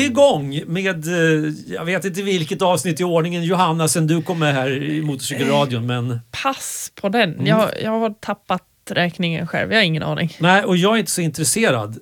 vi 0.00 0.06
igång 0.06 0.62
med, 0.66 1.06
eh, 1.08 1.52
jag 1.66 1.84
vet 1.84 2.04
inte 2.04 2.22
vilket 2.22 2.62
avsnitt 2.62 3.00
i 3.00 3.04
ordningen 3.04 3.44
Johanna 3.44 3.88
sen 3.88 4.06
du 4.06 4.22
kom 4.22 4.38
med 4.38 4.54
här 4.54 4.82
i 4.82 5.02
Motorcykelradion 5.02 5.86
men... 5.86 6.20
Pass 6.42 6.92
på 6.94 7.08
den. 7.08 7.34
Mm. 7.34 7.46
Jag, 7.46 7.70
jag 7.82 7.90
har 7.90 8.10
tappat 8.10 8.62
räkningen 8.90 9.46
själv. 9.46 9.72
Jag 9.72 9.78
har 9.78 9.84
ingen 9.84 10.02
aning. 10.02 10.36
Nej, 10.38 10.64
och 10.64 10.76
jag 10.76 10.94
är 10.94 10.98
inte 10.98 11.10
så 11.10 11.20
intresserad. 11.20 11.98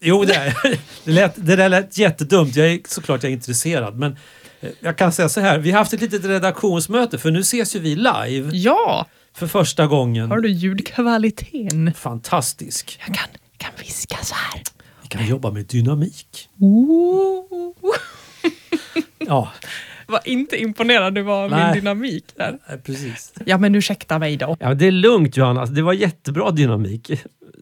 Jo, 0.00 0.24
det 0.24 0.34
är 0.34 0.54
det. 1.04 1.10
Lät, 1.10 1.32
det 1.36 1.56
där 1.56 1.68
lät 1.68 1.98
jättedumt. 1.98 2.56
Jag 2.56 2.66
är 2.66 2.80
såklart 2.88 3.22
jag 3.22 3.30
är 3.30 3.34
intresserad. 3.34 3.96
Men 3.98 4.16
eh, 4.60 4.70
jag 4.80 4.98
kan 4.98 5.12
säga 5.12 5.28
så 5.28 5.40
här, 5.40 5.58
vi 5.58 5.70
har 5.70 5.78
haft 5.78 5.92
ett 5.92 6.00
litet 6.00 6.24
redaktionsmöte 6.24 7.18
för 7.18 7.30
nu 7.30 7.40
ses 7.40 7.76
ju 7.76 7.80
vi 7.80 7.96
live 7.96 8.50
Ja! 8.52 9.06
för 9.34 9.46
första 9.46 9.86
gången. 9.86 10.30
Har 10.30 10.40
du 10.40 10.48
ljudkvaliteten? 10.50 11.94
Fantastisk. 11.94 13.00
Jag 13.06 13.16
kan, 13.16 13.26
kan 13.56 13.70
viska 13.78 14.16
så 14.22 14.34
här. 14.34 14.62
Vi 15.10 15.16
kan 15.18 15.26
jobba 15.26 15.50
med 15.50 15.66
dynamik. 15.66 16.48
Ooh. 16.60 17.44
Ja, 19.18 19.48
Var 20.06 20.20
inte 20.24 20.56
imponerad 20.56 21.14
du 21.14 21.22
var 21.22 21.44
av 21.44 21.50
min 21.50 21.58
Nej. 21.58 21.74
dynamik 21.74 22.24
där. 22.36 22.58
eh, 22.70 22.76
precis. 22.76 23.32
Ja, 23.44 23.58
men 23.58 23.74
ursäkta 23.74 24.18
mig 24.18 24.36
då. 24.36 24.56
Ja, 24.60 24.68
men 24.68 24.78
det 24.78 24.86
är 24.86 24.90
lugnt 24.90 25.36
Johanna, 25.36 25.60
Alltså, 25.60 25.74
det 25.74 25.82
var 25.82 25.92
jättebra 25.92 26.50
dynamik. 26.50 27.10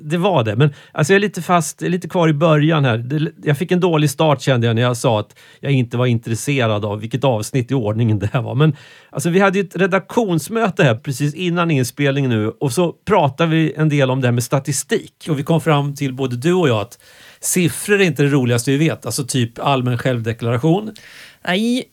Det 0.00 0.16
var 0.19 0.45
det, 0.45 0.56
men 0.56 0.74
alltså 0.92 1.12
jag 1.12 1.16
är 1.16 1.20
lite 1.20 1.42
fast, 1.42 1.80
jag 1.80 1.86
är 1.86 1.91
lite 1.91 2.09
kvar 2.09 2.28
i 2.28 2.32
början 2.32 2.84
här. 2.84 2.98
Det, 2.98 3.32
jag 3.45 3.58
fick 3.58 3.72
en 3.72 3.80
dålig 3.80 4.10
start 4.10 4.41
kände 4.42 4.66
jag 4.66 4.77
när 4.77 4.83
jag 4.83 4.97
sa 4.97 5.20
att 5.20 5.38
jag 5.60 5.72
inte 5.72 5.97
var 5.97 6.06
intresserad 6.06 6.84
av 6.84 7.00
vilket 7.00 7.24
avsnitt 7.24 7.70
i 7.70 7.74
ordningen 7.74 8.19
det 8.19 8.30
här 8.33 8.42
var. 8.42 8.55
Men 8.55 8.77
alltså 9.10 9.30
vi 9.30 9.41
hade 9.41 9.58
ju 9.58 9.64
ett 9.64 9.77
redaktionsmöte 9.77 10.84
här 10.84 10.94
precis 10.94 11.34
innan 11.34 11.70
inspelningen 11.70 12.30
nu 12.30 12.48
och 12.48 12.72
så 12.72 12.92
pratade 12.92 13.50
vi 13.50 13.72
en 13.77 13.88
del 13.88 14.10
om 14.10 14.20
det 14.20 14.27
här 14.27 14.33
med 14.33 14.44
statistik. 14.44 15.27
Och 15.28 15.39
vi 15.39 15.42
kom 15.42 15.61
fram 15.61 15.94
till, 15.94 16.14
både 16.14 16.36
du 16.36 16.52
och 16.52 16.69
jag, 16.69 16.80
att 16.80 16.98
siffror 17.41 18.01
är 18.01 18.05
inte 18.05 18.23
det 18.23 18.29
roligaste 18.29 18.70
vi 18.70 18.77
vet. 18.77 19.06
Alltså 19.06 19.25
typ 19.25 19.59
allmän 19.59 19.98
självdeklaration 19.98 20.95
Nej, 21.47 21.84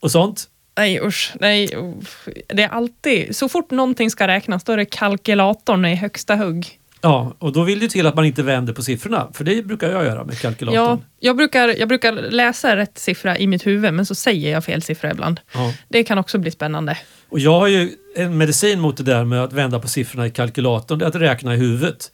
och 0.00 0.10
sånt. 0.10 0.44
nej 0.76 1.00
usch. 1.00 1.32
Nej, 1.40 1.68
usch. 1.76 2.28
Det 2.48 2.62
är 2.62 2.68
alltid, 2.68 3.36
så 3.36 3.48
fort 3.48 3.70
någonting 3.70 4.10
ska 4.10 4.26
räknas 4.28 4.64
då 4.64 4.72
är 4.72 4.76
det 4.76 4.84
kalkylatorn 4.84 5.84
i 5.84 5.94
högsta 5.94 6.36
hugg. 6.36 6.78
Ja, 7.00 7.36
och 7.38 7.52
då 7.52 7.62
vill 7.62 7.80
det 7.80 7.88
till 7.88 8.06
att 8.06 8.14
man 8.14 8.24
inte 8.24 8.42
vänder 8.42 8.72
på 8.72 8.82
siffrorna, 8.82 9.28
för 9.34 9.44
det 9.44 9.62
brukar 9.62 9.90
jag 9.90 10.04
göra 10.04 10.24
med 10.24 10.40
kalkylatorn. 10.40 10.84
Ja, 10.84 10.98
jag, 11.20 11.36
brukar, 11.36 11.68
jag 11.68 11.88
brukar 11.88 12.12
läsa 12.12 12.76
rätt 12.76 12.98
siffra 12.98 13.38
i 13.38 13.46
mitt 13.46 13.66
huvud, 13.66 13.94
men 13.94 14.06
så 14.06 14.14
säger 14.14 14.52
jag 14.52 14.64
fel 14.64 14.82
siffra 14.82 15.10
ibland. 15.10 15.40
Ja. 15.54 15.74
Det 15.88 16.04
kan 16.04 16.18
också 16.18 16.38
bli 16.38 16.50
spännande. 16.50 16.98
Och 17.28 17.38
jag 17.38 17.60
har 17.60 17.66
ju 17.66 17.90
en 18.16 18.38
medicin 18.38 18.80
mot 18.80 18.96
det 18.96 19.02
där 19.02 19.24
med 19.24 19.44
att 19.44 19.52
vända 19.52 19.80
på 19.80 19.88
siffrorna 19.88 20.26
i 20.26 20.30
kalkylatorn, 20.30 20.98
det 20.98 21.04
är 21.04 21.08
att 21.08 21.14
räkna 21.14 21.54
i 21.54 21.58
huvudet. 21.58 22.12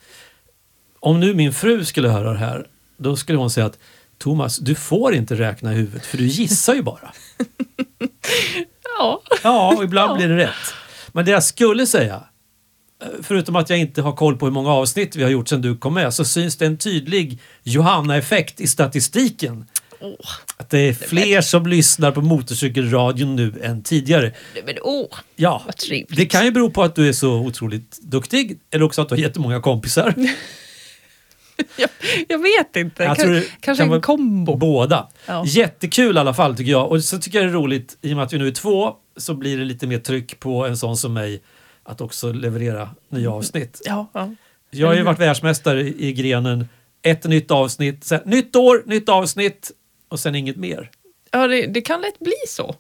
Om 1.05 1.21
nu 1.21 1.35
min 1.35 1.53
fru 1.53 1.85
skulle 1.85 2.09
höra 2.09 2.33
det 2.33 2.39
här, 2.39 2.67
då 2.97 3.17
skulle 3.17 3.39
hon 3.39 3.51
säga 3.51 3.67
att 3.67 3.79
Thomas, 4.19 4.59
du 4.59 4.75
får 4.75 5.15
inte 5.15 5.35
räkna 5.35 5.73
i 5.73 5.77
huvudet 5.77 6.07
för 6.07 6.19
du 6.19 6.27
gissar 6.27 6.75
ju 6.75 6.83
bara. 6.83 7.13
Ja, 8.99 9.23
Ja, 9.43 9.75
och 9.77 9.85
ibland 9.85 10.11
Ja. 10.13 10.17
blir 10.17 10.29
det 10.29 10.37
rätt. 10.37 10.75
Men 11.13 11.25
det 11.25 11.31
jag 11.31 11.45
skulle 11.45 11.87
säga, 11.87 12.23
förutom 13.23 13.57
att 13.57 13.71
jag 13.71 13.79
inte 13.79 14.03
har 14.03 14.13
koll 14.13 14.37
på 14.37 14.47
hur 14.47 14.53
många 14.53 14.71
avsnitt 14.71 15.17
vi 15.17 15.23
har 15.23 15.31
gjort 15.31 15.49
sedan 15.49 15.63
du 15.63 15.77
kom 15.77 15.95
med, 15.95 16.15
så 16.15 16.25
syns 16.25 16.57
det 16.57 16.67
en 16.67 16.79
tydlig 16.79 17.39
Johanna-effekt 17.63 18.61
i 18.61 18.67
statistiken. 18.67 19.65
Åh. 20.01 20.15
Att 20.57 20.71
det 20.71 20.79
är 20.79 20.93
fler 20.95 21.41
som 21.41 21.67
lyssnar 21.67 22.11
på 22.13 22.21
motorcykelradion 22.21 23.37
nu 23.37 23.61
än 23.63 23.83
tidigare. 23.83 24.33
men 24.67 24.75
åh, 24.83 25.07
Ja, 25.37 25.63
vad 25.67 25.77
trevligt. 25.77 26.17
det 26.17 26.27
kan 26.27 26.45
ju 26.45 26.51
bero 26.51 26.71
på 26.71 26.83
att 26.83 26.95
du 26.97 27.09
är 27.09 27.13
så 27.13 27.33
otroligt 27.35 27.99
duktig 28.03 28.59
eller 28.71 28.85
också 28.85 29.03
att 29.03 29.09
du 29.09 29.15
har 29.15 29.21
jättemånga 29.23 29.61
kompisar. 29.61 30.15
Jag, 31.77 31.91
jag 32.29 32.39
vet 32.39 32.77
inte. 32.77 33.03
Jag 33.03 33.17
Kan- 33.17 33.25
tror 33.25 33.35
det 33.35 33.47
kanske 33.61 33.85
kan 33.85 33.93
en 33.93 34.01
kombo. 34.01 34.57
Båda. 34.57 35.09
Ja. 35.27 35.45
Jättekul 35.47 36.17
i 36.17 36.21
alla 36.21 36.35
fall 36.35 36.57
tycker 36.57 36.71
jag. 36.71 36.91
Och 36.91 37.05
så 37.05 37.19
tycker 37.19 37.39
jag 37.39 37.47
det 37.49 37.51
är 37.51 37.55
roligt, 37.55 37.99
i 38.03 38.13
och 38.13 38.17
med 38.17 38.25
att 38.25 38.33
vi 38.33 38.39
nu 38.39 38.47
är 38.47 38.51
två, 38.53 38.95
så 39.17 39.35
blir 39.35 39.59
det 39.59 39.65
lite 39.65 39.87
mer 39.87 39.99
tryck 39.99 40.41
på 40.41 40.67
en 40.67 40.77
sån 40.77 40.97
som 40.97 41.13
mig 41.13 41.43
att 41.83 42.01
också 42.01 42.33
leverera 42.33 42.91
nya 43.09 43.31
avsnitt. 43.31 43.81
Ja, 43.85 44.11
ja. 44.13 44.35
Jag 44.71 44.87
har 44.89 44.95
ju 44.95 45.03
varit 45.03 45.21
världsmästare 45.21 45.81
i, 45.81 46.09
i 46.09 46.13
grenen 46.13 46.69
ett 47.03 47.25
nytt 47.25 47.51
avsnitt, 47.51 48.05
sen, 48.05 48.21
nytt 48.25 48.57
år, 48.57 48.83
nytt 48.87 49.09
avsnitt 49.09 49.71
och 50.09 50.21
sen 50.21 50.35
inget 50.35 50.57
mer. 50.57 50.91
ja 51.31 51.47
det, 51.47 51.67
det 51.67 51.81
kan 51.81 52.01
lätt 52.01 52.19
bli 52.19 52.35
så. 52.49 52.75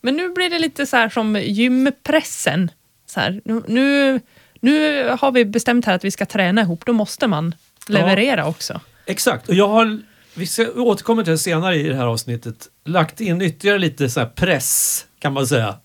Men 0.00 0.16
nu 0.16 0.28
blir 0.28 0.50
det 0.50 0.58
lite 0.58 0.86
så 0.86 0.96
här 0.96 1.08
som 1.08 1.36
gympressen. 1.42 2.70
Så 3.06 3.20
här, 3.20 3.40
nu, 3.44 3.62
nu, 3.68 4.20
nu 4.60 5.04
har 5.20 5.32
vi 5.32 5.44
bestämt 5.44 5.84
här 5.84 5.94
att 5.94 6.04
vi 6.04 6.10
ska 6.10 6.26
träna 6.26 6.60
ihop, 6.60 6.86
då 6.86 6.92
måste 6.92 7.26
man 7.26 7.54
leverera 7.88 8.46
också. 8.46 8.80
Exakt, 9.06 9.48
och 9.48 9.54
jag 9.54 9.68
har, 9.68 10.00
vi 10.34 10.46
ska 10.46 10.70
återkomma 10.72 11.22
till 11.24 11.30
det 11.30 11.38
senare 11.38 11.76
i 11.76 11.82
det 11.88 11.94
här 11.94 12.06
avsnittet, 12.06 12.68
lagt 12.84 13.20
in 13.20 13.42
ytterligare 13.42 13.78
lite 13.78 14.08
så 14.10 14.26
press, 14.26 15.06
kan 15.18 15.32
man 15.32 15.46
säga, 15.46 15.76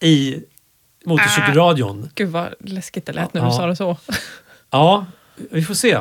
i 0.00 0.36
motorcykelradion. 1.04 2.10
Gud 2.14 2.28
vad 2.28 2.54
läskigt 2.60 3.06
det 3.06 3.12
lät 3.12 3.34
när 3.34 3.40
Ja. 3.40 3.46
du 3.48 3.52
sa 3.56 3.66
det 3.66 3.76
så. 3.76 3.96
Ja, 4.70 5.06
vi 5.50 5.62
får 5.62 5.74
se 5.74 5.98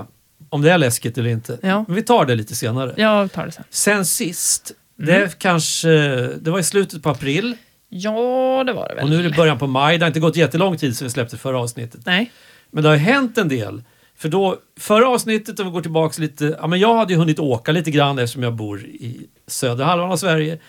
om 0.50 0.62
det 0.62 0.72
är 0.72 0.78
läskigt 0.78 1.18
eller 1.18 1.30
inte. 1.30 1.58
Ja. 1.62 1.86
Men 1.88 1.96
vi 1.96 2.02
tar 2.04 2.26
det 2.26 2.36
lite 2.36 2.56
senare. 2.56 2.94
Jag 2.98 3.32
tar 3.32 3.46
det 3.46 3.52
sen. 3.52 3.64
Sen 3.70 4.06
sist, 4.06 4.72
Mm. 5.00 5.20
det 5.22 5.40
kanske, 5.40 5.90
det 6.38 6.52
var 6.52 6.60
i 6.60 6.64
slutet 6.64 7.04
på 7.04 7.10
april 7.10 7.58
Ja, 7.90 8.64
det 8.66 8.74
var 8.74 8.90
det 8.90 8.96
väl. 8.96 9.04
och 9.04 9.10
nu 9.10 9.20
är 9.20 9.24
det 9.24 9.30
början 9.30 9.60
på 9.60 9.68
maj. 9.68 9.98
Det 9.98 10.06
har 10.06 10.08
inte 10.08 10.20
gått 10.20 10.36
jättelång 10.36 10.78
tid 10.78 10.98
sedan 10.98 11.06
vi 11.08 11.12
släppte 11.12 11.38
förra 11.38 11.60
avsnittet. 11.60 12.02
Nej. 12.06 12.32
Men 12.72 12.84
det 12.84 12.90
har 12.90 12.96
hänt 12.96 13.38
en 13.38 13.48
del. 13.50 13.84
För 14.24 14.30
då, 14.30 14.58
förra 14.80 15.10
avsnittet, 15.10 15.60
om 15.60 15.66
vi 15.66 15.72
går 15.72 15.82
tillbaka 15.82 16.22
lite, 16.22 16.58
ja 16.60 16.68
men 16.68 16.80
jag 16.80 16.96
hade 16.96 17.14
ju 17.14 17.20
hunnit 17.20 17.40
åka 17.40 17.72
lite 17.72 17.92
grann 17.92 18.20
eftersom 18.20 18.44
jag 18.44 18.54
bor 18.54 18.82
i 18.84 19.28
södra 19.48 19.86
halvan 19.86 20.12
av 20.12 20.18
Sverige. 20.18 20.60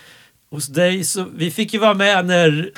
Hos 0.51 0.67
dig, 0.67 1.05
så 1.05 1.27
vi 1.37 1.51
fick 1.51 1.75
ju 1.75 1.79
vara 1.79 1.95
med 1.95 2.27
när 2.27 2.71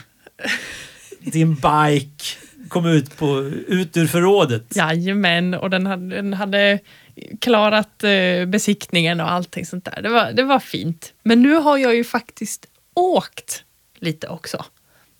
din 1.20 1.54
bike 1.54 2.24
kom 2.68 2.86
ut, 2.86 3.16
på, 3.16 3.38
ut 3.66 3.96
ur 3.96 4.06
förrådet. 4.06 4.76
Jajamän, 4.76 5.54
och 5.54 5.70
den 5.70 5.86
hade, 5.86 6.16
den 6.16 6.32
hade 6.32 6.78
klarat 7.40 8.04
eh, 8.04 8.46
besiktningen 8.46 9.20
och 9.20 9.30
allting 9.30 9.66
sånt 9.66 9.84
där. 9.84 10.02
Det 10.02 10.08
var, 10.08 10.32
det 10.32 10.42
var 10.42 10.58
fint. 10.58 11.12
Men 11.22 11.42
nu 11.42 11.54
har 11.54 11.78
jag 11.78 11.94
ju 11.94 12.04
faktiskt 12.04 12.66
åkt 12.94 13.64
lite 13.98 14.28
också. 14.28 14.64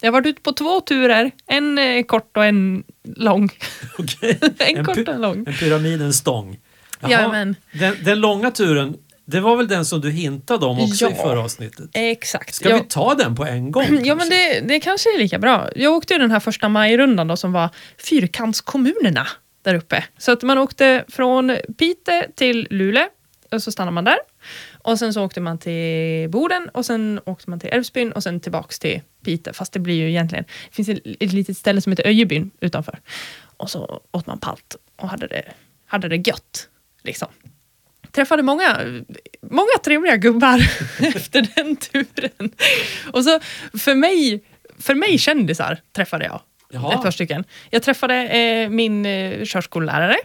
Jag 0.00 0.06
har 0.06 0.12
varit 0.12 0.26
ute 0.26 0.42
på 0.42 0.52
två 0.52 0.80
turer, 0.80 1.30
en 1.46 1.78
eh, 1.78 2.02
kort 2.04 2.36
och 2.36 2.44
en 2.44 2.84
lång. 3.16 3.50
Okej. 3.98 4.38
en 4.58 4.84
kort 4.84 4.96
py- 4.96 5.08
och 5.08 5.14
en 5.14 5.20
lång. 5.20 5.44
En 5.46 5.54
pyramid, 5.54 6.02
en 6.02 6.12
stång. 6.12 6.58
Jajamän. 7.02 7.56
Den, 7.72 7.96
den 8.04 8.20
långa 8.20 8.50
turen, 8.50 8.96
det 9.24 9.40
var 9.40 9.56
väl 9.56 9.68
den 9.68 9.84
som 9.84 10.00
du 10.00 10.10
hintade 10.10 10.66
om 10.66 10.80
också 10.80 11.04
Ja. 11.04 11.10
i 11.10 11.14
förra 11.14 11.40
avsnittet? 11.40 11.90
Exakt. 11.92 12.54
Ska 12.54 12.68
jag, 12.68 12.78
vi 12.78 12.84
ta 12.88 13.14
den 13.14 13.34
på 13.36 13.44
en 13.44 13.72
gång? 13.72 13.84
Ja, 14.04 14.14
men 14.14 14.18
kanske? 14.18 14.34
det, 14.34 14.60
det 14.60 14.80
kanske 14.80 15.14
är 15.14 15.18
lika 15.18 15.38
bra. 15.38 15.68
Jag 15.76 15.92
åkte 15.92 16.14
ju 16.14 16.18
den 16.20 16.30
här 16.30 16.40
första 16.40 16.68
majrundan 16.68 17.28
då, 17.28 17.36
som 17.36 17.52
var 17.52 17.68
fyrkantskommunerna 17.98 19.26
där 19.64 19.74
uppe. 19.74 20.04
Så 20.18 20.32
att 20.32 20.42
man 20.42 20.58
åkte 20.58 21.04
från 21.08 21.56
Piteå 21.78 22.22
till 22.34 22.66
Luleå 22.70 23.06
och 23.52 23.62
så 23.62 23.72
stannade 23.72 23.94
man 23.94 24.04
där. 24.04 24.18
Och 24.86 24.98
sen 24.98 25.14
så 25.14 25.24
åkte 25.24 25.41
man 25.41 25.58
till 25.58 26.30
Boden 26.30 26.69
och 26.69 26.86
sen 26.86 27.20
åkte 27.24 27.50
man 27.50 27.60
till 27.60 27.70
Älvsbyn 27.72 28.12
och 28.12 28.22
sen 28.22 28.41
tillbaks 28.41 28.78
till 28.78 29.00
Piteå. 29.24 29.52
Fast 29.52 29.72
det 29.72 29.78
blir 29.78 29.94
ju 29.94 30.08
egentligen, 30.08 30.44
det 30.69 30.74
finns 30.74 30.88
ett, 30.88 31.00
ett 31.20 31.32
litet 31.32 31.56
ställe 31.56 31.80
som 31.80 31.92
heter 31.92 32.06
Öjebyn 32.06 32.50
utanför. 32.60 32.98
Och 33.56 33.70
så 33.70 34.00
åt 34.10 34.26
man 34.26 34.38
palt 34.38 34.76
och 34.97 35.08
hade 35.08 35.26
det, 35.26 35.44
hade 35.86 36.08
det 36.08 36.16
gött. 36.16 36.69
Liksom. 37.02 37.28
Träffade 38.10 38.42
många, 38.42 38.78
många 39.50 39.78
trevliga 39.84 40.16
gubbar 40.16 40.58
efter 40.98 41.48
den 41.54 41.76
turen. 41.76 42.53
Och 43.12 43.24
så 43.24 43.41
för 43.78 43.94
mig, 43.94 44.44
för 44.78 44.94
mig 44.94 45.18
kändisar 45.18 45.80
träffade 45.92 46.24
jag. 46.24 46.41
Jaha. 46.70 46.94
Ett 46.94 47.03
par 47.03 47.10
stycken. 47.10 47.44
Jag 47.71 47.83
träffade 47.83 48.15
eh, 48.15 48.68
min 48.68 49.06
eh, 49.06 49.44
körskollärare 49.44 50.16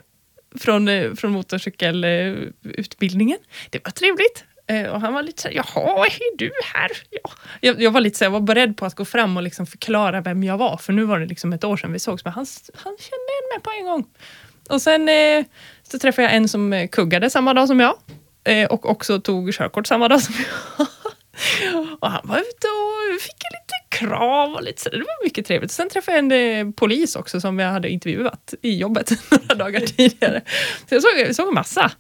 från, 0.59 0.87
eh, 0.87 1.13
från 1.13 1.31
motorcykelutbildningen. 1.31 3.37
det 3.69 3.85
var 3.85 3.91
trevligt. 3.91 4.45
Eh, 4.71 4.89
och 4.89 5.01
han 5.01 5.13
var 5.13 5.23
lite 5.23 5.41
såhär, 5.41 5.55
jaha, 5.55 6.05
är 6.05 6.37
du 6.37 6.51
här? 6.73 6.91
Ja. 7.09 7.31
Jag, 7.61 7.81
jag 7.81 7.91
var 7.91 8.01
lite 8.01 8.17
såhär, 8.17 8.31
jag 8.31 8.39
var 8.39 8.47
beredd 8.47 8.77
på 8.77 8.85
att 8.85 8.95
gå 8.95 9.05
fram 9.05 9.37
och 9.37 9.43
liksom 9.43 9.65
förklara 9.65 10.21
vem 10.21 10.43
jag 10.43 10.57
var, 10.57 10.77
för 10.77 10.93
nu 10.93 11.03
var 11.03 11.19
det 11.19 11.25
liksom 11.25 11.53
ett 11.53 11.63
år 11.63 11.77
sedan 11.77 11.93
vi 11.93 11.99
sågs, 11.99 12.25
men 12.25 12.33
han, 12.33 12.45
han 12.73 12.97
kände 12.99 13.25
igen 13.31 13.49
mig 13.53 13.61
på 13.63 13.71
en 13.79 13.85
gång. 13.85 14.05
Och 14.69 14.81
sen 14.81 15.09
eh, 15.09 15.45
så 15.83 15.99
träffade 15.99 16.27
jag 16.27 16.35
en 16.35 16.47
som 16.47 16.73
eh, 16.73 16.87
kuggade 16.87 17.29
samma 17.29 17.53
dag 17.53 17.67
som 17.67 17.79
jag 17.79 17.95
eh, 18.43 18.67
och 18.71 18.89
också 18.89 19.21
tog 19.21 19.53
körkort 19.53 19.87
samma 19.87 20.07
dag 20.07 20.21
som 20.21 20.35
jag. 20.37 20.87
och 21.99 22.11
han 22.11 22.21
var 22.23 22.37
ute 22.37 22.67
och 22.67 23.21
fick 23.21 23.41
lite 23.51 23.97
krav 24.07 24.53
och 24.53 24.63
lite 24.63 24.81
sådär. 24.81 24.97
Det 24.97 25.03
var 25.03 25.25
mycket 25.25 25.45
trevligt. 25.45 25.71
Sen 25.71 25.89
träffade 25.89 26.17
jag 26.17 26.31
en 26.31 26.67
eh, 26.67 26.73
polis 26.73 27.15
också 27.15 27.41
som 27.41 27.59
jag 27.59 27.71
hade 27.71 27.89
intervjuat 27.89 28.53
i 28.61 28.77
jobbet 28.77 29.11
några 29.31 29.55
dagar 29.55 29.79
tidigare. 29.79 30.41
Så 30.89 30.95
jag 30.95 31.01
såg, 31.01 31.11
jag 31.17 31.35
såg 31.35 31.47
en 31.47 31.53
massa 31.53 31.91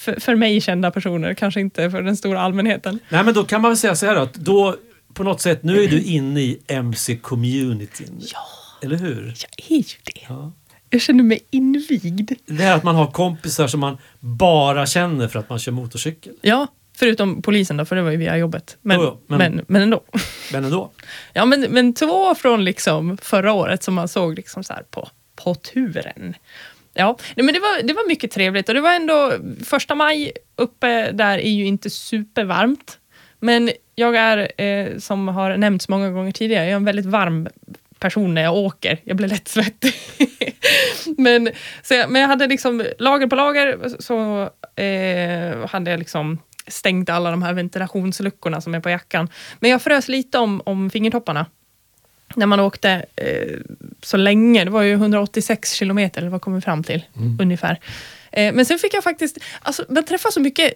för, 0.00 0.20
för 0.20 0.34
mig 0.34 0.60
kända 0.60 0.90
personer, 0.90 1.34
kanske 1.34 1.60
inte 1.60 1.90
för 1.90 2.02
den 2.02 2.16
stora 2.16 2.40
allmänheten. 2.40 2.98
Nej 3.08 3.24
men 3.24 3.34
då 3.34 3.44
kan 3.44 3.60
man 3.62 3.70
väl 3.70 3.76
säga 3.78 3.96
så 3.96 4.06
här 4.06 4.16
att 4.16 4.34
då 4.34 4.76
på 5.14 5.24
något 5.24 5.40
sätt, 5.40 5.62
nu 5.62 5.84
är 5.84 5.88
du 5.88 6.02
inne 6.02 6.40
i 6.40 6.58
MC-communityn. 6.66 8.20
Ja, 8.32 8.38
Eller 8.82 8.96
hur? 8.96 9.26
jag 9.26 9.70
är 9.70 9.76
ju 9.76 9.96
det. 10.04 10.20
Ja. 10.28 10.52
Jag 10.90 11.00
känner 11.00 11.24
mig 11.24 11.40
invigd. 11.50 12.32
Det 12.46 12.62
här 12.62 12.76
att 12.76 12.82
man 12.84 12.94
har 12.94 13.06
kompisar 13.10 13.66
som 13.66 13.80
man 13.80 13.98
bara 14.20 14.86
känner 14.86 15.28
för 15.28 15.38
att 15.38 15.48
man 15.50 15.58
kör 15.58 15.72
motorcykel. 15.72 16.32
Ja, 16.42 16.66
Förutom 16.96 17.42
polisen 17.42 17.76
då, 17.76 17.84
för 17.84 17.96
det 17.96 18.02
var 18.02 18.10
ju 18.10 18.16
via 18.16 18.36
jobbet. 18.36 18.76
Men, 18.82 19.00
Jo, 19.00 19.20
men- 19.26 19.38
men, 19.38 19.64
men, 19.68 19.82
ändå. 19.82 20.02
Men 20.52 20.64
ändå. 20.64 20.90
Ja, 21.32 21.44
men, 21.44 21.60
men 21.60 21.94
två 21.94 22.34
från 22.34 22.64
liksom 22.64 23.16
förra 23.22 23.52
året 23.52 23.82
som 23.82 23.94
man 23.94 24.08
såg 24.08 24.34
liksom 24.36 24.64
så 24.64 24.72
här 24.72 24.82
på, 24.90 25.08
på 25.44 25.54
turen. 25.54 26.34
Ja, 26.94 27.16
nej, 27.36 27.44
men 27.44 27.54
det 27.54 27.60
var, 27.60 27.82
det 27.82 27.92
var 27.92 28.08
mycket 28.08 28.30
trevligt 28.30 28.68
och 28.68 28.74
det 28.74 28.80
var 28.80 28.94
ändå, 28.94 29.32
första 29.64 29.94
maj 29.94 30.32
uppe 30.56 31.12
där 31.12 31.38
är 31.38 31.50
ju 31.50 31.66
inte 31.66 31.90
supervarmt. 31.90 32.98
Men 33.40 33.70
jag 33.94 34.16
är, 34.16 34.62
eh, 34.62 34.98
som 34.98 35.28
har 35.28 35.56
nämnts 35.56 35.88
många 35.88 36.10
gånger 36.10 36.32
tidigare, 36.32 36.64
jag 36.64 36.72
är 36.72 36.76
en 36.76 36.84
väldigt 36.84 37.06
varm 37.06 37.48
person 37.98 38.34
när 38.34 38.42
jag 38.42 38.54
åker. 38.54 38.98
Jag 39.04 39.16
blir 39.16 39.28
lätt 39.28 39.48
svettig. 39.48 39.94
men, 41.18 41.50
så 41.82 41.94
jag, 41.94 42.10
men 42.10 42.22
jag 42.22 42.28
hade 42.28 42.46
liksom 42.46 42.84
lager 42.98 43.26
på 43.26 43.36
lager, 43.36 43.78
så 43.98 44.42
eh, 44.82 45.68
hade 45.68 45.90
jag 45.90 45.98
liksom 45.98 46.38
stängt 46.66 47.10
alla 47.10 47.30
de 47.30 47.42
här 47.42 47.52
ventilationsluckorna 47.52 48.60
som 48.60 48.74
är 48.74 48.80
på 48.80 48.90
jackan. 48.90 49.28
Men 49.60 49.70
jag 49.70 49.82
frös 49.82 50.08
lite 50.08 50.38
om, 50.38 50.62
om 50.64 50.90
fingertopparna. 50.90 51.46
När 52.34 52.46
man 52.46 52.60
åkte 52.60 53.04
eh, 53.16 53.58
så 54.02 54.16
länge, 54.16 54.64
det 54.64 54.70
var 54.70 54.82
ju 54.82 54.92
186 54.92 55.72
kilometer, 55.72 56.20
eller 56.20 56.30
vad 56.30 56.40
kom 56.42 56.54
vi 56.54 56.60
fram 56.60 56.84
till 56.84 57.04
ungefär. 57.40 57.80
Eh, 58.32 58.52
men 58.52 58.66
sen 58.66 58.78
fick 58.78 58.94
jag 58.94 59.04
faktiskt, 59.04 59.38
alltså 59.62 59.84
man 59.88 60.04
träffar 60.04 60.30
så 60.30 60.40
mycket 60.40 60.74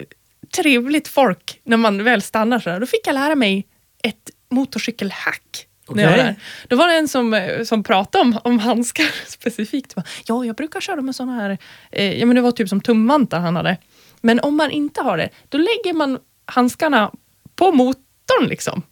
trevligt 0.56 1.08
folk 1.08 1.60
när 1.64 1.76
man 1.76 2.04
väl 2.04 2.22
stannar 2.22 2.58
så 2.58 2.70
där. 2.70 2.80
Då 2.80 2.86
fick 2.86 3.06
jag 3.06 3.14
lära 3.14 3.34
mig 3.34 3.66
ett 4.02 4.30
motorcykelhack. 4.50 5.66
När 5.88 6.02
jag 6.02 6.10
var 6.10 6.16
där. 6.16 6.36
Då 6.68 6.76
var 6.76 6.88
det 6.88 6.94
en 6.94 7.08
som, 7.08 7.34
eh, 7.34 7.62
som 7.62 7.82
pratade 7.82 8.22
om, 8.22 8.38
om 8.44 8.58
handskar 8.58 9.06
specifikt. 9.26 9.94
Ja, 10.26 10.44
jag 10.44 10.56
brukar 10.56 10.80
köra 10.80 11.00
med 11.00 11.16
såna 11.16 11.32
här, 11.32 11.58
eh, 11.90 12.18
ja 12.18 12.26
men 12.26 12.36
det 12.36 12.42
var 12.42 12.52
typ 12.52 12.68
som 12.68 12.80
tumvantar 12.80 13.40
han 13.40 13.56
hade. 13.56 13.76
Men 14.20 14.40
om 14.40 14.56
man 14.56 14.70
inte 14.70 15.02
har 15.02 15.16
det, 15.16 15.30
då 15.48 15.58
lägger 15.58 15.92
man 15.92 16.18
handskarna 16.46 17.12
på 17.56 17.72
motorn 17.72 18.48
liksom. 18.48 18.82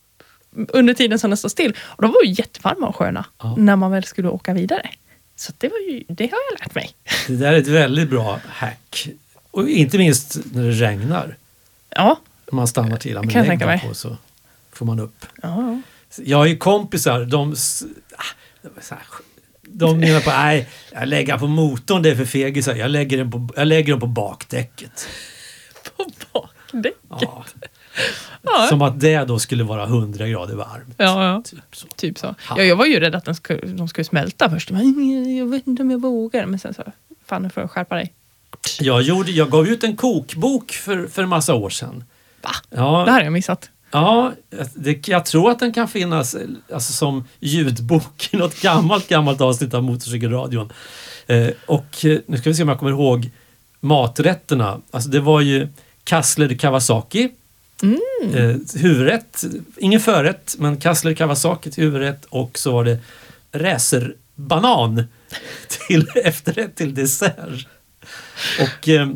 Under 0.69 0.94
tiden 0.94 1.19
som 1.19 1.31
den 1.31 1.37
står 1.37 1.49
still. 1.49 1.76
Och 1.82 2.02
de 2.02 2.12
var 2.12 2.22
ju 2.25 2.31
jättevarma 2.32 2.87
och 2.88 2.96
sköna 2.96 3.25
Ja. 3.38 3.54
när 3.58 3.76
man 3.76 3.90
väl 3.90 4.04
skulle 4.04 4.28
åka 4.28 4.54
vidare. 4.54 4.90
Så 5.37 5.52
det, 5.58 5.69
var 5.69 5.78
ju, 5.78 6.04
det 6.08 6.25
har 6.25 6.38
jag 6.50 6.60
lärt 6.60 6.75
mig. 6.75 6.90
Det 7.26 7.37
där 7.37 7.52
är 7.52 7.58
ett 7.58 7.66
väldigt 7.69 8.10
bra 8.10 8.40
hack. 8.49 9.08
Och 9.50 9.69
inte 9.69 9.99
minst 9.99 10.38
när 10.52 10.62
det 10.62 10.70
regnar. 10.72 11.37
Ja, 11.90 12.20
Om 12.50 12.56
man 12.56 12.66
stannar 12.69 12.96
till, 12.96 13.14
men 13.14 13.28
Kan 13.28 13.46
tänka 13.46 13.66
mig. 13.66 13.81
på 13.88 13.94
så 13.94 14.16
får 14.72 14.87
man 14.87 15.00
upp. 15.00 15.26
ja. 15.43 15.81
Jag 16.16 16.38
har 16.38 16.46
ju 16.46 16.56
kompisar, 16.56 17.25
de, 17.25 17.54
ah, 18.16 18.22
de 19.62 19.99
menar 19.99 20.20
på 20.20 20.31
nej, 20.31 20.69
jag 20.93 21.08
lägger 21.08 21.38
på 21.38 21.46
motorn, 21.46 22.02
det 22.02 22.10
är 22.10 22.16
för 22.16 22.25
fegisar. 22.25 22.75
Jag 22.75 22.90
lägger 22.90 23.19
den 23.19 23.31
på, 23.31 23.49
jag 23.56 23.66
lägger 23.66 23.93
den 23.93 24.00
på 24.00 24.06
bakdäcket. 24.06 25.08
på 25.96 26.10
bakdäck. 26.32 26.94
Ja. 27.10 27.44
Ja. 28.42 28.66
Som 28.68 28.82
att 28.82 29.00
det 29.00 29.24
då 29.24 29.38
skulle 29.38 29.64
vara 29.64 29.84
100 29.84 30.28
grader 30.28 30.54
varmt. 30.54 30.94
Ja, 30.96 31.24
ja. 31.24 31.42
Typ 31.44 31.60
så. 31.72 31.86
Typ 31.96 32.18
så. 32.18 32.34
Ja, 32.48 32.62
jag 32.62 32.76
var 32.76 32.86
ju 32.86 33.00
rädd 33.00 33.14
att 33.14 33.24
de 33.24 33.34
skulle, 33.34 33.60
de 33.60 33.88
skulle 33.88 34.04
smälta 34.04 34.50
först. 34.50 34.70
Men 34.70 35.36
jag 35.36 35.46
vet 35.46 35.66
inte 35.66 35.82
om 35.82 35.90
jag 35.90 36.00
vågar. 36.02 36.46
Men 36.46 36.58
sen 36.58 36.74
så, 36.74 36.82
fan 37.26 37.42
nu 37.42 37.50
får 37.50 37.62
jag 37.62 37.70
skärpa 37.70 37.94
dig. 37.94 38.12
Jag, 38.80 39.02
gjorde, 39.02 39.30
jag 39.30 39.50
gav 39.50 39.68
ut 39.68 39.84
en 39.84 39.96
kokbok 39.96 40.72
för, 40.72 41.06
för 41.06 41.22
en 41.22 41.28
massa 41.28 41.54
år 41.54 41.70
sedan. 41.70 42.04
Va? 42.42 42.50
Ja, 42.70 43.02
Det 43.04 43.10
här 43.10 43.18
har 43.18 43.24
jag 43.24 43.32
missat. 43.32 43.70
Ja, 43.90 44.32
det, 44.74 45.08
jag 45.08 45.24
tror 45.24 45.50
att 45.50 45.58
den 45.58 45.72
kan 45.72 45.88
finnas 45.88 46.36
alltså, 46.72 46.92
som 46.92 47.24
ljudbok 47.40 48.28
i 48.32 48.36
något 48.36 48.60
gammalt, 48.60 49.08
gammalt 49.08 49.40
avsnitt 49.40 49.74
av 49.74 49.82
Motorcykelradion. 49.82 50.72
Eh, 51.26 51.48
och 51.66 52.04
eh, 52.04 52.18
nu 52.26 52.36
ska 52.38 52.50
vi 52.50 52.54
se 52.56 52.62
om 52.62 52.68
jag 52.68 52.78
kommer 52.78 52.92
ihåg 52.92 53.30
maträtterna. 53.80 54.80
Alltså 54.90 55.10
det 55.10 55.20
var 55.20 55.40
ju 55.40 55.68
Kassler 56.04 56.58
Kawasaki. 56.58 57.28
Eh, 58.34 58.56
huvudrätt, 58.75 59.44
ingen 59.76 60.00
förrätt, 60.00 60.55
men 60.58 60.76
Kassler 60.76 61.14
Kawasaki 61.14 61.70
till 61.70 61.84
huvudrätt 61.84 62.25
och 62.25 62.58
så 62.58 62.73
var 62.73 62.84
det 62.84 62.99
racerbanan 63.52 65.05
till 65.69 66.08
efterrätt 66.14 66.76
till 66.76 66.94
dessert. 66.94 67.67
Och 68.61 68.88
eh, 68.88 69.08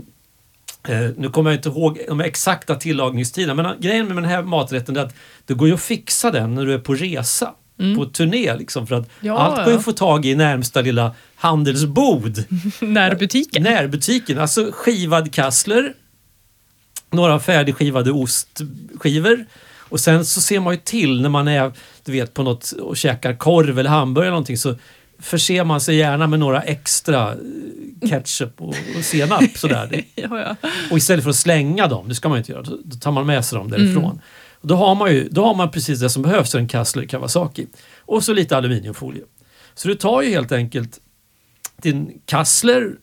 Eh, 0.88 1.10
nu 1.16 1.28
kommer 1.30 1.50
jag 1.50 1.58
inte 1.58 1.68
ihåg 1.68 2.00
de 2.08 2.20
exakta 2.20 2.74
tillagningstiderna, 2.74 3.62
men 3.62 3.80
grejen 3.80 4.06
med 4.06 4.16
den 4.16 4.24
här 4.24 4.42
maträtten 4.42 4.96
är 4.96 5.00
att 5.00 5.14
det 5.46 5.54
går 5.54 5.68
ju 5.68 5.74
att 5.74 5.80
fixa 5.80 6.30
den 6.30 6.54
när 6.54 6.66
du 6.66 6.74
är 6.74 6.78
på 6.78 6.94
resa. 6.94 7.54
På 7.96 8.04
turné 8.04 8.56
liksom, 8.56 8.86
för 8.86 8.94
att 8.94 9.08
Ja, 9.20 9.38
allt 9.38 9.56
går 9.56 9.68
ju 9.72 9.78
att 9.78 9.84
få 9.84 9.92
tag 9.92 10.26
i 10.26 10.30
i 10.30 10.34
närmsta 10.34 10.80
lilla 10.80 11.14
handelsbod. 11.36 12.44
Närbutiken. 12.80 13.62
Närbutiken, 13.62 14.38
alltså 14.38 14.70
skivad 14.72 15.32
kassler, 15.32 15.92
några 17.10 17.40
färdigskivade 17.40 18.12
ostskivor 18.12 19.46
och 19.88 20.00
sen 20.00 20.24
så 20.24 20.40
ser 20.40 20.60
man 20.60 20.74
ju 20.74 20.80
till 20.84 21.20
när 21.20 21.28
man 21.28 21.48
är 21.48 21.72
du 22.04 22.12
vet, 22.12 22.34
på 22.34 22.42
något 22.42 22.70
och 22.70 22.96
käkar 22.96 23.36
korv 23.36 23.78
eller 23.78 23.90
hamburgare 23.90 24.26
eller 24.26 24.32
någonting 24.32 24.56
så 24.56 24.74
förser 25.18 25.64
man 25.64 25.80
sig 25.80 25.96
gärna 25.96 26.26
med 26.26 26.38
några 26.38 26.62
extra 26.62 27.32
eh, 27.32 28.08
ketchup 28.08 28.60
och, 28.60 28.74
och 28.98 29.04
senap 29.04 29.56
sådär. 29.56 30.04
Ja, 30.14 30.40
ja. 30.40 30.68
och 30.90 30.98
istället 30.98 31.24
för 31.24 31.30
att 31.30 31.36
slänga 31.36 31.86
dem, 31.86 32.08
det 32.08 32.14
ska 32.14 32.28
man 32.28 32.38
inte 32.38 32.52
göra, 32.52 32.62
då, 32.62 32.96
tar 33.00 33.12
man 33.12 33.26
med 33.26 33.44
sig 33.44 33.58
dem 33.58 33.70
därifrån. 33.70 34.20
Och 34.60 34.68
då, 34.68 34.74
har 34.74 34.94
man 34.94 35.12
ju, 35.12 35.28
då 35.28 35.44
har 35.44 35.54
man 35.54 35.70
precis 35.70 36.00
det 36.00 36.10
som 36.10 36.22
behövs 36.22 36.54
en 36.54 36.68
Kassler 36.68 37.04
Kawasaki. 37.04 37.66
Och 37.98 38.24
så 38.24 38.32
lite 38.32 38.56
aluminiumfolie. 38.56 39.22
Så 39.74 39.88
du 39.88 39.94
tar 39.94 40.22
ju 40.22 40.30
helt 40.30 40.52
enkelt 40.52 41.00
din 41.82 42.20
Kassler, 42.24 42.96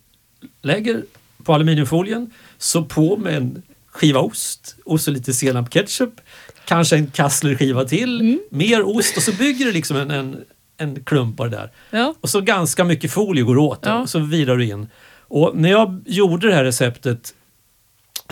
lägger 0.62 1.04
på 1.44 1.54
aluminiumfolien, 1.54 2.32
så 2.58 2.86
på 2.86 3.18
med 3.18 3.38
en 3.38 3.62
skiva 3.94 4.20
ost 4.20 4.76
och 4.86 5.02
så 5.02 5.12
lite 5.12 5.34
senap 5.34 5.70
ketchup. 5.70 6.22
Kanske 6.66 6.96
en 6.96 7.08
Kassler-skiva 7.08 7.86
till, 7.86 8.40
mer 8.50 8.84
ost 8.84 9.18
och 9.18 9.24
så 9.24 9.32
bygger 9.32 9.66
du 9.66 9.72
liksom 9.72 9.98
en, 9.98 10.12
en, 10.12 10.44
en 10.78 10.94
det 11.38 11.50
där. 11.50 11.72
ja. 11.90 12.16
Och 12.22 12.30
så 12.30 12.42
ganska 12.42 12.84
mycket 12.84 13.12
folie 13.12 13.44
går 13.44 13.58
åt. 13.58 13.80
Ja. 13.82 14.02
Och 14.02 14.10
så 14.10 14.20
virar 14.20 14.58
du 14.58 14.66
in. 14.66 14.88
Och 15.28 15.52
när 15.56 15.70
jag 15.70 16.04
gjorde 16.06 16.48
det 16.48 16.56
här 16.56 16.64
receptet, 16.64 17.34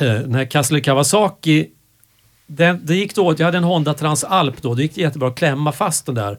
eh, 0.02 0.14
den 0.14 0.36
här 0.36 0.46
Kassler 0.46 0.80
Kawasaki, 0.80 1.68
den, 2.48 2.86
det 2.86 2.96
gick 2.96 3.16
då 3.16 3.26
åt, 3.26 3.40
jag 3.40 3.46
hade 3.46 3.58
en 3.58 3.64
Honda 3.64 3.94
Transalp 3.94 4.62
då, 4.62 4.76
det 4.76 4.82
gick 4.82 4.98
jättebra 4.98 5.28
att 5.30 5.38
klämma 5.38 5.72
fast 5.72 6.06
den 6.06 6.16
där 6.16 6.38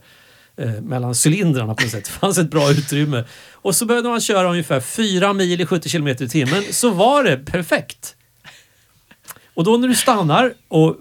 eh, 0.56 0.70
mellan 0.70 1.14
cylindrarna 1.26 1.74
på 1.74 1.82
något 1.82 1.90
sätt. 1.90 2.04
Det 2.04 2.10
fanns 2.10 2.38
ett 2.38 2.50
bra 2.50 2.70
utrymme. 2.70 3.24
Och 3.52 3.76
så 3.76 3.84
behövde 3.84 4.08
man 4.08 4.20
köra 4.20 4.50
ungefär 4.50 4.80
4 4.80 5.32
mil 5.32 5.60
i 5.60 5.66
70 5.66 5.88
km 5.88 6.08
i 6.08 6.14
timmen, 6.14 6.62
så 6.70 6.90
var 6.90 7.24
det 7.24 7.36
perfekt. 7.36 8.16
Och 9.54 9.64
då 9.64 9.76
när 9.76 9.88
du 9.88 9.94
stannar 9.94 10.54
och 10.68 10.96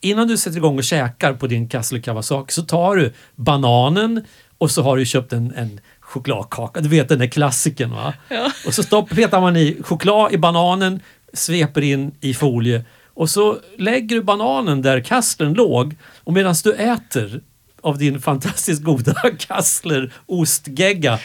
innan 0.00 0.28
du 0.28 0.36
sätter 0.36 0.56
igång 0.56 0.78
och 0.78 0.84
käkar 0.84 1.34
på 1.34 1.46
din 1.46 1.68
Kassler 1.68 2.00
Kawasaki 2.00 2.52
så 2.52 2.62
tar 2.62 2.96
du 2.96 3.12
bananen 3.36 4.24
och 4.58 4.70
så 4.70 4.82
har 4.82 4.96
du 4.96 5.06
köpt 5.06 5.32
en, 5.32 5.54
en 5.56 5.80
chokladkaka. 6.00 6.80
Du 6.80 6.88
vet 6.88 7.08
den 7.08 7.18
där 7.18 7.26
klassikern 7.26 7.90
va? 7.90 8.14
Ja. 8.28 8.50
Och 8.66 8.74
så 8.74 8.82
stopp, 8.82 9.10
petar 9.10 9.40
man 9.40 9.56
i 9.56 9.76
choklad 9.82 10.32
i 10.32 10.38
bananen, 10.38 11.00
sveper 11.32 11.82
in 11.82 12.14
i 12.20 12.34
folie 12.34 12.84
och 13.14 13.30
så 13.30 13.58
lägger 13.78 14.16
du 14.16 14.22
bananen 14.22 14.82
där 14.82 15.00
kastlern 15.00 15.54
låg 15.54 15.96
och 16.24 16.32
medan 16.32 16.54
du 16.64 16.72
äter 16.72 17.40
av 17.80 17.98
din 17.98 18.20
fantastiskt 18.20 18.82
goda 18.82 19.14
kassler 19.38 20.12
ostgegga 20.26 21.18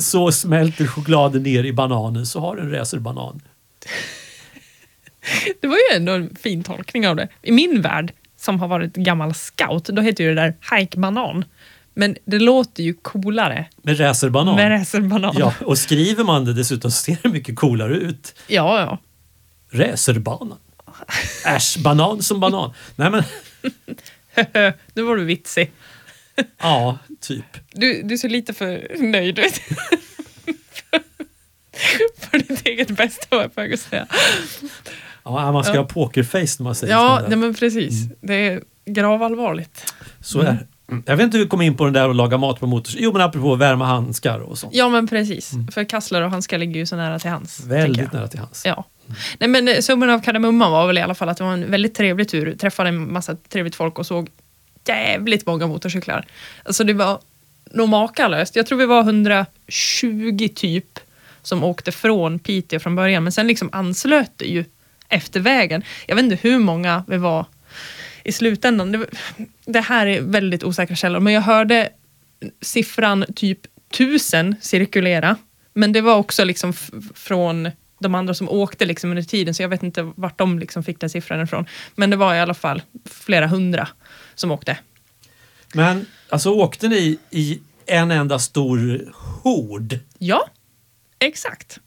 så 0.00 0.32
smälter 0.32 0.86
chokladen 0.86 1.42
ner 1.42 1.64
i 1.64 1.72
bananen 1.72 2.26
så 2.26 2.40
har 2.40 2.56
du 2.56 2.62
en 2.62 2.70
racerbanan. 2.70 3.40
Det 5.60 5.66
var 5.66 5.76
ju 5.76 5.96
ändå 5.96 6.12
en 6.12 6.36
fin 6.42 6.62
tolkning 6.64 7.08
av 7.08 7.16
det. 7.16 7.28
I 7.42 7.52
min 7.52 7.82
värld, 7.82 8.12
som 8.40 8.60
har 8.60 8.68
varit 8.68 8.92
gammal 8.94 9.34
scout, 9.34 9.84
då 9.84 10.02
heter 10.02 10.24
ju 10.24 10.34
det 10.34 10.40
där 10.40 10.54
hajkbanan. 10.60 11.44
Men 11.94 12.16
det 12.24 12.38
låter 12.38 12.82
ju 12.82 12.94
coolare 12.94 13.66
Med 13.82 14.00
racerbanan. 14.00 14.56
med 14.56 14.70
racerbanan. 14.70 15.34
Ja, 15.38 15.54
och 15.60 15.78
skriver 15.78 16.24
man 16.24 16.44
det 16.44 16.52
dessutom 16.54 16.90
så 16.90 17.02
ser 17.02 17.16
det 17.22 17.28
mycket 17.28 17.56
coolare 17.56 17.94
ut. 17.96 18.34
ja, 18.46 18.80
ja. 18.80 18.98
Racerbanan. 19.78 20.58
Äsch, 21.46 21.78
banan 21.78 22.22
som 22.22 22.40
banan. 22.40 22.72
Nej 22.96 23.10
men, 23.10 23.22
nu 24.94 25.02
var 25.02 25.16
du 25.16 25.24
vitsig. 25.24 25.72
ja, 26.58 26.98
typ. 27.20 27.44
Du, 27.72 28.02
du 28.02 28.18
ser 28.18 28.28
lite 28.28 28.52
för 28.54 28.96
nöjd 28.98 29.38
ut. 29.38 29.54
för 32.18 32.38
ditt 32.38 32.66
eget 32.66 32.90
bästa 32.90 33.26
var 33.36 33.42
jag 33.42 33.54
på 33.54 33.60
väg 33.60 33.72
att 33.74 33.80
säga. 33.80 34.06
Ja, 35.24 35.52
man 35.52 35.64
ska 35.64 35.74
Ja. 35.74 35.80
ha 35.80 35.88
pokerface 35.88 36.56
när 36.58 36.64
man 36.64 36.74
säger 36.74 36.92
Ja, 36.94 37.22
nej, 37.28 37.38
men 37.38 37.54
precis. 37.54 37.94
Det 38.20 38.34
är 38.34 38.62
gravallvarligt. 38.86 39.94
Så 40.20 40.40
är 40.40 40.44
det. 40.44 40.58
Jag 41.06 41.16
vet 41.16 41.24
inte 41.24 41.36
hur 41.38 41.44
vi 41.44 41.48
kom 41.50 41.62
in 41.62 41.76
på 41.76 41.84
den 41.84 41.92
där 41.92 42.08
och 42.08 42.14
laga 42.14 42.38
mat 42.38 42.60
på 42.60 42.66
motorcykel. 42.66 43.04
Jo 43.04 43.12
men 43.12 43.22
apropå 43.22 43.54
värma 43.54 43.86
handskar 43.86 44.38
och 44.38 44.58
sånt. 44.58 44.74
Ja, 44.74 44.88
men 44.88 45.08
precis. 45.08 45.52
För 45.72 45.84
kassler 45.84 46.22
och 46.22 46.30
handskar 46.30 46.58
ligger 46.58 46.80
ju 46.80 46.86
så 46.86 46.96
nära 46.96 47.18
till 47.18 47.30
hands. 47.30 47.56
tänker 47.56 47.74
Väldigt 47.74 48.12
nära 48.12 48.28
till 48.28 48.38
hands. 48.38 48.62
Ja. 48.64 48.84
Nej, 49.38 49.48
men 49.48 49.68
eh, 49.68 49.78
summan 49.80 50.10
av 50.10 50.20
kardemumman 50.22 50.72
var 50.72 50.86
väl 50.86 50.98
i 50.98 51.00
alla 51.02 51.14
fall 51.14 51.28
att 51.28 51.36
det 51.36 51.44
var 51.44 51.52
en 51.52 51.70
väldigt 51.70 51.94
trevlig 51.94 52.28
tur. 52.28 52.56
Träffade 52.56 52.88
en 52.88 53.12
massa 53.12 53.36
trevligt 53.48 53.74
folk 53.74 53.98
och 53.98 54.06
såg 54.06 54.28
jävligt 54.88 55.46
många 55.46 55.66
motorcyklar. 55.66 56.26
Alltså 56.64 56.84
det 56.84 56.92
var 56.92 57.18
nog 57.72 57.88
makalöst. 57.88 58.56
Jag 58.56 58.66
tror 58.66 58.78
vi 58.78 58.86
var 58.86 59.00
120 59.00 60.48
typ 60.54 60.98
som 61.42 61.64
åkte 61.64 61.92
från 61.92 62.38
Piteå 62.38 62.80
från 62.80 62.96
början, 62.96 63.22
men 63.22 63.32
sen 63.32 63.46
liksom 63.46 63.68
anslöt 63.72 64.32
det 64.36 64.44
ju 64.46 64.64
efter 65.14 65.40
vägen. 65.40 65.82
Jag 66.06 66.16
vet 66.16 66.22
inte 66.22 66.48
hur 66.48 66.58
många 66.58 67.04
vi 67.08 67.16
var 67.16 67.46
i 68.24 68.32
slutändan. 68.32 68.92
Det, 68.92 69.06
det 69.66 69.80
här 69.80 70.06
är 70.06 70.20
väldigt 70.20 70.64
osäkra 70.64 70.96
källor, 70.96 71.20
men 71.20 71.32
jag 71.32 71.40
hörde 71.40 71.88
siffran 72.60 73.24
typ 73.36 73.60
tusen 73.92 74.56
cirkulera. 74.60 75.36
Men 75.74 75.92
det 75.92 76.00
var 76.00 76.16
också 76.16 76.44
liksom 76.44 76.72
från 77.14 77.70
de 78.00 78.14
andra 78.14 78.34
som 78.34 78.48
åkte 78.48 78.84
liksom 78.84 79.10
under 79.10 79.22
tiden, 79.22 79.54
så 79.54 79.62
jag 79.62 79.68
vet 79.68 79.82
inte 79.82 80.12
vart 80.16 80.38
de 80.38 80.58
liksom 80.58 80.82
fick 80.82 81.00
den 81.00 81.10
siffran 81.10 81.40
ifrån. 81.40 81.66
Men 81.94 82.10
det 82.10 82.16
var 82.16 82.34
i 82.34 82.40
alla 82.40 82.54
fall 82.54 82.82
flera 83.10 83.46
hundra 83.46 83.88
som 84.34 84.50
åkte. 84.50 84.78
Men 85.74 86.06
alltså 86.28 86.50
åkte 86.50 86.88
ni 86.88 87.18
i 87.30 87.60
en 87.86 88.10
enda 88.10 88.38
stor 88.38 89.12
hord? 89.42 89.98
Ja, 90.18 90.46
exakt. 91.18 91.78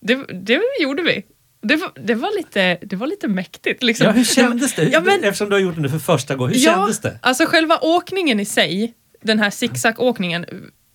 Det, 0.00 0.24
det 0.32 0.60
gjorde 0.80 1.02
vi. 1.02 1.22
Det 1.64 1.76
var, 1.76 1.92
det 1.94 2.14
var, 2.14 2.36
lite, 2.36 2.78
det 2.82 2.96
var 2.96 3.06
lite 3.06 3.28
mäktigt. 3.28 3.82
Liksom. 3.82 4.06
Ja, 4.06 4.12
hur 4.12 4.24
kändes 4.24 4.74
det? 4.74 4.84
Ja, 4.84 5.00
men, 5.00 5.24
Eftersom 5.24 5.48
du 5.48 5.56
har 5.56 5.60
gjort 5.60 5.74
det 5.74 5.80
nu 5.80 5.88
för 5.88 5.98
första 5.98 6.34
gången. 6.34 6.54
Hur 6.54 6.60
ja, 6.60 6.72
kändes 6.72 7.00
det? 7.00 7.18
Alltså 7.22 7.46
själva 7.46 7.78
åkningen 7.82 8.40
i 8.40 8.44
sig, 8.44 8.94
den 9.22 9.38
här 9.38 9.50
zigzag-åkningen, 9.50 10.46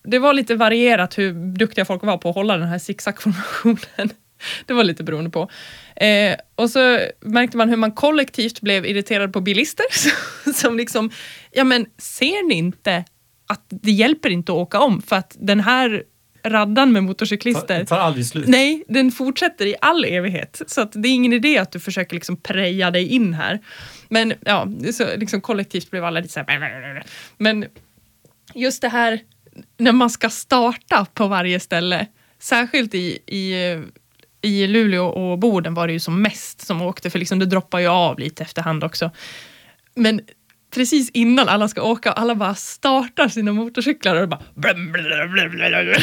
det 0.04 0.18
var 0.18 0.32
lite 0.32 0.54
varierat 0.54 1.18
hur 1.18 1.32
duktiga 1.56 1.84
folk 1.84 2.02
var 2.02 2.18
på 2.18 2.28
att 2.28 2.34
hålla 2.34 2.56
den 2.56 2.68
här 2.68 2.78
zigzag-formationen. 2.78 4.10
Det 4.66 4.74
var 4.74 4.84
lite 4.84 5.04
beroende 5.04 5.30
på. 5.30 5.50
Eh, 5.96 6.36
och 6.54 6.70
så 6.70 6.98
märkte 7.20 7.56
man 7.56 7.68
hur 7.68 7.76
man 7.76 7.92
kollektivt 7.92 8.60
blev 8.60 8.86
irriterad 8.86 9.32
på 9.32 9.40
bilister 9.40 9.84
som 10.54 10.76
liksom, 10.76 11.10
ja 11.52 11.64
men 11.64 11.86
ser 11.98 12.48
ni 12.48 12.54
inte 12.54 13.04
att 13.46 13.64
det 13.68 13.90
hjälper 13.90 14.30
inte 14.30 14.52
att 14.52 14.58
åka 14.58 14.80
om 14.80 15.02
för 15.02 15.16
att 15.16 15.36
den 15.38 15.60
här 15.60 16.02
raddan 16.44 16.92
med 16.92 17.02
motorcyklister 17.02 17.78
Det 17.78 17.86
tar 17.86 17.98
aldrig 17.98 18.26
slut. 18.26 18.48
Nej, 18.48 18.84
den 18.88 19.12
fortsätter 19.12 19.66
i 19.66 19.74
all 19.80 20.04
evighet. 20.04 20.62
Så 20.66 20.80
att 20.80 20.92
det 20.92 21.08
är 21.08 21.12
ingen 21.12 21.32
idé 21.32 21.58
att 21.58 21.72
du 21.72 21.80
försöker 21.80 22.14
liksom 22.14 22.36
preja 22.36 22.90
dig 22.90 23.06
in 23.06 23.34
här. 23.34 23.58
Men 24.08 24.32
ja, 24.40 24.68
så 24.92 25.16
liksom 25.16 25.40
kollektivt 25.40 25.90
blev 25.90 26.04
alla 26.04 26.20
lite 26.20 26.32
så 26.32 26.40
här... 26.40 27.02
Men 27.38 27.66
just 28.54 28.82
det 28.82 28.88
här 28.88 29.20
när 29.76 29.92
man 29.92 30.10
ska 30.10 30.30
starta 30.30 31.06
på 31.14 31.26
varje 31.26 31.60
ställe, 31.60 32.06
särskilt 32.38 32.94
i, 32.94 33.18
i, 33.26 33.78
i 34.42 34.66
Luleå 34.66 35.06
och 35.06 35.38
Boden 35.38 35.74
var 35.74 35.86
det 35.86 35.92
ju 35.92 36.00
som 36.00 36.22
mest 36.22 36.60
som 36.60 36.82
åkte, 36.82 37.10
för 37.10 37.18
liksom 37.18 37.38
det 37.38 37.46
droppar 37.46 37.78
ju 37.78 37.86
av 37.86 38.18
lite 38.18 38.42
efterhand 38.42 38.84
också. 38.84 39.10
Men 39.94 40.20
precis 40.70 41.10
innan 41.10 41.48
alla 41.48 41.68
ska 41.68 41.82
åka, 41.82 42.12
och 42.12 42.20
alla 42.20 42.34
bara 42.34 42.54
startar 42.54 43.28
sina 43.28 43.52
motorcyklar 43.52 44.22
och 44.22 44.28
bara... 44.28 44.42
Blum, 44.54 44.92
blum, 44.92 45.32
blum, 45.32 45.94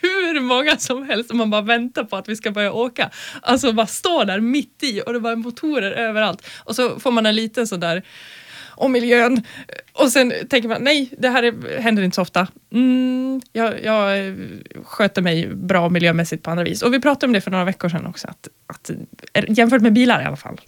hur 0.00 0.40
många 0.40 0.76
som 0.76 1.08
helst 1.08 1.30
och 1.30 1.36
man 1.36 1.50
bara 1.50 1.62
väntar 1.62 2.04
på 2.04 2.16
att 2.16 2.28
vi 2.28 2.36
ska 2.36 2.50
börja 2.50 2.72
åka. 2.72 3.10
Alltså 3.42 3.72
bara 3.72 3.86
stå 3.86 4.24
där 4.24 4.40
mitt 4.40 4.82
i 4.82 5.02
och 5.06 5.12
det 5.12 5.18
var 5.18 5.36
motorer 5.36 5.90
överallt. 5.90 6.46
Och 6.64 6.76
så 6.76 7.00
får 7.00 7.10
man 7.10 7.26
en 7.26 7.36
liten 7.36 7.66
sådär 7.66 8.02
om 8.76 8.92
miljön. 8.92 9.42
Och 9.92 10.12
sen 10.12 10.32
tänker 10.50 10.68
man, 10.68 10.82
nej, 10.82 11.10
det 11.18 11.28
här 11.28 11.42
är, 11.42 11.78
händer 11.80 12.02
inte 12.02 12.14
så 12.14 12.22
ofta. 12.22 12.48
Mm, 12.72 13.40
jag, 13.52 13.84
jag 13.84 14.36
sköter 14.84 15.22
mig 15.22 15.48
bra 15.54 15.88
miljömässigt 15.88 16.42
på 16.42 16.50
andra 16.50 16.64
vis. 16.64 16.82
Och 16.82 16.94
vi 16.94 17.00
pratade 17.00 17.26
om 17.26 17.32
det 17.32 17.40
för 17.40 17.50
några 17.50 17.64
veckor 17.64 17.88
sedan 17.88 18.06
också, 18.06 18.28
att, 18.28 18.48
att 18.66 18.90
jämfört 19.48 19.82
med 19.82 19.92
bilar 19.92 20.22
i 20.22 20.24
alla 20.24 20.36
fall, 20.36 20.60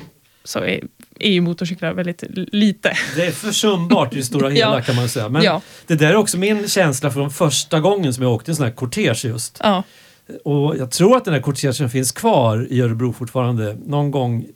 så 0.44 0.58
är, 0.58 0.80
är 1.20 1.30
ju 1.30 1.40
motorcyklar 1.40 1.92
väldigt 1.94 2.24
lite. 2.52 2.92
Det 3.16 3.26
är 3.26 3.30
försumbart 3.32 4.12
i 4.12 4.16
det 4.16 4.22
stora 4.22 4.48
hela 4.50 4.74
Ja. 4.76 4.82
kan 4.82 4.96
man 4.96 5.08
säga. 5.08 5.28
Men 5.28 5.42
Ja. 5.42 5.62
det 5.86 5.94
där 5.94 6.06
är 6.10 6.16
också 6.16 6.38
min 6.38 6.68
känsla 6.68 7.10
från 7.10 7.30
första 7.30 7.80
gången 7.80 8.14
som 8.14 8.22
jag 8.22 8.32
åkte 8.32 8.50
en 8.50 8.56
sån 8.56 8.64
här 8.64 8.72
kortege 8.72 9.28
just. 9.28 9.60
Ja, 9.62 9.82
Och 10.44 10.76
jag 10.76 10.90
tror 10.90 11.16
att 11.16 11.24
den 11.24 11.34
här 11.34 11.40
kortegen 11.40 11.90
finns 11.90 12.12
kvar 12.12 12.66
i 12.70 12.80
Örebro 12.80 13.12
fortfarande. 13.12 13.76
Någon 13.86 14.10
gång 14.10 14.46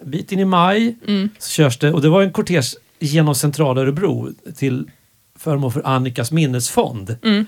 en 0.00 0.10
bit 0.10 0.32
in 0.32 0.38
i 0.38 0.44
maj 0.44 0.96
mm, 1.08 1.28
så 1.38 1.48
körs 1.50 1.78
det. 1.78 1.92
Och 1.92 2.02
det 2.02 2.08
var 2.08 2.22
en 2.22 2.32
kortege 2.32 2.62
genom 2.98 3.34
centrala 3.34 3.80
Örebro 3.80 4.28
till 4.56 4.90
förmån 5.38 5.72
för 5.72 5.86
Annikas 5.86 6.32
minnesfond. 6.32 7.16
mm, 7.24 7.46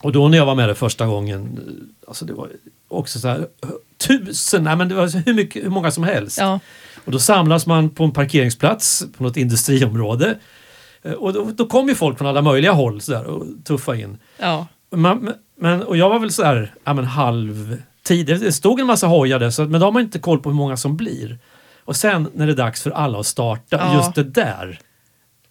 Och 0.00 0.12
då 0.12 0.28
när 0.28 0.38
jag 0.38 0.46
var 0.46 0.54
med 0.54 0.68
det 0.68 0.74
första 0.74 1.06
gången, 1.06 1.60
alltså 2.08 2.24
det 2.24 2.32
var 2.32 2.48
också 2.88 3.18
så 3.20 3.28
här 3.28 3.46
tusen, 3.96 4.64
nej 4.64 4.76
men 4.76 4.88
det 4.88 4.94
var 4.94 5.24
hur, 5.26 5.34
mycket, 5.34 5.64
hur 5.64 5.70
många 5.70 5.90
som 5.90 6.04
helst. 6.04 6.38
ja, 6.38 6.60
Och 7.08 7.12
då 7.12 7.18
samlas 7.18 7.66
man 7.66 7.90
på 7.90 8.04
en 8.04 8.12
parkeringsplats 8.12 9.04
på 9.16 9.22
något 9.22 9.36
industriområde. 9.36 10.38
Eh, 11.02 11.12
Och 11.12 11.32
då, 11.32 11.50
då 11.54 11.66
kom 11.66 11.88
ju 11.88 11.94
folk 11.94 12.18
från 12.18 12.28
alla 12.28 12.42
möjliga 12.42 12.72
håll 12.72 13.00
så 13.00 13.12
där, 13.12 13.24
och 13.24 13.46
tuffa 13.64 13.96
in. 13.96 14.18
ja, 14.38 14.66
Man, 14.90 15.32
men, 15.60 15.82
och 15.82 15.96
jag 15.96 16.08
var 16.08 16.18
väl 16.18 16.32
så 16.32 16.44
här, 16.44 16.74
ja 16.84 16.94
men 16.94 17.04
halv. 17.04 17.82
Det 18.08 18.54
stod 18.54 18.80
en 18.80 18.86
massa 18.86 19.06
hojar 19.06 19.38
där, 19.38 19.50
så, 19.50 19.64
men 19.64 19.80
då 19.80 19.86
har 19.86 19.92
man 19.92 20.02
inte 20.02 20.18
koll 20.18 20.38
på 20.42 20.48
hur 20.48 20.56
många 20.56 20.76
som 20.76 20.96
blir. 20.96 21.38
Och 21.84 21.96
sen 21.96 22.28
när 22.34 22.46
det 22.46 22.52
är 22.52 22.56
dags 22.56 22.82
för 22.82 22.90
alla 22.90 23.18
att 23.20 23.26
starta, 23.26 23.76
Ja. 23.76 23.96
just 23.96 24.14
det 24.14 24.24
där. 24.24 24.80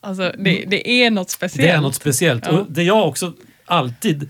alltså 0.02 0.32
det, 0.38 0.66
det 0.68 0.90
är 1.04 1.12
något 1.12 1.30
speciellt. 1.30 1.68
Det 1.72 1.78
är 1.78 1.82
något 1.82 1.96
speciellt. 1.96 2.44
Ja. 2.46 2.52
Och 2.52 2.66
det 2.70 2.84
jag 2.84 3.08
också 3.08 3.34
alltid... 3.66 4.30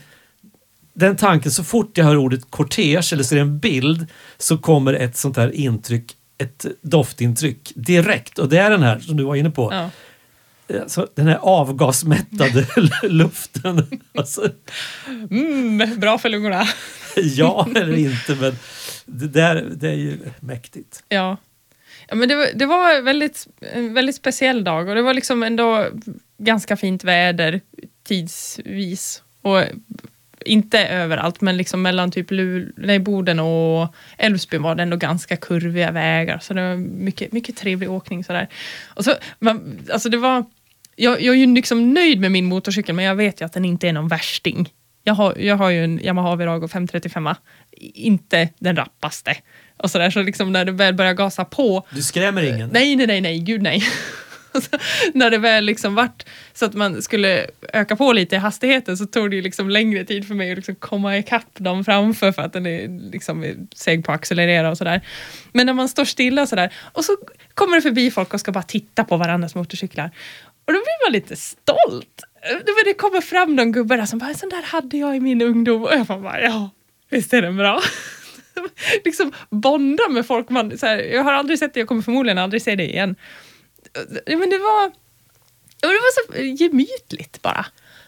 Den 0.93 1.15
tanken, 1.15 1.51
så 1.51 1.63
fort 1.63 1.97
jag 1.97 2.05
hör 2.05 2.17
ordet 2.17 2.41
kortege 2.51 3.13
eller 3.13 3.23
ser 3.23 3.37
en 3.37 3.59
bild 3.59 4.05
så 4.37 4.57
kommer 4.57 4.93
ett 4.93 5.17
sånt 5.17 5.37
här 5.37 5.51
intryck, 5.55 6.13
ett 6.37 6.65
doftintryck 6.81 7.71
direkt. 7.75 8.39
Och 8.39 8.49
det 8.49 8.57
är 8.57 8.69
den 8.69 8.83
här 8.83 8.99
som 8.99 9.17
du 9.17 9.23
var 9.23 9.35
inne 9.35 9.49
på. 9.49 9.73
Ja. 9.73 9.89
Alltså, 10.81 11.07
den 11.15 11.27
här 11.27 11.37
avgasmättade 11.41 12.65
luften. 13.03 14.01
Alltså, 14.17 14.49
Mm, 15.31 15.99
bra 15.99 16.17
för 16.17 16.29
lungorna. 16.29 16.65
ja 17.15 17.67
eller 17.75 17.97
inte, 17.97 18.35
men 18.35 18.57
det 19.05 19.27
där 19.27 19.67
det 19.75 19.89
är 19.89 19.93
ju 19.93 20.17
mäktigt. 20.39 21.03
Ja. 21.09 21.37
ja 22.07 22.15
men 22.15 22.29
det, 22.29 22.35
var- 22.35 22.49
det 22.55 22.65
var 22.65 23.01
väldigt, 23.01 23.47
en 23.61 23.93
väldigt 23.93 24.15
speciell 24.15 24.63
dag 24.63 24.87
och 24.89 24.95
det 24.95 25.01
var 25.01 25.13
liksom 25.13 25.43
ändå 25.43 25.85
ganska 26.37 26.77
fint 26.77 27.03
väder 27.03 27.61
tidsvis. 28.07 29.23
Och 29.41 29.63
inte 30.45 30.79
överallt, 30.87 31.41
men 31.41 31.57
liksom 31.57 31.81
mellan 31.81 32.11
typ 32.11 32.31
Lul- 32.31 32.73
nej, 32.77 32.99
Boden 32.99 33.39
och 33.39 33.95
Älvsbyn 34.17 34.61
var 34.61 34.75
det 34.75 34.83
ändå 34.83 34.97
ganska 34.97 35.37
kurviga 35.37 35.91
vägar. 35.91 36.39
Så 36.39 36.53
det 36.53 36.61
var 36.69 36.75
mycket, 36.75 37.31
mycket 37.31 37.57
trevlig 37.57 37.91
åkning. 37.91 38.23
Sådär. 38.23 38.47
Och 38.87 39.05
så, 39.05 39.13
man, 39.39 39.79
alltså 39.93 40.09
det 40.09 40.17
var, 40.17 40.45
jag, 40.95 41.21
jag 41.21 41.35
är 41.35 41.39
ju 41.39 41.53
liksom 41.55 41.93
nöjd 41.93 42.19
med 42.19 42.31
min 42.31 42.45
motorcykel, 42.45 42.95
men 42.95 43.05
jag 43.05 43.15
vet 43.15 43.41
ju 43.41 43.45
att 43.45 43.53
den 43.53 43.65
inte 43.65 43.87
är 43.87 43.93
någon 43.93 44.07
värsting. 44.07 44.69
Jag 45.03 45.13
har, 45.13 45.35
jag 45.39 45.55
har 45.55 45.69
ju 45.69 45.83
en 45.83 45.99
Yamaha 46.03 46.35
Virago 46.35 46.67
535, 46.67 47.29
inte 47.93 48.49
den 48.59 48.75
rappaste. 48.75 49.35
Och 49.77 49.91
sådär, 49.91 50.09
så 50.09 50.21
liksom 50.21 50.51
när 50.51 50.65
det 50.65 50.71
väl 50.71 50.93
börjar 50.93 51.13
gasa 51.13 51.45
på, 51.45 51.87
Du 51.91 52.01
skrämmer 52.03 52.43
ingen. 52.43 52.69
nej, 52.73 52.95
nej, 52.95 53.07
nej, 53.07 53.21
nej, 53.21 53.39
gud 53.39 53.61
nej. 53.61 53.83
Så 54.61 54.77
när 55.13 55.29
det 55.29 55.37
väl 55.37 55.63
liksom 55.65 55.95
vart 55.95 56.25
så 56.53 56.65
att 56.65 56.73
man 56.73 57.01
skulle 57.01 57.47
öka 57.73 57.95
på 57.95 58.13
lite 58.13 58.35
i 58.35 58.39
hastigheten 58.39 58.97
så 58.97 59.05
tog 59.05 59.29
det 59.29 59.35
ju 59.35 59.41
liksom 59.41 59.69
längre 59.69 60.05
tid 60.05 60.27
för 60.27 60.35
mig 60.35 60.51
att 60.51 60.57
liksom 60.57 60.75
komma 60.75 61.17
ikapp 61.17 61.55
dem 61.57 61.85
framför 61.85 62.31
för 62.31 62.41
att 62.41 62.53
den 62.53 62.65
är 62.65 63.11
liksom 63.11 63.67
seg 63.75 64.05
på 64.05 64.11
att 64.11 64.19
accelerera 64.19 64.69
och 64.69 64.77
sådär. 64.77 65.01
Men 65.51 65.65
när 65.65 65.73
man 65.73 65.89
står 65.89 66.05
stilla 66.05 66.47
sådär 66.47 66.73
och 66.93 67.05
så 67.05 67.17
kommer 67.53 67.75
det 67.75 67.81
förbi 67.81 68.11
folk 68.11 68.33
och 68.33 68.39
ska 68.39 68.51
bara 68.51 68.63
titta 68.63 69.03
på 69.03 69.17
varandras 69.17 69.55
motorcyklar. 69.55 70.11
Och 70.65 70.73
då 70.73 70.79
blir 70.79 71.05
man 71.05 71.13
lite 71.13 71.35
stolt. 71.35 72.23
Det, 72.41 72.83
det 72.85 72.93
kommer 72.93 73.21
fram 73.21 73.55
någon 73.55 73.71
gubbe 73.71 73.95
där 73.95 74.05
som 74.05 74.19
bara, 74.19 74.33
sån 74.33 74.49
där 74.49 74.61
hade 74.61 74.97
jag 74.97 75.15
i 75.15 75.19
min 75.19 75.41
ungdom. 75.41 75.83
Och 75.83 75.93
jag 75.93 76.05
bara, 76.05 76.41
ja, 76.41 76.69
visst 77.09 77.33
är 77.33 77.41
den 77.41 77.57
bra. 77.57 77.81
liksom 79.05 79.31
bonda 79.49 80.09
med 80.09 80.25
folk 80.25 80.49
man, 80.49 80.77
så 80.77 80.85
här, 80.85 80.97
jag 80.97 81.23
har 81.23 81.33
aldrig 81.33 81.59
sett 81.59 81.73
det, 81.73 81.79
jag 81.79 81.87
kommer 81.87 82.01
förmodligen 82.01 82.37
aldrig 82.37 82.61
se 82.61 82.75
det 82.75 82.89
igen. 82.89 83.15
Men 84.25 84.49
det 84.49 84.57
var, 84.57 84.91
det 85.81 85.87
var 85.87 86.25
så 86.27 86.41
gemytligt 86.63 87.41
bara. 87.41 87.65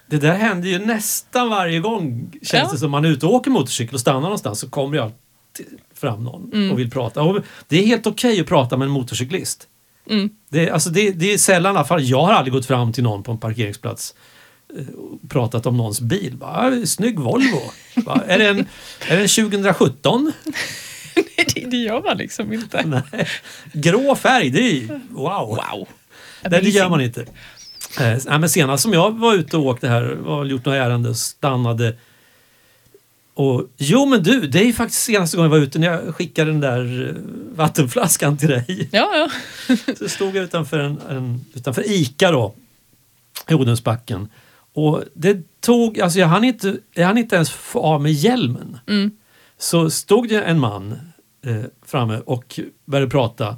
Det 0.08 0.18
där 0.18 0.34
händer 0.34 0.70
ju 0.70 0.80
nästan 0.80 1.50
varje 1.50 1.80
gång 1.80 2.32
känns 2.42 2.52
Ja. 2.54 2.70
det 2.74 2.78
som 2.78 2.92
man 2.92 3.06
är 3.06 3.10
ute 3.10 3.26
och 3.26 3.34
åker 3.34 3.52
motorcykel 3.52 3.94
och 3.96 4.00
stannar 4.02 4.22
någonstans 4.22 4.60
så 4.60 4.70
kommer 4.70 4.98
alltid 4.98 5.80
fram 5.94 6.24
någon 6.24 6.54
Mm. 6.54 6.72
och 6.72 6.80
vill 6.80 6.92
prata. 6.92 7.22
Och 7.22 7.44
det 7.68 7.80
är 7.80 7.86
helt 7.86 8.08
okej 8.08 8.42
att 8.42 8.48
prata 8.48 8.78
med 8.78 8.86
en 8.86 8.92
motorcyklist. 8.92 9.68
Mm. 10.10 10.30
Det, 10.50 10.70
alltså 10.70 10.90
det, 10.90 11.12
det 11.12 11.34
är 11.34 11.38
sällan, 11.38 11.76
i 11.76 11.78
alla 11.78 11.88
fall 11.88 12.04
jag 12.04 12.22
har 12.22 12.34
aldrig 12.34 12.54
gått 12.54 12.66
fram 12.66 12.94
till 12.94 13.04
någon 13.04 13.24
på 13.24 13.32
en 13.32 13.38
parkeringsplats 13.38 14.16
eh, 14.78 14.88
och 14.96 15.30
pratat 15.30 15.66
om 15.66 15.78
någons 15.78 16.02
bil. 16.02 16.38
Bara, 16.38 16.52
"Ah, 16.82 16.86
Snygg 16.86 17.20
Volvo. 17.20 17.62
Bara, 17.96 18.22
är, 18.22 18.40
det 18.40 18.48
en, 18.48 18.60
är 19.08 19.16
det 19.18 19.22
en 19.22 19.28
2017? 19.28 20.32
Det, 21.56 21.66
det 21.66 21.78
gör 21.78 22.02
man 22.02 22.18
liksom 22.18 22.54
inte. 22.54 22.84
Nej. 23.12 23.28
Grå 23.74 24.16
färg, 24.16 24.50
det 24.50 24.60
är 24.62 25.00
wow. 25.10 25.48
Wow. 25.48 25.88
Nej, 26.50 26.62
det 26.62 26.70
gör 26.70 26.90
man 26.90 27.02
inte. 27.02 27.26
Eh, 28.00 28.40
men 28.40 28.50
senast 28.50 28.84
som 28.84 28.94
jag 28.94 29.20
var 29.20 29.34
ute 29.34 29.58
och 29.58 29.66
åkte 29.66 29.88
här, 29.88 30.04
var 30.04 30.40
väl 30.40 30.52
gjort 30.52 30.66
några 30.66 30.86
ärenden, 30.86 31.16
stannade 31.16 31.96
och 33.40 33.68
jo 33.78 34.06
men 34.06 34.24
du, 34.24 34.48
det 34.48 34.60
är 34.60 34.74
faktiskt 34.74 35.04
senaste 35.04 35.38
gången 35.38 35.52
jag 35.52 35.60
var 35.60 35.66
ute 35.66 35.80
när 35.80 35.88
jag 35.88 36.16
skickade 36.16 36.52
den 36.52 36.60
där 36.60 37.10
eh, 37.10 37.16
vattenflaskan 37.56 38.38
till 38.38 38.50
dig. 38.50 38.90
Ja, 38.92 39.30
ja. 39.68 39.76
Så 39.98 40.10
stod 40.10 40.36
jag 40.36 40.44
utanför, 40.44 40.80
en, 40.80 41.02
en, 41.10 41.46
utanför 41.54 41.92
ICA 41.92 42.32
då, 42.32 42.54
i 43.50 43.54
Odensbacken. 43.54 44.30
Och 44.74 45.04
det 45.14 45.62
tog, 45.62 46.00
alltså 46.00 46.20
jag 46.20 46.28
hann 46.28 46.44
inte, 46.44 46.78
jag 46.94 47.06
hann 47.06 47.18
inte 47.18 47.36
ens 47.36 47.50
få 47.50 47.82
av 47.82 48.02
mig 48.02 48.12
hjälmen. 48.12 48.80
Mm. 48.88 49.12
Så 49.58 49.90
stod 49.90 50.30
det 50.30 50.42
en 50.42 50.60
man 50.60 51.09
eh, 51.46 51.64
framme 51.86 52.22
och 52.26 52.60
började 52.86 53.12
prata. 53.12 53.58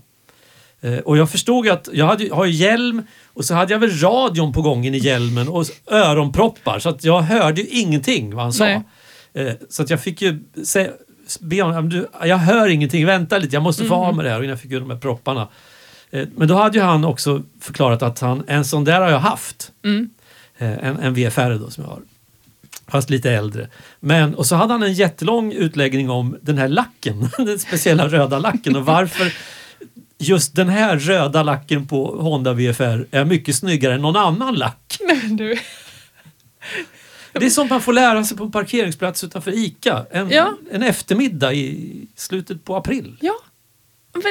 Eh, 0.82 0.98
och 0.98 1.18
jag 1.18 1.30
förstod 1.30 1.68
att 1.68 1.90
jag 1.94 2.06
hade, 2.06 2.36
har 2.36 2.46
ju 2.46 2.52
hjälm 2.52 3.04
och 3.34 3.46
så 3.46 3.54
hade 3.54 3.74
jag 3.74 3.80
väl 3.80 4.00
radion 4.00 4.54
på 4.54 4.62
gången 4.62 4.96
i 4.96 4.98
hjälmen 4.98 5.48
och 5.48 5.66
öronproppar 5.88 6.80
så 6.80 6.90
att 6.90 7.04
jag 7.04 7.22
hörde 7.22 7.62
ju 7.62 7.68
ingenting 7.68 8.36
vad 8.36 8.44
han 8.44 8.54
sa. 8.54 8.66
Eh, 9.34 9.54
så 9.70 9.84
att 9.84 9.90
jag 9.90 10.02
fick 10.02 10.22
ju 10.22 10.44
säga, 10.64 10.92
be 11.40 11.62
honom, 11.62 11.90
du, 11.90 12.08
jag 12.24 12.38
hör 12.38 12.68
ingenting, 12.68 13.06
vänta 13.06 13.38
lite, 13.38 13.56
jag 13.56 13.64
måste 13.64 13.86
få 13.86 13.96
av 13.96 14.16
med 14.16 14.26
det 14.26 14.30
här 14.30 14.38
och 14.38 14.44
innan 14.44 14.50
jag 14.50 14.62
fick 14.62 14.72
ur 14.72 14.80
de 14.80 14.90
här 14.90 14.98
propparna. 14.98 15.48
Eh, 16.12 16.28
men 16.36 16.48
då 16.48 16.56
hade 16.56 16.78
ju 16.78 16.84
han 16.84 17.06
också 17.06 17.44
förklarat 17.60 18.04
att 18.04 18.20
han, 18.20 18.44
en 18.48 18.66
sån 18.66 18.84
där 18.84 19.02
har 19.02 19.10
jag 19.10 19.20
haft. 19.20 19.72
Mm. 19.84 20.10
Eh, 20.58 20.88
en, 20.88 21.00
en 21.00 21.14
VFR 21.14 21.60
då 21.60 21.70
som 21.70 21.84
jag 21.84 21.92
har. 21.92 22.02
Fast 22.92 23.10
lite 23.10 23.32
äldre. 23.32 23.70
Men, 24.00 24.36
och 24.36 24.46
så 24.46 24.56
hade 24.56 24.74
han 24.74 24.84
en 24.84 24.94
jättelång 24.94 25.52
utläggning 25.54 26.10
om 26.10 26.38
den 26.42 26.58
här 26.58 26.68
lacken, 26.68 27.30
den 27.38 27.60
speciella 27.60 28.08
röda 28.08 28.40
lacken 28.40 28.76
och 28.76 28.86
varför 28.86 29.34
just 30.18 30.56
den 30.56 30.70
här 30.70 30.98
röda 30.98 31.44
lacken 31.44 31.88
på 31.88 32.16
Honda 32.22 32.54
VFR 32.54 33.06
är 33.12 33.26
mycket 33.26 33.56
snyggare 33.56 33.94
än 33.94 34.02
någon 34.02 34.16
annan 34.16 34.56
lack. 34.56 34.98
Du. 35.30 35.58
Det 37.34 37.46
är 37.46 37.50
sånt 37.50 37.70
man 37.70 37.82
får 37.82 37.94
lära 37.94 38.24
sig 38.24 38.38
på 38.38 38.44
en 38.44 38.52
parkeringsplats 38.52 39.24
utanför 39.24 39.52
ICA 39.52 40.06
en, 40.12 40.30
Ja. 40.30 40.54
en 40.72 40.84
eftermiddag 40.84 41.54
i 41.54 42.08
slutet 42.16 42.64
på 42.66 42.76
april. 42.76 43.18
Ja, 43.22 43.34
men 44.14 44.24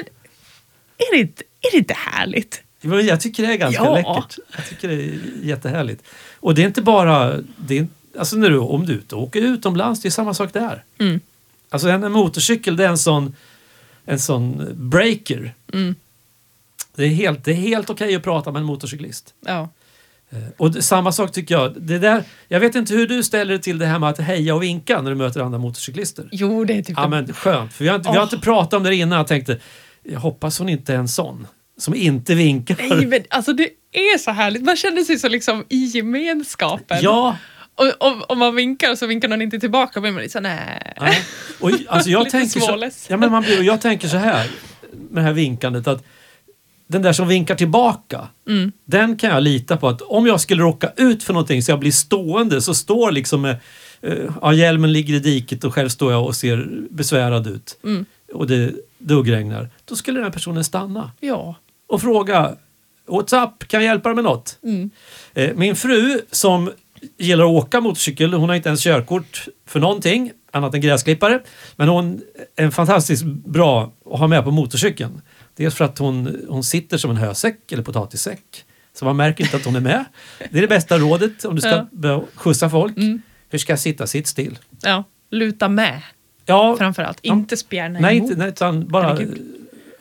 är 0.99 1.13
det, 1.15 1.21
inte, 1.21 1.43
är 1.61 1.71
det 1.73 1.79
inte 1.79 1.95
härligt? 1.95 2.63
Men 2.81 3.07
Jag 3.07 3.21
tycker 3.21 3.47
det 3.47 3.53
är 3.53 3.57
ganska 3.57 3.83
Ja. 3.85 3.95
läckert. 3.95 4.39
Jag 4.57 4.67
tycker 4.69 4.89
det 4.89 4.95
är 4.95 5.19
jättehärligt. 5.43 6.03
Och 6.41 6.55
det 6.55 6.63
är 6.63 6.67
inte 6.67 6.83
bara... 6.83 7.37
Det 7.57 7.79
är, 7.79 7.87
alltså 8.19 8.37
när 8.37 8.51
du, 8.51 8.59
om 8.59 8.87
du 8.87 9.03
och 9.13 9.23
åker 9.23 9.43
utomlands, 9.43 10.01
det 10.01 10.09
är 10.09 10.11
samma 10.11 10.35
sak 10.35 10.53
där. 10.53 10.85
Mm. 10.99 11.21
Alltså 11.69 11.89
en, 11.89 12.05
en 12.05 12.13
motorcykel 12.13 12.77
det 12.77 12.85
är 12.85 12.89
en 12.89 12.99
sån, 12.99 13.37
en 14.05 14.19
sån 14.19 14.69
breaker. 14.75 15.55
Mm. 15.73 15.95
Det 16.95 17.05
är 17.05 17.09
helt, 17.09 17.45
det 17.45 17.51
är 17.51 17.55
helt 17.55 17.91
okej 17.91 18.17
att 18.17 18.23
prata 18.23 18.53
med 18.53 18.61
en 18.61 18.67
motorcyklist. 18.67 19.35
Ja. 19.47 19.69
Eh, 20.31 20.39
Och 20.57 20.71
det, 20.71 20.83
samma 20.83 21.13
sak 21.13 21.33
tycker 21.33 21.55
jag. 21.55 21.83
Det 21.83 21.99
där, 21.99 22.25
jag 22.49 22.61
vet 22.61 22.75
inte 22.75 22.95
hur 22.95 23.09
du 23.09 23.23
ställer 23.23 23.55
dig 23.55 23.63
till 23.63 23.79
det 23.79 23.87
här 23.87 23.99
med 23.99 24.09
att 24.09 24.19
heja 24.19 24.55
och 24.55 24.63
vinka 24.63 25.03
när 25.03 25.11
du 25.11 25.17
möter 25.17 25.41
andra 25.41 25.59
motorcyklister. 25.59 26.29
Jo, 26.33 26.65
det 26.65 26.75
är 26.75 26.83
typ 26.83 26.97
Ja 26.97 27.09
men 27.09 27.33
skönt, 27.33 27.73
för 27.73 27.85
vi 27.85 27.89
har 27.91 27.97
inte, 27.97 28.11
vi 28.11 28.17
har 28.17 28.25
inte 28.25 28.39
pratat 28.39 28.75
om 28.75 28.83
det 28.83 28.95
innan. 28.95 29.19
Jag 29.19 29.27
tänkte, 29.27 29.59
jag 30.03 30.21
hoppas 30.21 30.59
hon 30.59 30.69
inte 30.69 30.95
är 30.95 30.99
en 30.99 31.09
sån. 31.09 31.47
Som 31.79 31.95
inte 31.95 32.35
vinkar. 32.35 32.77
Nej, 32.79 33.07
men 33.07 33.23
alltså 33.31 33.53
det 33.53 33.69
är 33.93 34.19
så 34.19 34.31
härligt. 34.31 34.63
Man 34.63 34.77
känner 34.77 35.03
sig 35.03 35.19
så 35.19 35.29
liksom 35.29 35.65
i 35.69 35.85
gemenskapen. 35.85 36.99
Ja, 37.03 37.37
om, 37.99 38.23
om 38.29 38.39
man 38.39 38.55
vinkar 38.55 38.95
så 38.95 39.07
vinkar 39.07 39.29
någon 39.29 39.43
inte 39.43 39.59
tillbaka, 39.61 39.93
då 39.95 40.01
blir 40.01 40.11
man 40.13 40.23
lite 40.23 40.33
så 40.33 40.41
nej. 40.41 40.93
Ja. 40.97 41.15
Och, 41.61 41.71
alltså 41.89 42.11
jag, 42.11 42.31
tänker 42.31 42.61
så, 42.61 42.91
ja, 43.09 43.17
men 43.17 43.31
man 43.31 43.43
blir, 43.43 43.63
jag 43.63 43.81
tänker 43.81 44.09
så 44.09 44.17
här 44.17 44.51
med 45.11 45.23
det 45.23 45.27
här 45.27 45.33
vinkandet 45.33 45.87
att 45.87 46.05
den 46.87 47.03
där 47.03 47.13
som 47.13 47.29
vinkar 47.29 47.55
tillbaka, 47.55 48.29
Mm. 48.49 48.73
den 48.85 49.17
kan 49.17 49.31
jag 49.31 49.43
lita 49.43 49.77
på 49.77 49.89
att 49.89 50.03
om 50.03 50.27
jag 50.27 50.41
skulle 50.41 50.63
råka 50.63 50.93
ut 50.97 51.23
för 51.23 51.33
någonting 51.33 51.63
så 51.63 51.71
jag 51.73 51.79
blir 51.79 51.93
stående 51.93 52.63
så 52.63 52.75
står 52.75 53.11
liksom 53.11 53.43
med, 53.43 53.57
eh, 54.03 54.19
ja, 54.43 54.53
hjälmen 54.53 54.93
ligger 54.93 55.15
i 55.15 55.19
diket 55.19 55.65
och 55.65 55.75
själv 55.75 55.89
står 55.89 56.13
jag 56.13 56.25
och 56.25 56.37
ser 56.37 56.69
besvärad 56.91 57.47
ut 57.47 57.79
Mm. 57.85 58.05
och 58.35 58.47
det 58.47 58.73
duggregnar. 58.99 59.69
Då 59.85 59.97
skulle 59.97 60.19
den 60.19 60.25
här 60.25 60.33
personen 60.33 60.65
stanna 60.65 61.11
Ja. 61.21 61.55
och 61.89 62.01
fråga 62.01 62.57
What's 63.07 63.45
up? 63.45 63.69
Kan 63.69 63.81
jag 63.83 63.89
hjälpa 63.91 64.09
dig 64.09 64.15
med 64.17 64.25
något? 64.25 64.59
Mm. 64.63 64.91
Eh, 65.35 65.51
Min 65.55 65.77
fru 65.77 66.21
som 66.31 66.71
gillar 67.19 67.45
att 67.45 67.51
åka 67.51 67.81
motorcykel, 67.81 68.33
hon 68.35 68.49
har 68.49 68.57
inte 68.57 68.69
ens 68.69 68.83
körkort 68.85 69.45
för 69.67 69.81
någonting 69.81 70.33
annat 70.53 70.75
än 70.75 70.81
gräsklippare. 70.81 71.41
Men 71.77 71.89
hon 71.89 72.21
är 72.57 72.71
fantastiskt 72.71 73.25
bra 73.25 73.93
att 74.13 74.19
ha 74.19 74.27
med 74.27 74.45
på 74.45 74.51
motorcykeln. 74.51 75.21
Dels 75.57 75.75
för 75.75 75.85
att 75.85 75.99
hon, 75.99 76.37
hon 76.49 76.65
sitter 76.65 76.99
som 76.99 77.11
en 77.11 77.17
hösäck 77.17 77.73
eller 77.73 77.83
potatissäck. 77.83 78.65
Så 78.95 79.05
man 79.05 79.17
märker 79.17 79.45
inte 79.45 79.57
att 79.57 79.65
hon 79.65 79.77
är 79.77 79.81
med. 79.81 80.05
Det 80.51 80.59
är 80.59 80.63
det 80.63 80.69
bästa 80.69 80.99
rådet 80.99 81.45
om 81.45 81.55
du 81.55 81.61
ska 81.61 81.87
Ja. 82.03 82.25
skjutsa 82.35 82.71
folk. 82.71 82.97
Mm. 82.97 83.23
Hur 83.49 83.59
ska 83.59 83.73
jag 83.73 83.81
sitta? 83.81 84.07
Sitt 84.07 84.27
still. 84.27 84.59
ja. 84.83 85.05
Luta 85.31 85.69
med, 85.69 86.01
Ja, 86.47 86.77
framförallt. 86.79 87.19
Ja. 87.23 87.33
Inte 87.33 87.57
spjärna 87.57 88.01
nej, 88.01 88.17
emot. 88.17 88.31
inte, 88.31 88.41
nej, 88.43 88.49
utan 88.49 88.89
bara 88.89 89.03
Herregud. 89.09 89.41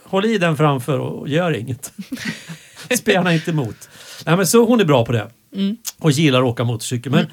håll 0.03 0.25
i 0.25 0.38
den 0.38 0.57
framför 0.57 0.99
och 0.99 1.29
gör 1.29 1.51
inget. 1.55 1.93
Spjärna 2.97 3.33
inte 3.33 3.51
emot. 3.51 3.89
Nej, 4.25 4.38
men 4.38 4.47
så 4.47 4.65
hon 4.65 4.79
är 4.79 4.85
bra 4.85 5.05
på 5.05 5.12
det. 5.12 5.27
Mm. 5.55 5.77
och 5.99 6.12
gillar 6.12 6.39
att 6.39 6.45
åka 6.45 6.63
motorcykel. 6.63 7.12
Men 7.12 7.25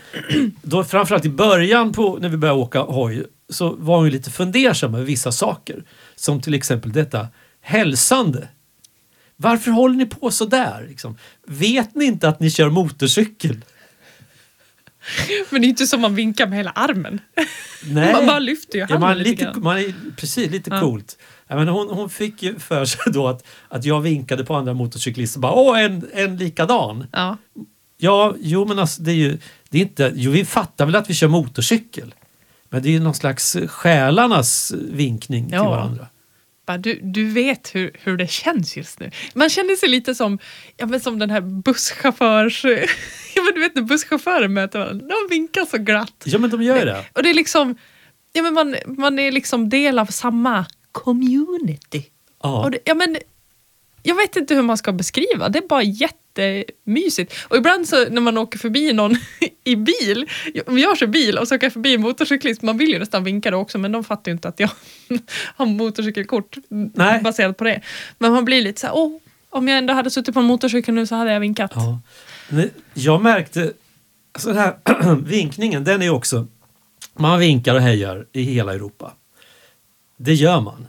då, 0.62 0.84
framförallt 0.84 1.24
i 1.24 1.28
början 1.28 1.92
på, 1.92 2.18
när 2.20 2.28
vi 2.28 2.36
började 2.36 2.60
åka 2.60 2.80
hoj 2.80 3.24
så 3.48 3.74
var 3.78 3.96
hon 3.96 4.08
lite 4.10 4.30
fundersam 4.30 4.94
över 4.94 5.04
vissa 5.04 5.32
saker. 5.32 5.84
Som 6.16 6.40
till 6.40 6.54
exempel 6.54 6.92
detta 6.92 7.28
hälsande. 7.60 8.48
Varför 9.36 9.70
håller 9.70 9.94
ni 9.96 10.06
på 10.06 10.30
så 10.30 10.44
där? 10.44 10.86
Liksom? 10.88 11.18
Vet 11.46 11.94
ni 11.94 12.04
inte 12.04 12.28
att 12.28 12.40
ni 12.40 12.50
kör 12.50 12.70
motorcykel? 12.70 13.56
Men 15.50 15.60
det 15.60 15.66
är 15.66 15.68
inte 15.68 15.86
som 15.86 16.00
man 16.00 16.14
vinkar 16.14 16.46
med 16.46 16.58
hela 16.58 16.70
armen. 16.70 17.20
Nej. 17.84 18.12
Man 18.12 18.26
bara 18.26 18.38
lyfter 18.38 18.74
ju 18.78 18.80
Ja, 18.80 18.86
handen 18.86 19.00
man, 19.00 19.18
lite 19.18 19.46
lite, 19.46 19.60
man 19.60 19.76
är, 19.78 19.94
precis, 20.16 20.50
lite 20.50 20.70
Ja. 20.70 20.80
coolt. 20.80 21.18
Ja, 21.48 21.56
men 21.56 21.68
hon, 21.68 21.88
hon 21.88 22.10
fick 22.10 22.42
ju 22.42 22.58
för 22.58 22.84
sig 22.84 23.12
då 23.12 23.28
att, 23.28 23.46
att 23.68 23.84
jag 23.84 24.00
vinkade 24.00 24.44
på 24.44 24.54
andra 24.54 24.74
motorcyklister. 24.74 25.40
Bara, 25.40 25.52
Åh, 25.52 25.80
en, 25.82 26.06
en 26.12 26.36
likadan. 26.36 27.06
Ja. 27.12 27.36
Ja, 27.96 28.34
jo 28.40 28.64
men 28.64 28.78
alltså 28.78 29.02
det 29.02 29.10
är 29.10 29.14
ju 29.14 29.38
det 29.68 29.78
är 29.78 29.82
inte, 29.82 30.12
jo 30.14 30.30
vi 30.30 30.44
fattar 30.44 30.86
väl 30.86 30.96
att 30.96 31.10
vi 31.10 31.14
kör 31.14 31.28
motorcykel. 31.28 32.14
Men 32.68 32.82
det 32.82 32.88
är 32.88 32.90
ju 32.92 33.00
någon 33.00 33.14
slags 33.14 33.56
själarnas 33.66 34.72
vinkning 34.90 35.44
till 35.46 35.54
Ja. 35.54 35.70
varandra. 35.70 36.06
Du, 36.78 37.00
du 37.02 37.28
vet 37.28 37.74
hur, 37.74 37.90
hur 38.02 38.16
det 38.16 38.30
känns 38.30 38.76
just 38.76 39.00
nu. 39.00 39.10
Man 39.34 39.50
känner 39.50 39.76
sig 39.76 39.88
lite 39.88 40.14
som, 40.14 40.38
ja, 40.76 40.86
men 40.86 41.00
som 41.00 41.18
den 41.18 41.30
här 41.30 41.40
busschaufförs... 41.40 42.64
Ja, 43.34 43.42
men 43.42 43.54
du 43.54 43.60
vet 43.60 43.74
när 43.74 43.82
busschaufförer 43.82 44.48
möter 44.48 44.78
varandra, 44.78 45.06
de 45.06 45.34
vinkar 45.34 45.64
så 45.64 45.78
glatt. 45.78 46.22
Ja 46.24 46.38
men 46.38 46.50
de 46.50 46.62
gör 46.62 46.86
det. 46.86 47.04
Och 47.12 47.22
det 47.22 47.30
är 47.30 47.34
liksom, 47.34 47.76
ja, 48.32 48.42
men 48.42 48.54
man, 48.54 48.76
man 48.86 49.18
är 49.18 49.32
liksom 49.32 49.68
del 49.68 49.98
av 49.98 50.06
samma 50.06 50.66
community. 50.92 52.04
Ja. 52.42 52.68
Det, 52.72 52.78
ja, 52.84 52.94
men, 52.94 53.16
jag 54.02 54.14
vet 54.14 54.36
inte 54.36 54.54
hur 54.54 54.62
man 54.62 54.76
ska 54.78 54.92
beskriva, 54.92 55.48
det 55.48 55.58
är 55.58 55.68
bara 55.68 55.82
jättemysigt. 56.42 57.34
Och 57.48 57.56
ibland 57.56 57.88
så 57.88 58.08
när 58.08 58.20
man 58.20 58.38
åker 58.38 58.58
förbi 58.58 58.92
någon 58.92 59.16
i 59.64 59.76
bil, 59.76 60.26
om 60.66 60.78
jag 60.78 60.98
kör 60.98 61.06
bil 61.06 61.38
och 61.38 61.48
så 61.48 61.54
åker 61.54 61.66
jag 61.66 61.72
förbi 61.72 61.94
en 61.94 62.00
motorcyklist, 62.00 62.62
man 62.62 62.78
vill 62.78 62.88
ju 62.88 62.98
nästan 62.98 63.24
vinka 63.24 63.50
då 63.50 63.58
också 63.58 63.78
men 63.78 63.92
de 63.92 64.04
fattar 64.04 64.30
ju 64.30 64.32
inte 64.32 64.48
att 64.48 64.60
jag 64.60 64.70
har 65.56 65.66
motorcykelkort 65.66 66.56
Nej. 66.68 67.20
baserat 67.22 67.56
på 67.56 67.64
det. 67.64 67.80
Men 68.18 68.32
man 68.32 68.44
blir 68.44 68.62
lite 68.62 68.80
så 68.80 68.86
här, 68.86 68.96
åh, 68.96 69.20
om 69.50 69.68
jag 69.68 69.78
ändå 69.78 69.94
hade 69.94 70.10
suttit 70.10 70.34
på 70.34 70.40
en 70.40 70.46
motorcykel 70.46 70.94
nu 70.94 71.06
så 71.06 71.14
hade 71.14 71.32
jag 71.32 71.40
vinkat. 71.40 71.72
Ja. 71.74 72.00
Jag 72.94 73.22
märkte, 73.22 73.72
alltså 74.32 74.48
den 74.48 74.58
här 74.58 74.76
vinkningen 75.22 75.84
den 75.84 76.02
är 76.02 76.10
också, 76.10 76.46
man 77.14 77.38
vinkar 77.38 77.74
och 77.74 77.80
hejar 77.80 78.26
i 78.32 78.42
hela 78.42 78.74
Europa. 78.74 79.12
Det 80.16 80.34
gör 80.34 80.60
man. 80.60 80.86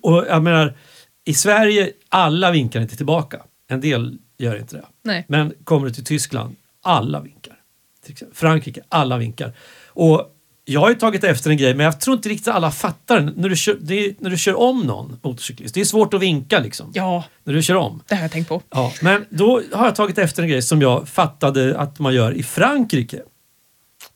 Och 0.00 0.26
jag 0.28 0.42
menar, 0.42 0.74
i 1.24 1.34
Sverige, 1.34 1.92
alla 2.08 2.50
vinkar 2.50 2.80
inte 2.80 2.96
tillbaka. 2.96 3.42
En 3.68 3.80
del 3.80 4.18
gör 4.38 4.56
inte 4.56 4.76
det. 4.76 4.84
Nej. 5.02 5.24
Men 5.28 5.54
kommer 5.64 5.86
du 5.86 5.92
till 5.94 6.04
Tyskland, 6.04 6.56
alla 6.82 7.20
vinkar. 7.20 7.54
Frankrike, 8.32 8.82
alla 8.88 9.18
vinkar. 9.18 9.52
Och 9.88 10.30
jag 10.64 10.80
har 10.80 10.88
ju 10.88 10.94
tagit 10.94 11.24
efter 11.24 11.50
en 11.50 11.56
grej, 11.56 11.74
men 11.74 11.84
jag 11.84 12.00
tror 12.00 12.16
inte 12.16 12.28
riktigt 12.28 12.48
alla 12.48 12.70
fattar 12.70 13.16
den. 13.20 13.34
När 13.36 13.48
du 13.48 13.56
kör, 13.56 13.92
är, 13.92 14.14
när 14.18 14.30
du 14.30 14.36
kör 14.38 14.54
om 14.54 14.80
någon 14.80 15.18
motorcyklist, 15.22 15.74
det 15.74 15.80
är 15.80 15.84
svårt 15.84 16.14
att 16.14 16.20
vinka 16.22 16.58
liksom. 16.58 16.90
Ja, 16.94 17.24
När 17.44 17.54
du 17.54 17.62
kör 17.62 17.74
om. 17.74 18.02
det 18.08 18.14
har 18.14 18.22
jag 18.22 18.30
tänkt 18.30 18.48
på. 18.48 18.62
Ja, 18.70 18.92
men 19.02 19.24
då 19.30 19.62
har 19.72 19.84
jag 19.84 19.94
tagit 19.94 20.18
efter 20.18 20.42
en 20.42 20.48
grej 20.48 20.62
som 20.62 20.82
jag 20.82 21.08
fattade 21.08 21.78
att 21.78 21.98
man 21.98 22.14
gör 22.14 22.32
i 22.32 22.42
Frankrike. 22.42 23.22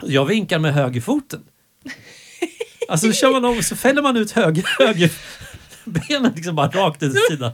Jag 0.02 0.24
vinkar 0.24 0.58
med 0.58 0.74
högerfoten. 0.74 1.40
Alltså 2.88 3.06
då 3.06 3.12
kör 3.12 3.32
man 3.32 3.44
om 3.44 3.62
så 3.62 3.76
fäller 3.76 4.02
man 4.02 4.16
ut 4.16 4.30
höger, 4.30 4.64
höger 4.78 5.12
benen 5.84 6.32
liksom 6.36 6.54
bara 6.56 6.68
rakt 6.68 7.02
ut 7.02 7.14
sidan. 7.30 7.52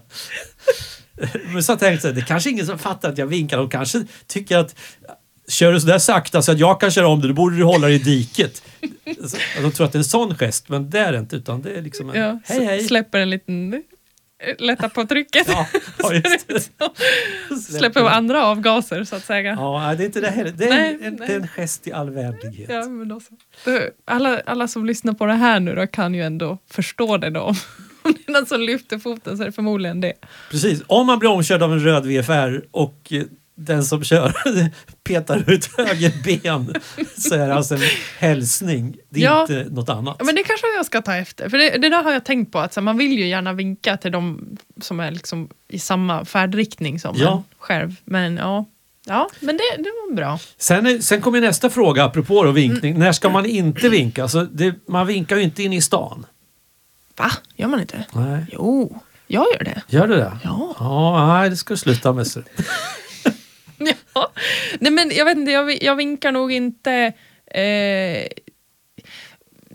Men 1.52 1.62
så 1.62 1.76
tänkte 1.76 1.86
jag 1.86 2.00
så 2.00 2.06
här, 2.08 2.14
det 2.14 2.20
är 2.20 2.24
kanske 2.24 2.50
ingen 2.50 2.66
som 2.66 2.78
fattar 2.78 3.08
att 3.08 3.18
jag 3.18 3.26
vinkar. 3.26 3.56
De 3.56 3.70
kanske 3.70 4.04
tycker 4.26 4.58
att 4.58 4.74
kör 5.48 5.72
du 5.72 5.80
sådär 5.80 5.98
sakta 5.98 6.42
så 6.42 6.52
att 6.52 6.58
jag 6.58 6.80
kan 6.80 6.90
köra 6.90 7.08
om 7.08 7.20
det, 7.20 7.28
då 7.28 7.34
borde 7.34 7.56
du 7.56 7.64
hålla 7.64 7.86
dig 7.86 7.96
i 7.96 7.98
diket. 7.98 8.62
De 9.62 9.72
tror 9.72 9.86
att 9.86 9.92
det 9.92 9.96
är 9.96 10.00
en 10.00 10.04
sån 10.04 10.34
gest, 10.38 10.68
men 10.68 10.90
det 10.90 10.98
är 10.98 11.12
det 11.12 11.18
inte. 11.18 11.36
Utan 11.36 11.62
det 11.62 11.70
är 11.70 11.82
liksom 11.82 12.10
en 12.10 12.20
Ja, 12.20 12.40
hej 12.44 12.64
hej. 12.64 12.84
Släpper 12.84 13.18
en 13.18 13.30
liten, 13.30 13.82
lätta 14.58 14.88
på 14.88 15.04
trycket. 15.06 15.48
Ja, 15.48 15.66
ja. 16.78 16.94
Släpper 17.78 18.00
på 18.00 18.08
andra 18.08 18.44
avgaser 18.44 19.04
så 19.04 19.16
att 19.16 19.24
säga. 19.24 19.52
Ja, 19.58 19.94
det 19.98 20.02
är 20.02 20.06
inte 20.06 20.20
det 20.20 20.30
heller. 20.30 20.50
Det 20.52 20.64
är, 20.64 20.70
Nej, 20.70 20.98
en, 21.02 21.14
nej. 21.20 21.34
en 21.34 21.48
gest 21.48 21.86
i 21.86 21.92
all 21.92 22.10
vänlighet. 22.10 22.70
Ja, 22.70 22.88
men 22.88 23.08
då 23.08 23.20
så. 23.20 23.30
Då- 23.64 23.80
Alla, 24.04 24.40
alla 24.46 24.68
som 24.68 24.86
lyssnar 24.86 25.12
på 25.12 25.26
det 25.26 25.34
här 25.34 25.60
nu 25.60 25.74
då 25.74 25.86
kan 25.86 26.14
ju 26.14 26.22
ändå 26.22 26.58
förstå 26.70 27.16
det 27.16 27.30
då. 27.30 27.54
Om 28.04 28.12
det 28.12 28.30
är 28.30 28.32
någon 28.32 28.46
som 28.46 28.60
lyfter 28.60 28.98
foten 28.98 29.36
så 29.36 29.42
är 29.42 29.46
det 29.46 29.52
förmodligen 29.52 30.00
det. 30.00 30.12
Precis. 30.50 30.82
Om 30.86 31.06
man 31.06 31.18
blir 31.18 31.30
omkörd 31.30 31.62
av 31.62 31.72
en 31.72 31.80
röd 31.80 32.06
VFR 32.06 32.64
och 32.70 33.08
eh, 33.10 33.22
den 33.56 33.84
som 33.84 34.04
kör 34.04 34.32
petar 35.04 35.50
ut 35.50 35.70
höger 35.78 36.12
ben 36.24 36.74
så 37.18 37.34
är 37.34 37.48
det 37.48 37.54
alltså 37.54 37.74
en 37.74 37.80
hälsning. 38.18 38.96
Det 39.10 39.20
är 39.20 39.24
Ja. 39.24 39.40
inte 39.42 39.66
något 39.70 39.88
annat. 39.88 40.16
Men 40.24 40.34
det 40.34 40.42
kanske 40.42 40.66
jag 40.76 40.86
ska 40.86 41.02
ta 41.02 41.16
efter. 41.16 41.48
För 41.48 41.58
det, 41.58 41.70
det 41.78 41.88
där 41.88 42.02
har 42.02 42.12
jag 42.12 42.24
tänkt 42.24 42.52
på, 42.52 42.58
att 42.58 42.72
så 42.74 42.80
här, 42.80 42.84
man 42.84 42.98
vill 42.98 43.12
ju 43.18 43.26
gärna 43.28 43.52
vinka 43.52 43.96
till 43.96 44.12
de 44.12 44.40
som 44.80 45.00
är 45.00 45.10
liksom 45.10 45.48
i 45.68 45.78
samma 45.78 46.24
färdriktning 46.24 47.00
som 47.00 47.14
Ja. 47.18 47.32
en 47.36 47.42
själv. 47.58 47.96
Men 48.04 48.36
ja, 48.36 48.64
ja 49.06 49.30
men 49.40 49.56
det, 49.56 49.82
det 49.82 49.90
var 50.08 50.14
bra. 50.14 50.38
Sen, 50.58 50.86
är, 50.86 50.98
sen 50.98 51.20
kommer 51.20 51.40
nästa 51.40 51.70
fråga 51.70 52.04
apropå 52.04 52.44
då 52.44 52.50
vinkning. 52.50 52.90
Mm. 52.92 53.00
När 53.06 53.12
ska 53.12 53.28
man 53.28 53.46
inte 53.46 53.88
vinka? 53.88 54.22
Alltså, 54.22 54.44
det, 54.44 54.74
man 54.88 55.06
vinkar 55.06 55.36
ju 55.36 55.42
inte 55.42 55.62
in 55.62 55.72
i 55.72 55.82
stan. 55.82 56.26
Va? 57.16 57.30
Gör 57.56 57.68
man 57.68 57.80
inte? 57.80 58.04
Nej. 58.12 58.46
Jo, 58.52 59.00
jag 59.26 59.46
gör 59.52 59.64
det. 59.64 59.82
Gör 59.88 60.06
du 60.06 60.16
det? 60.16 60.38
Ja. 60.44 60.76
Ja, 60.78 61.26
nej, 61.26 61.50
det 61.50 61.56
ska 61.56 61.74
du 61.74 61.78
sluta 61.78 62.12
med. 62.12 62.26
ja. 64.14 64.32
Nej 64.80 64.92
men 64.92 65.10
jag 65.14 65.24
vet 65.24 65.36
inte, 65.36 65.52
jag, 65.52 65.82
jag 65.82 65.96
vinkar 65.96 66.32
nog 66.32 66.52
inte... 66.52 67.12
Eh, 67.46 68.26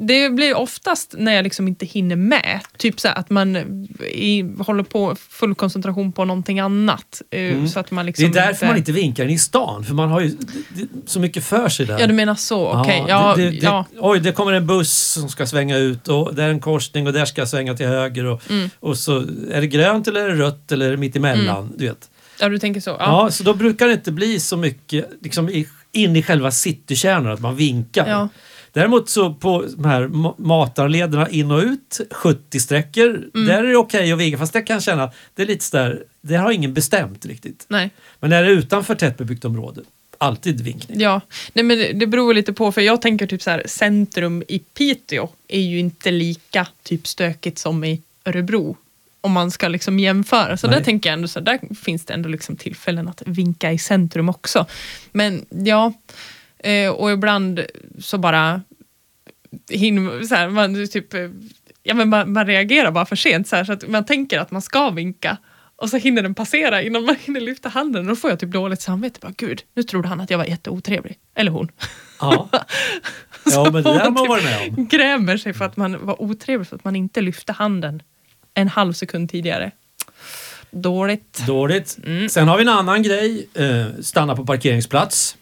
det 0.01 0.29
blir 0.29 0.55
oftast 0.57 1.15
när 1.17 1.33
jag 1.33 1.43
liksom 1.43 1.67
inte 1.67 1.85
hinner 1.85 2.15
med. 2.15 2.59
Typ 2.77 2.99
så 2.99 3.07
att 3.07 3.29
man 3.29 3.55
i, 4.11 4.43
håller 4.59 4.83
på 4.83 5.15
full 5.29 5.55
koncentration 5.55 6.11
på 6.11 6.25
någonting 6.25 6.59
annat. 6.59 7.21
Eh, 7.31 7.65
så 7.65 7.79
att 7.79 7.91
man 7.91 7.99
Mm. 7.99 8.13
Det 8.17 8.21
är 8.21 8.25
liksom 8.27 8.31
därför 8.31 8.65
man 8.67 8.77
inte 8.77 8.91
vinkar 8.91 9.23
in 9.23 9.29
i 9.29 9.39
stan, 9.39 9.83
för 9.83 9.93
man 9.93 10.09
har 10.09 10.21
ju 10.21 10.31
så 11.05 11.19
mycket 11.19 11.43
för 11.43 11.69
sig 11.69 11.85
där. 11.85 11.99
Ja, 11.99 12.07
du 12.07 12.13
menar 12.13 12.35
så. 12.35 12.69
Okej. 12.81 13.05
Ja, 13.07 13.33
det, 13.35 13.43
det, 13.43 13.49
det, 13.49 13.57
ja. 13.57 13.85
Oj, 13.99 14.19
det 14.19 14.31
kommer 14.31 14.53
en 14.53 14.67
buss 14.67 14.97
som 15.11 15.29
ska 15.29 15.45
svänga 15.47 15.77
ut 15.77 16.07
och 16.07 16.35
det 16.35 16.43
är 16.43 16.49
en 16.49 16.59
korsning 16.59 17.07
och 17.07 17.13
där 17.13 17.25
ska 17.25 17.41
jag 17.41 17.49
svänga 17.49 17.73
till 17.73 17.87
höger 17.87 18.25
och, 18.25 18.41
Mm. 18.49 18.69
och 18.79 18.97
så 18.97 19.17
är 19.51 19.61
det 19.61 19.67
grönt 19.67 20.07
eller 20.07 20.21
är 20.21 20.27
det 20.29 20.35
rött 20.43 20.71
eller 20.71 20.85
är 20.87 20.91
det 20.91 20.97
mitt 20.97 21.15
emellan. 21.15 21.73
Du 21.77 21.85
vet. 21.87 22.09
ja, 22.39 22.49
du 22.49 22.59
tänker 22.59 22.81
så. 22.81 22.89
Ja. 22.89 22.97
Ja. 22.99 23.31
så 23.31 23.43
då 23.43 23.53
brukar 23.53 23.87
det 23.87 23.93
inte 23.93 24.11
bli 24.11 24.39
så 24.39 24.57
mycket 24.57 25.09
liksom, 25.21 25.63
in 25.91 26.15
i 26.15 26.23
själva 26.23 26.51
citykärnan 26.51 27.31
att 27.33 27.39
man 27.39 27.55
vinkar. 27.55 28.09
Ja. 28.09 28.29
Däremot 28.73 29.09
så 29.09 29.33
på 29.33 29.65
de 29.77 29.85
här 29.85 30.01
ma- 30.07 30.35
matarlederna 30.37 31.29
in 31.29 31.51
och 31.51 31.59
ut, 31.63 31.99
70 32.11 32.59
sträckor, 32.59 33.09
Mm. 33.09 33.47
där 33.47 33.63
är 33.63 33.67
det 33.67 33.77
okej 33.77 34.11
att 34.11 34.19
vinka. 34.19 34.37
Fast 34.37 34.55
jag 34.55 34.67
kan 34.67 34.81
känna, 34.81 35.11
det 35.35 35.41
är 35.41 35.45
lite 35.47 35.65
sådär, 35.65 36.03
det 36.21 36.35
har 36.35 36.51
ingen 36.51 36.73
bestämt 36.73 37.25
riktigt. 37.25 37.65
Nej. 37.67 37.89
Men 38.19 38.29
när 38.29 38.43
det 38.43 38.49
är 38.49 38.51
utanför 38.53 38.95
tättbebyggt 38.95 39.45
område, 39.45 39.81
alltid 40.17 40.61
vinkning. 40.61 40.99
Ja, 41.01 41.21
nej 41.53 41.63
men 41.65 41.77
det, 41.77 41.93
det 41.93 42.07
beror 42.07 42.33
lite 42.33 42.53
på, 42.53 42.71
för 42.71 42.81
jag 42.81 43.01
tänker 43.01 43.27
typ 43.27 43.41
så 43.41 43.49
här, 43.49 43.63
centrum 43.65 44.43
i 44.47 44.59
Piteå 44.59 45.29
är 45.47 45.61
ju 45.61 45.79
inte 45.79 46.11
lika 46.11 46.67
typ 46.83 47.07
stökigt 47.07 47.57
som 47.57 47.83
i 47.83 48.01
Örebro. 48.25 48.77
Om 49.21 49.31
man 49.31 49.51
ska 49.51 49.67
liksom 49.67 49.99
jämföra. 49.99 50.57
Så 50.57 50.67
Nej. 50.67 50.75
där 50.77 50.83
tänker 50.83 51.09
jag 51.09 51.13
ändå, 51.13 51.27
så 51.27 51.39
där 51.39 51.59
finns 51.75 52.05
det 52.05 52.13
ändå 52.13 52.29
liksom 52.29 52.55
tillfällen 52.55 53.07
att 53.07 53.21
vinka 53.25 53.71
i 53.71 53.77
centrum 53.77 54.29
också. 54.29 54.65
Men 55.11 55.45
ja, 55.49 55.93
eh, 56.59 56.91
och 56.91 57.11
ibland 57.11 57.65
så 57.99 58.17
bara 58.17 58.61
hinner 59.69 60.23
så 60.23 60.35
här, 60.35 60.49
man 60.49 60.87
typ, 60.87 61.13
eh, 61.13 61.29
ja 61.83 61.93
men 61.93 62.09
man, 62.09 62.33
man 62.33 62.45
reagerar 62.47 62.91
bara 62.91 63.05
för 63.05 63.15
sent 63.15 63.47
så, 63.47 63.55
här, 63.55 63.63
så 63.63 63.73
att 63.73 63.87
man 63.87 64.05
tänker 64.05 64.39
att 64.39 64.51
man 64.51 64.61
ska 64.61 64.89
vinka. 64.89 65.37
Och 65.75 65.89
så 65.89 65.97
hinner 65.97 66.21
den 66.21 66.35
passera 66.35 66.81
innan 66.81 67.05
man 67.05 67.15
hinner 67.19 67.39
lyfta 67.39 67.69
handen. 67.69 68.01
Och 68.01 68.07
då 68.07 68.15
får 68.15 68.29
jag 68.29 68.39
typ 68.39 68.51
dåligt 68.51 68.81
samvete. 68.81 69.19
Bara, 69.21 69.33
Gud, 69.37 69.61
nu 69.73 69.83
trodde 69.83 70.07
han 70.07 70.21
att 70.21 70.29
jag 70.29 70.37
var 70.37 70.45
jätteotrevlig. 70.45 71.17
Eller 71.35 71.51
hon. 71.51 71.71
Ja, 72.19 72.49
ja 73.45 73.63
men 73.63 73.73
det 73.73 73.81
där 73.81 73.99
har 73.99 74.11
man 74.11 74.27
varit 74.27 74.43
med 74.43 74.69
om. 74.77 74.87
Grämer 74.91 75.37
sig 75.37 75.53
för 75.53 75.65
att 75.65 75.77
man 75.77 76.05
var 76.05 76.21
otrevlig 76.21 76.67
för 76.67 76.75
att 76.75 76.83
man 76.83 76.95
inte 76.95 77.21
lyfte 77.21 77.53
handen 77.53 78.01
en 78.53 78.67
halv 78.67 78.93
sekund 78.93 79.29
tidigare. 79.29 79.71
Dåligt. 80.71 81.43
Dåligt. 81.47 81.97
Mm. 82.05 82.29
Sen 82.29 82.47
har 82.47 82.57
vi 82.57 82.61
en 82.61 82.69
annan 82.69 83.03
grej, 83.03 83.49
eh, 83.53 83.85
stanna 84.01 84.35
på 84.35 84.45
parkeringsplats. 84.45 85.37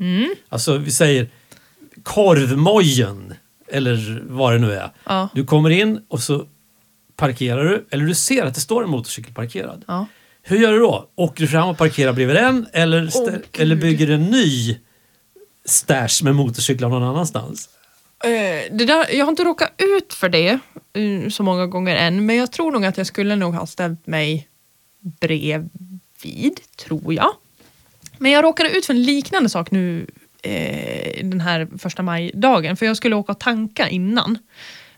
Mm. 0.00 0.34
Alltså 0.48 0.78
vi 0.78 0.90
säger 0.90 1.28
korvmojen, 2.02 3.34
eller 3.68 4.22
vad 4.28 4.52
det 4.52 4.58
nu 4.58 4.72
är. 4.72 4.90
Ja. 5.04 5.28
Du 5.34 5.44
kommer 5.44 5.70
in 5.70 6.00
och 6.08 6.22
så 6.22 6.46
parkerar 7.16 7.64
du, 7.64 7.86
eller 7.90 8.04
du 8.04 8.14
ser 8.14 8.44
att 8.44 8.54
det 8.54 8.60
står 8.60 8.84
en 8.84 8.90
motorcykel 8.90 9.34
parkerad. 9.34 9.84
Ja. 9.88 10.06
Hur 10.42 10.58
gör 10.58 10.72
du 10.72 10.78
då? 10.78 11.08
Åker 11.14 11.40
du 11.40 11.48
fram 11.48 11.68
och 11.68 11.78
parkerar 11.78 12.12
bredvid 12.12 12.36
den 12.36 12.66
eller, 12.72 13.30
Gud. 13.30 13.44
eller 13.58 13.76
bygger 13.76 14.10
en 14.10 14.24
ny 14.24 14.78
stash 15.64 16.24
med 16.24 16.34
motorcyklar 16.34 16.88
någon 16.88 17.02
annanstans? 17.02 17.68
Eh, 18.24 18.76
det 18.76 18.84
där, 18.84 19.14
jag 19.14 19.24
har 19.24 19.30
inte 19.30 19.44
råkat 19.44 19.72
ut 19.78 20.14
för 20.14 20.28
det 20.28 20.58
eh, 20.92 21.28
så 21.30 21.42
många 21.42 21.66
gånger 21.66 21.96
än, 21.96 22.26
men 22.26 22.36
jag 22.36 22.52
tror 22.52 22.72
nog 22.72 22.84
att 22.84 22.98
jag 22.98 23.06
skulle 23.06 23.36
nog 23.36 23.54
ha 23.54 23.66
ställt 23.66 24.06
mig 24.06 24.48
bredvid, 25.20 26.60
tror 26.76 27.14
jag. 27.14 27.30
Men 28.18 28.32
jag 28.32 28.44
råkade 28.44 28.70
ut 28.70 28.86
för 28.86 28.94
en 28.94 29.02
liknande 29.02 29.48
sak 29.48 29.70
nu 29.70 30.06
eh, 30.42 31.24
den 31.24 31.40
här 31.40 31.68
första 31.78 32.02
maj-dagen, 32.02 32.76
för 32.76 32.86
jag 32.86 32.96
skulle 32.96 33.16
åka 33.16 33.32
och 33.32 33.40
tanka 33.40 33.88
innan. 33.88 34.38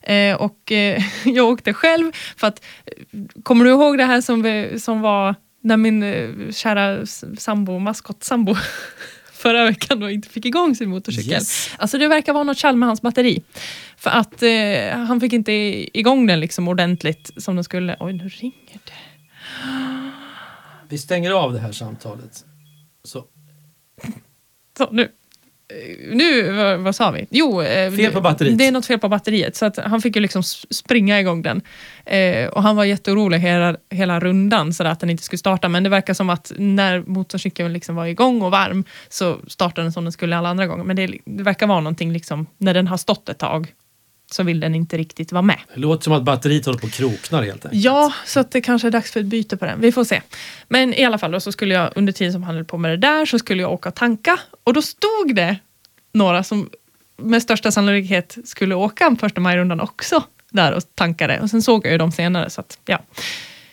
Eh, 0.02 0.35
och 0.35 0.72
eh, 0.72 1.02
jag 1.24 1.48
åkte 1.48 1.74
själv 1.74 2.12
för 2.37 2.46
att, 2.46 2.64
eh, 2.87 3.20
kommer 3.42 3.64
du 3.64 3.70
ihåg 3.70 3.98
det 3.98 4.04
här 4.04 4.20
som, 4.20 4.42
vi, 4.42 4.80
som 4.80 5.00
var 5.00 5.35
när 5.62 5.76
min 5.76 6.02
eh, 6.02 6.52
kära 6.52 7.06
sambo, 7.38 7.78
maskot-sambo, 7.78 8.56
förra 9.33 9.64
veckan 9.64 10.00
då 10.00 10.11
inte 10.11 10.28
fick 10.28 10.46
igång 10.46 10.74
sin 10.74 10.90
motorcykel. 10.90 11.33
Yes. 11.33 11.70
Alltså 11.78 11.98
det 11.98 12.09
verkar 12.09 12.33
vara 12.33 12.44
något 12.44 12.59
tjall 12.59 12.76
med 12.76 12.88
hans 12.88 13.02
batteri. 13.02 13.42
För 13.96 14.11
att 14.11 14.42
eh, 14.42 14.98
han 15.06 15.20
fick 15.20 15.33
inte 15.33 15.52
igång 15.98 16.26
den 16.26 16.40
liksom 16.40 16.68
ordentligt 16.68 17.30
som 17.37 17.54
den 17.54 17.64
skulle. 17.64 17.96
Oj, 18.00 18.12
nu 18.12 18.28
ringer 18.28 18.80
det. 18.85 18.92
Vi 20.88 20.98
stänger 20.98 21.30
av 21.30 21.52
det 21.52 21.59
här 21.59 21.72
samtalet. 21.72 22.44
Så. 23.04 23.24
Så, 24.78 24.88
nu. 24.92 25.02
Eh, 25.02 26.14
Nu, 26.16 26.52
vad, 26.52 26.78
vad 26.80 26.94
sa 26.94 27.10
vi? 27.10 27.26
Jo, 27.30 27.62
eh, 27.62 27.92
Fel 27.92 28.12
på 28.12 28.20
batteriet. 28.20 28.58
Det 28.58 28.66
är 28.66 28.72
något 28.72 28.86
fel 28.86 28.98
på 28.98 29.08
batteriet. 29.08 29.56
Så 29.56 29.66
att 29.66 29.76
han 29.76 30.00
fick 30.02 30.16
ju 30.16 30.22
liksom 30.22 30.42
springa 30.70 31.20
igång 31.20 31.42
den. 31.42 31.62
Eh, 32.06 32.48
och 32.48 32.62
han 32.62 32.76
var 32.76 32.84
jätteorolig 32.84 33.38
hela, 33.38 33.76
hela 33.90 34.20
rundan 34.20 34.74
så 34.74 34.84
att 34.84 35.00
den 35.00 35.10
inte 35.10 35.22
skulle 35.22 35.38
starta. 35.38 35.68
Men 35.68 35.82
det 35.82 35.88
verkar 35.90 36.14
som 36.14 36.30
att 36.30 36.52
när 36.56 37.00
motorcykeln 37.06 37.72
liksom 37.72 37.94
var 37.94 38.06
igång 38.06 38.42
och 38.42 38.50
varm 38.50 38.84
så 39.08 39.38
startade 39.46 39.84
den 39.84 39.92
som 39.92 40.04
den 40.04 40.12
skulle 40.12 40.36
alla 40.36 40.48
andra 40.48 40.66
gånger. 40.66 40.84
Men 40.84 40.96
det, 40.96 41.18
det 41.24 41.42
verkar 41.42 41.66
vara 41.66 41.80
någonting 41.80 42.12
liksom, 42.12 42.46
när 42.58 42.74
den 42.74 42.86
har 42.86 42.96
stått 42.96 43.28
ett 43.28 43.38
tag 43.38 43.72
så 44.30 44.42
vill 44.42 44.60
den 44.60 44.74
inte 44.74 44.96
riktigt 44.96 45.32
vara 45.32 45.42
med. 45.42 45.58
Det 45.74 45.80
låter 45.80 46.04
som 46.04 46.12
att 46.12 46.22
batteriet 46.22 46.66
håller 46.66 46.78
på 46.78 46.86
att 46.86 46.92
kroknar 46.92 47.42
helt 47.42 47.64
enkelt. 47.64 47.84
Ja, 47.84 48.12
så 48.26 48.40
att 48.40 48.50
det 48.50 48.60
kanske 48.60 48.88
är 48.88 48.92
dags 48.92 49.12
för 49.12 49.20
ett 49.20 49.26
byte 49.26 49.56
på 49.56 49.64
den. 49.64 49.80
Vi 49.80 49.92
får 49.92 50.04
se. 50.04 50.22
Men 50.68 50.94
i 50.94 51.04
alla 51.04 51.18
fall 51.18 51.30
då, 51.30 51.40
så 51.40 51.52
skulle 51.52 51.74
jag 51.74 51.90
under 51.94 52.12
tiden 52.12 52.32
som 52.32 52.42
han 52.42 52.54
höll 52.54 52.64
på 52.64 52.78
med 52.78 52.90
det 52.90 52.96
där 52.96 53.26
så 53.26 53.38
skulle 53.38 53.62
jag 53.62 53.72
åka 53.72 53.88
och 53.88 53.94
tanka 53.94 54.38
och 54.64 54.72
då 54.72 54.82
stod 54.82 55.34
det 55.34 55.56
några 56.12 56.42
som 56.42 56.70
med 57.16 57.42
största 57.42 57.70
sannolikhet 57.70 58.38
skulle 58.44 58.74
åka 58.74 59.16
första 59.20 59.40
majrundan 59.40 59.80
också 59.80 60.22
där 60.50 60.72
och 60.72 60.82
tankade 60.94 61.40
och 61.40 61.50
sen 61.50 61.62
såg 61.62 61.86
jag 61.86 61.92
ju 61.92 61.98
dem 61.98 62.12
senare 62.12 62.50
så 62.50 62.60
att 62.60 62.78
ja, 62.86 62.98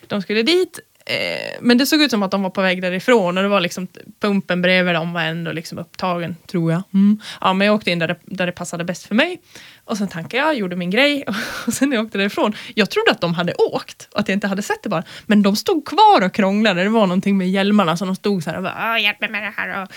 de 0.06 0.22
skulle 0.22 0.42
dit. 0.42 0.80
Eh, 1.06 1.56
Men 1.60 1.78
det 1.78 1.86
såg 1.86 2.02
ut 2.02 2.10
som 2.10 2.22
att 2.22 2.30
de 2.30 2.42
var 2.42 2.50
på 2.50 2.62
väg 2.62 2.82
därifrån 2.82 3.36
och 3.36 3.42
det 3.42 3.48
var 3.48 3.60
liksom 3.60 3.86
pumpen 4.20 4.62
bredvid 4.62 4.94
dem 4.94 5.12
var 5.12 5.22
ändå 5.22 5.52
liksom 5.52 5.78
upptagen, 5.78 6.36
tror 6.46 6.72
jag. 6.72 6.82
Mm. 6.94 7.20
Ja, 7.40 7.52
men 7.52 7.66
jag 7.66 7.74
åkte 7.76 7.90
in 7.90 7.98
där 7.98 8.08
det, 8.08 8.16
där 8.22 8.46
det 8.46 8.52
passade 8.52 8.84
bäst 8.84 9.06
för 9.06 9.14
mig. 9.14 9.40
Och 9.88 9.98
sen 9.98 10.08
tankade 10.08 10.42
jag, 10.42 10.54
gjorde 10.54 10.76
min 10.76 10.90
grej 10.90 11.24
och 11.66 11.72
sen 11.72 11.88
när 11.90 11.96
jag 11.96 12.04
åkte 12.06 12.18
därifrån. 12.18 12.54
Jag 12.74 12.90
trodde 12.90 13.10
att 13.10 13.20
de 13.20 13.34
hade 13.34 13.54
åkt 13.54 14.08
och 14.12 14.20
att 14.20 14.28
jag 14.28 14.36
inte 14.36 14.46
hade 14.46 14.62
sett 14.62 14.82
det 14.82 14.88
bara. 14.88 15.02
Men 15.26 15.42
de 15.42 15.56
stod 15.56 15.86
kvar 15.86 16.24
och 16.24 16.34
krånglade. 16.34 16.82
Det 16.82 16.88
var 16.88 17.06
någonting 17.06 17.38
med 17.38 17.50
hjälmarna 17.50 17.96
så 17.96 18.04
de 18.04 18.16
stod 18.16 18.42
så 18.44 18.50
här 18.50 18.56
och 18.56 18.62
bara, 18.62 18.92
"Åh, 18.94 19.02
hjälp 19.02 19.20
mig 19.20 19.30
med 19.30 19.42
det 19.42 19.52
här. 19.56 19.82
Och, 19.82 19.88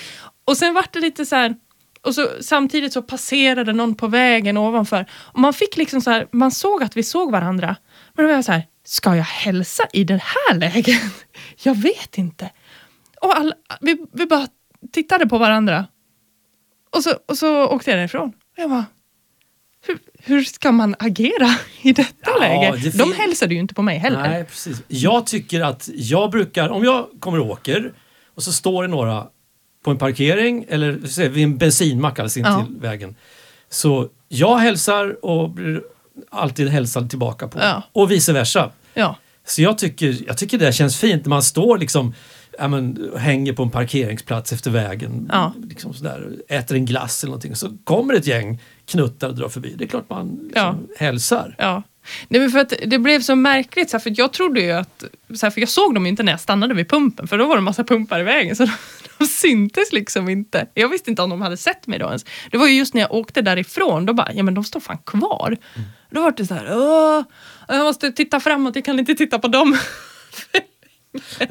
och 0.45 0.57
sen 0.57 0.73
var 0.73 0.85
det 0.91 0.99
lite 0.99 1.25
så 1.25 1.35
här, 1.35 1.55
och 2.01 2.15
så, 2.15 2.27
samtidigt 2.41 2.93
så 2.93 3.01
passerade 3.01 3.73
någon 3.73 3.95
på 3.95 4.07
vägen 4.07 4.57
ovanför. 4.57 5.05
Och 5.13 5.39
man 5.39 5.53
fick 5.53 5.77
liksom 5.77 6.01
så 6.01 6.11
här, 6.11 6.27
man 6.31 6.51
såg 6.51 6.83
att 6.83 6.97
vi 6.97 7.03
såg 7.03 7.31
varandra. 7.31 7.75
Men 8.13 8.23
då 8.25 8.27
var 8.27 8.35
jag 8.35 8.45
så 8.45 8.51
här, 8.51 8.63
ska 8.85 9.15
jag 9.15 9.23
hälsa 9.23 9.83
i 9.93 10.03
det 10.03 10.21
här 10.23 10.55
läget? 10.57 11.01
Jag 11.63 11.75
vet 11.75 12.17
inte. 12.17 12.49
Och 13.21 13.37
alla, 13.37 13.55
vi, 13.81 13.97
vi 14.13 14.25
bara 14.25 14.47
tittade 14.91 15.27
på 15.27 15.37
varandra. 15.37 15.87
Och 16.95 17.03
så, 17.03 17.13
och 17.27 17.37
så 17.37 17.67
åkte 17.67 17.91
jag 17.91 17.99
därifrån. 17.99 18.27
Och 18.29 18.33
jag 18.63 18.69
bara, 18.69 18.85
hur, 19.87 19.99
hur 20.19 20.43
ska 20.43 20.71
man 20.71 20.95
agera 20.99 21.55
i 21.81 21.93
detta 21.93 22.11
Ja, 22.25 22.37
läge? 22.39 22.77
det 22.77 22.97
De 22.97 23.13
hälsade 23.13 23.53
ju 23.53 23.59
inte 23.59 23.73
på 23.73 23.81
mig 23.81 23.97
heller. 23.97 24.21
Nej, 24.29 24.43
precis. 24.45 24.83
Jag 24.87 25.25
tycker 25.27 25.61
att 25.61 25.89
jag 25.93 26.31
brukar, 26.31 26.69
om 26.69 26.83
jag 26.83 27.07
kommer 27.19 27.39
och 27.39 27.49
åker 27.49 27.93
och 28.35 28.43
så 28.43 28.51
står 28.51 28.81
det 28.83 28.87
några 28.89 29.27
på 29.83 29.91
en 29.91 29.97
parkering 29.97 30.65
eller 30.69 30.91
vid 31.29 31.43
en 31.43 31.57
bensinmack 31.57 32.19
alldeles 32.19 32.37
intill 32.37 32.53
Ja. 32.53 32.65
vägen. 32.79 33.15
Så 33.69 34.09
jag 34.29 34.57
hälsar 34.57 35.25
och 35.25 35.49
blir 35.49 35.81
alltid 36.29 36.67
hälsad 36.69 37.09
tillbaka 37.09 37.47
på. 37.47 37.59
Ja. 37.59 37.83
Och 37.91 38.11
vice 38.11 38.33
versa. 38.33 38.71
Ja. 38.93 39.15
Så 39.45 39.61
jag 39.61 39.77
tycker, 39.77 40.17
jag 40.27 40.37
tycker 40.37 40.57
det 40.57 40.73
känns 40.73 40.97
fint 40.97 41.25
när 41.25 41.29
man 41.29 41.43
står 41.43 41.77
liksom 41.77 42.13
ja, 42.59 42.67
men, 42.67 43.11
hänger 43.17 43.53
på 43.53 43.63
en 43.63 43.69
parkeringsplats 43.69 44.53
efter 44.53 44.71
vägen. 44.71 45.29
Ja. 45.31 45.53
Liksom 45.69 45.93
sådär, 45.93 46.29
äter 46.49 46.75
en 46.77 46.85
glass 46.85 47.23
eller 47.23 47.29
någonting. 47.31 47.55
Så 47.55 47.77
kommer 47.83 48.13
ett 48.13 48.27
gäng 48.27 48.59
knuttar 48.85 49.29
och 49.29 49.35
drar 49.35 49.49
förbi. 49.49 49.75
Det 49.77 49.83
är 49.83 49.87
klart 49.87 50.09
man 50.09 50.39
liksom 50.43 50.87
hälsar. 50.97 51.55
Ja. 51.57 51.83
Nej, 52.27 52.41
men 52.41 52.51
för 52.51 52.59
att 52.59 52.73
det 52.85 52.99
blev 52.99 53.21
så 53.21 53.35
märkligt, 53.35 53.89
så 53.89 53.97
här, 53.97 54.01
för 54.01 54.13
jag 54.17 54.33
trodde 54.33 54.61
ju 54.61 54.71
att, 54.71 55.03
så 55.33 55.45
här, 55.45 55.51
för 55.51 55.59
jag 55.59 55.69
såg 55.69 55.93
dem 55.93 56.05
inte 56.05 56.23
när 56.23 56.31
jag 56.31 56.39
stannade 56.39 56.73
vid 56.73 56.89
pumpen, 56.89 57.27
för 57.27 57.37
då 57.37 57.47
var 57.47 57.55
det 57.55 57.59
en 57.59 57.63
massa 57.63 57.83
pumpar 57.83 58.19
i 58.19 58.23
vägen. 58.23 58.55
Så 58.55 58.65
då, 58.65 58.71
de 59.17 59.25
syntes 59.25 59.93
liksom 59.93 60.29
inte. 60.29 60.67
Jag 60.73 60.89
visste 60.89 61.09
inte 61.09 61.21
om 61.21 61.29
de 61.29 61.41
hade 61.41 61.57
sett 61.57 61.87
mig 61.87 61.99
då 61.99 62.05
ens. 62.05 62.25
Det 62.51 62.57
var 62.57 62.67
ju 62.67 62.73
just 62.73 62.93
när 62.93 63.01
jag 63.01 63.13
åkte 63.13 63.41
därifrån, 63.41 64.05
då 64.05 64.13
bara, 64.13 64.33
ja 64.33 64.43
men 64.43 64.53
de 64.53 64.63
står 64.63 64.79
fan 64.79 64.97
kvar. 64.97 65.57
Mm. 65.75 65.89
Då 66.09 66.21
var 66.21 66.33
det 66.37 66.45
så 66.45 66.53
här, 66.53 66.77
Åh, 66.77 67.23
jag 67.67 67.83
måste 67.83 68.11
titta 68.11 68.39
framåt, 68.39 68.75
jag 68.75 68.85
kan 68.85 68.99
inte 68.99 69.15
titta 69.15 69.39
på 69.39 69.47
dem. 69.47 69.77
ja, 71.39 71.47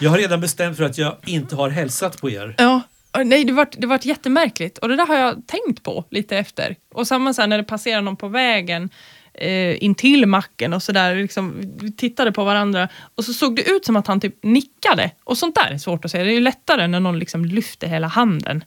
jag 0.00 0.10
har 0.10 0.18
redan 0.18 0.40
bestämt 0.40 0.76
för 0.76 0.84
att 0.84 0.98
jag 0.98 1.16
inte 1.26 1.56
har 1.56 1.70
hälsat 1.70 2.20
på 2.20 2.30
er. 2.30 2.54
Ja, 2.58 2.80
Äh, 3.18 3.24
nej, 3.24 3.44
det 3.44 3.52
vart 3.52 3.74
det 3.78 3.86
vart 3.86 4.04
jättemärkligt 4.04 4.78
och 4.78 4.88
det 4.88 4.96
där 4.96 5.06
har 5.06 5.16
jag 5.16 5.46
tänkt 5.46 5.82
på 5.82 6.04
lite 6.10 6.38
efter. 6.38 6.76
Och 6.94 7.06
samma 7.06 7.34
så 7.34 7.42
här, 7.42 7.48
när 7.48 7.58
det 7.58 7.64
passerar 7.64 8.02
någon 8.02 8.16
på 8.16 8.28
vägen 8.28 8.90
eh, 9.34 9.84
in 9.84 9.94
till 9.94 10.26
macken 10.26 10.72
och 10.72 10.82
sådär. 10.82 11.14
Liksom, 11.14 11.54
vi 11.80 11.92
tittade 11.92 12.32
på 12.32 12.44
varandra 12.44 12.88
och 13.14 13.24
så 13.24 13.32
såg 13.32 13.56
det 13.56 13.70
ut 13.70 13.84
som 13.84 13.96
att 13.96 14.06
han 14.06 14.20
typ 14.20 14.44
nickade. 14.44 15.10
Och 15.24 15.38
sånt 15.38 15.54
där 15.54 15.70
är 15.70 15.78
svårt 15.78 16.04
att 16.04 16.10
säga. 16.10 16.24
Det 16.24 16.30
är 16.30 16.34
ju 16.34 16.40
lättare 16.40 16.86
när 16.86 17.00
någon 17.00 17.18
liksom 17.18 17.44
lyfter 17.44 17.88
hela 17.88 18.06
handen. 18.06 18.64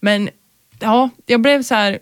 Men 0.00 0.28
ja, 0.80 1.10
jag 1.26 1.40
blev 1.40 1.62
så 1.62 1.74
här... 1.74 1.98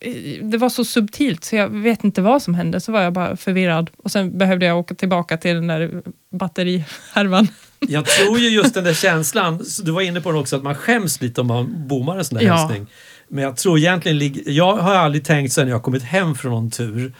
Eh, 0.00 0.44
det 0.44 0.58
var 0.58 0.68
så 0.68 0.84
subtilt 0.84 1.44
så 1.44 1.56
jag 1.56 1.68
vet 1.68 2.04
inte 2.04 2.22
vad 2.22 2.42
som 2.42 2.54
hände. 2.54 2.80
Så 2.80 2.92
var 2.92 3.02
jag 3.02 3.12
bara 3.12 3.36
förvirrad. 3.36 3.90
Och 3.96 4.10
sen 4.10 4.38
behövde 4.38 4.66
jag 4.66 4.78
åka 4.78 4.94
tillbaka 4.94 5.36
till 5.36 5.54
den 5.54 5.66
där 5.66 6.02
batterihärvan. 6.30 7.48
Jag 7.88 8.06
tror 8.06 8.38
ju 8.38 8.48
just 8.48 8.74
den 8.74 8.84
där 8.84 8.94
känslan, 8.94 9.64
du 9.82 9.90
var 9.90 10.00
inne 10.00 10.20
på 10.20 10.30
den 10.30 10.40
också, 10.40 10.56
att 10.56 10.62
man 10.62 10.74
skäms 10.74 11.20
lite 11.20 11.40
om 11.40 11.46
man 11.46 11.88
bommar 11.88 12.18
en 12.18 12.24
sån 12.24 12.38
där 12.38 12.44
ja. 12.44 12.54
hälsning. 12.54 12.86
Men 13.28 13.44
jag 13.44 13.56
tror 13.56 13.78
egentligen, 13.78 14.42
jag 14.46 14.76
har 14.76 14.94
aldrig 14.94 15.24
tänkt 15.24 15.52
sen 15.52 15.68
jag 15.68 15.82
kommit 15.82 16.02
hem 16.02 16.34
från 16.34 16.52
någon 16.52 16.70
tur 16.70 17.12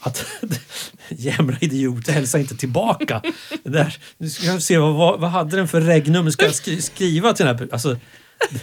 att 0.00 0.26
jämra 1.08 1.56
idiot, 1.60 2.08
hälsa 2.08 2.38
inte 2.38 2.56
tillbaka. 2.56 3.22
där, 3.62 3.96
nu 4.18 4.30
ska 4.30 4.46
jag 4.46 4.62
se, 4.62 4.78
vad, 4.78 5.20
vad 5.20 5.30
hade 5.30 5.56
den 5.56 5.68
för 5.68 5.80
regnummer? 5.80 6.30
Ska 6.30 6.44
jag 6.44 6.82
skriva 6.82 7.32
till 7.32 7.46
den 7.46 7.58
här 7.58 7.68
alltså, 7.72 7.96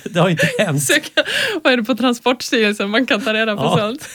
det 0.03 0.19
har 0.19 0.29
inte 0.29 0.49
hänt. 0.59 0.83
Söka, 0.87 1.23
vad 1.63 1.73
är 1.73 1.77
det 1.77 1.83
på 1.83 1.95
Transportstyrelsen 1.95 2.89
man 2.89 3.05
kan 3.05 3.21
ta 3.21 3.33
reda 3.33 3.55
på 3.55 3.63
ja. 3.63 3.77
sånt? 3.77 4.09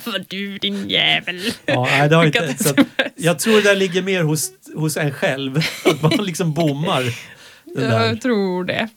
För 0.00 0.24
du 0.28 0.58
din 0.58 0.88
jävel. 0.88 1.52
Ja, 1.66 1.88
nej, 1.90 2.08
det 2.08 2.16
har 2.16 2.26
inte, 2.26 2.64
så 2.64 2.74
jag 3.16 3.38
tror 3.38 3.56
det 3.56 3.62
där 3.62 3.76
ligger 3.76 4.02
mer 4.02 4.22
hos, 4.22 4.50
hos 4.74 4.96
en 4.96 5.12
själv, 5.12 5.58
att 5.84 6.02
man 6.02 6.12
liksom 6.12 6.52
bommar. 6.52 7.02
Jag 7.76 8.20
tror 8.20 8.64
det. 8.64 8.88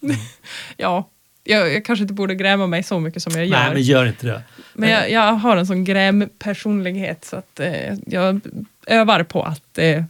Ja, 0.78 1.10
jag, 1.44 1.74
jag, 1.74 1.86
kanske 1.86 2.02
inte 2.02 2.14
borde 2.14 2.36
gräma 2.36 2.68
mig 2.68 2.84
så 2.84 3.00
mycket 3.00 3.24
som 3.24 3.34
jag 3.36 3.46
gör. 3.46 3.60
Nej, 3.60 3.74
men 3.74 3.82
gör 3.82 4.06
inte 4.06 4.28
det. 4.28 4.42
Men 4.74 4.90
jag, 4.90 5.12
jag 5.12 5.34
har 5.34 5.58
en 5.58 5.68
sån 5.68 5.84
grämpersonlighet 5.84 7.26
så 7.26 7.36
att 7.36 7.60
eh, 7.60 7.94
jag 8.06 8.42
övar 8.88 9.24
på 9.24 9.44
att 9.44 9.78
eh, 9.78 10.04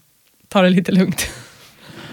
ta 0.48 0.62
det 0.62 0.70
lite 0.70 0.92
lugnt. 0.92 1.30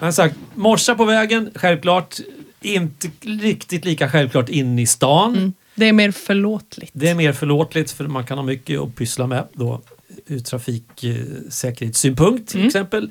Men 0.00 0.12
sagt, 0.12 0.36
morsa 0.54 0.94
på 0.94 1.04
vägen, 1.04 1.50
självklart. 1.54 2.16
Inte 2.60 3.10
riktigt 3.20 3.84
lika 3.84 4.10
självklart 4.10 4.48
in 4.48 4.78
i 4.78 4.86
stan. 4.86 5.36
Mm. 5.36 5.52
Det 5.74 5.88
är 5.88 5.92
mer 5.92 6.11
förlåtligt. 6.11 6.90
Det 6.94 7.09
är 7.09 7.14
mer 7.14 7.33
förlåtligt 7.33 7.90
för 7.90 8.04
man 8.04 8.26
kan 8.26 8.38
ha 8.38 8.44
mycket 8.44 8.80
att 8.80 8.96
pyssla 8.96 9.26
med 9.26 9.48
då 9.52 9.83
ur 10.26 10.38
trafiksäkerhetssynpunkt 10.38 12.48
till 12.48 12.59
mm. 12.59 12.66
exempel. 12.66 13.11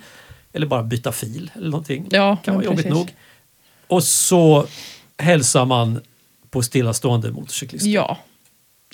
Eller 0.53 0.67
bara 0.67 0.83
byta 0.83 1.11
fil 1.11 1.51
eller 1.55 1.69
någonting. 1.69 2.07
Ja, 2.11 2.37
kan 2.43 2.55
vara 2.55 2.65
jobbigt 2.65 2.89
nog. 2.89 3.15
Och 3.87 4.03
så 4.03 4.67
hälsar 5.17 5.65
man 5.65 6.01
på 6.49 6.61
stillastående 6.61 7.31
motorcyklister. 7.31 7.89
Ja, 7.89 8.17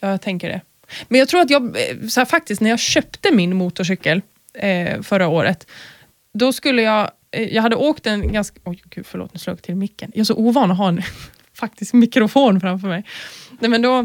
ja 0.01 0.11
jag 0.11 0.21
tänker 0.21 0.49
det. 0.49 0.61
Men 1.07 1.19
jag 1.19 1.27
tror 1.27 1.41
att 1.41 1.49
jag, 1.49 1.77
så 2.09 2.19
här, 2.19 2.25
faktiskt 2.25 2.61
när 2.61 2.69
jag 2.69 2.79
köpte 2.79 3.31
min 3.31 3.55
motorcykel 3.55 4.21
eh, 4.53 5.01
förra 5.01 5.27
året, 5.27 5.67
då 6.33 6.53
skulle 6.53 6.81
jag, 6.81 7.11
eh, 7.31 7.43
jag 7.43 7.61
hade 7.61 7.75
åkt 7.75 8.07
en 8.07 8.33
ganska, 8.33 8.59
oj 8.63 8.81
gud 8.89 9.05
förlåt 9.05 9.33
nu 9.33 9.39
slog 9.39 9.57
jag 9.57 9.63
till 9.63 9.75
micken. 9.75 10.11
Jag 10.13 10.19
är 10.19 10.25
så 10.25 10.35
ovan 10.35 10.71
att 10.71 10.77
ha 10.77 10.87
en 10.87 11.01
faktiskt 11.55 11.93
mikrofon 11.93 12.61
framför 12.61 12.87
mig. 12.87 13.05
Nej 13.59 13.69
men 13.69 13.81
då 13.81 13.99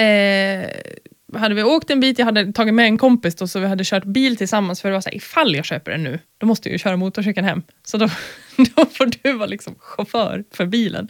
eh, 0.00 0.70
hade 1.34 1.54
vi 1.54 1.62
åkt 1.62 1.90
en 1.90 2.00
bit, 2.00 2.18
jag 2.18 2.26
hade 2.26 2.52
tagit 2.52 2.74
med 2.74 2.86
en 2.86 2.98
kompis 2.98 3.34
då, 3.34 3.48
så 3.48 3.58
vi 3.58 3.66
hade 3.66 3.84
kört 3.84 4.04
bil 4.04 4.36
tillsammans 4.36 4.80
för 4.80 4.88
det 4.88 4.94
var 4.94 5.00
så 5.00 5.08
här, 5.08 5.16
ifall 5.16 5.54
jag 5.54 5.64
köper 5.64 5.90
den 5.90 6.02
nu, 6.02 6.18
då 6.38 6.46
måste 6.46 6.68
jag 6.68 6.72
ju 6.72 6.78
köra 6.78 6.96
motorcykeln 6.96 7.46
hem. 7.46 7.62
Så 7.84 7.98
då, 7.98 8.06
då 8.56 8.86
får 8.86 9.22
du 9.22 9.32
vara 9.32 9.46
liksom 9.46 9.74
chaufför 9.78 10.44
för 10.50 10.66
bilen. 10.66 11.08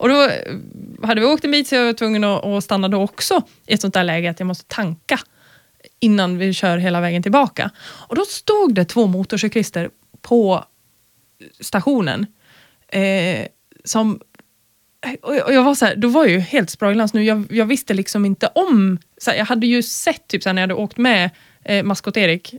Och 0.00 0.08
då 0.08 0.22
eh, 0.22 0.56
hade 1.02 1.20
vi 1.20 1.26
åkt 1.26 1.44
en 1.44 1.50
bit 1.50 1.68
så 1.68 1.74
jag 1.74 1.84
var 1.84 1.92
tvungen 1.92 2.24
att, 2.24 2.44
att 2.44 2.64
stanna 2.64 2.88
då 2.88 3.02
också 3.02 3.42
i 3.66 3.74
ett 3.74 3.80
sånt 3.80 3.94
där 3.94 4.04
läge 4.04 4.30
att 4.30 4.40
jag 4.40 4.46
måste 4.46 4.64
tanka 4.74 5.20
innan 6.00 6.38
vi 6.38 6.52
kör 6.52 6.78
hela 6.78 7.00
vägen 7.00 7.22
tillbaka. 7.22 7.70
Och 7.80 8.16
då 8.16 8.24
stod 8.24 8.74
det 8.74 8.84
två 8.84 9.06
motorcyklister 9.06 9.90
på 10.22 10.64
stationen 11.60 12.26
eh, 12.88 13.46
som 13.84 14.20
och 15.22 15.54
jag 15.54 15.62
var 15.62 15.74
så 15.74 15.86
här, 15.86 15.96
då 15.96 16.08
var 16.08 16.24
jag 16.24 16.30
ju 16.32 16.38
helt 16.38 16.70
sprojlans 16.70 17.14
nu. 17.14 17.24
Jag, 17.24 17.46
jag, 17.50 17.66
visste 17.66 17.94
liksom 17.94 18.24
inte 18.24 18.46
om... 18.46 18.98
Så 19.18 19.30
här, 19.30 19.38
jag 19.38 19.44
hade 19.44 19.66
ju 19.66 19.82
sett 19.82 20.28
typ 20.28 20.42
så 20.42 20.48
här, 20.48 20.54
när 20.54 20.62
jag 20.62 20.68
hade 20.68 20.82
åkt 20.82 20.98
med 20.98 21.30
eh, 21.64 21.84
Maskot-Erik 21.84 22.54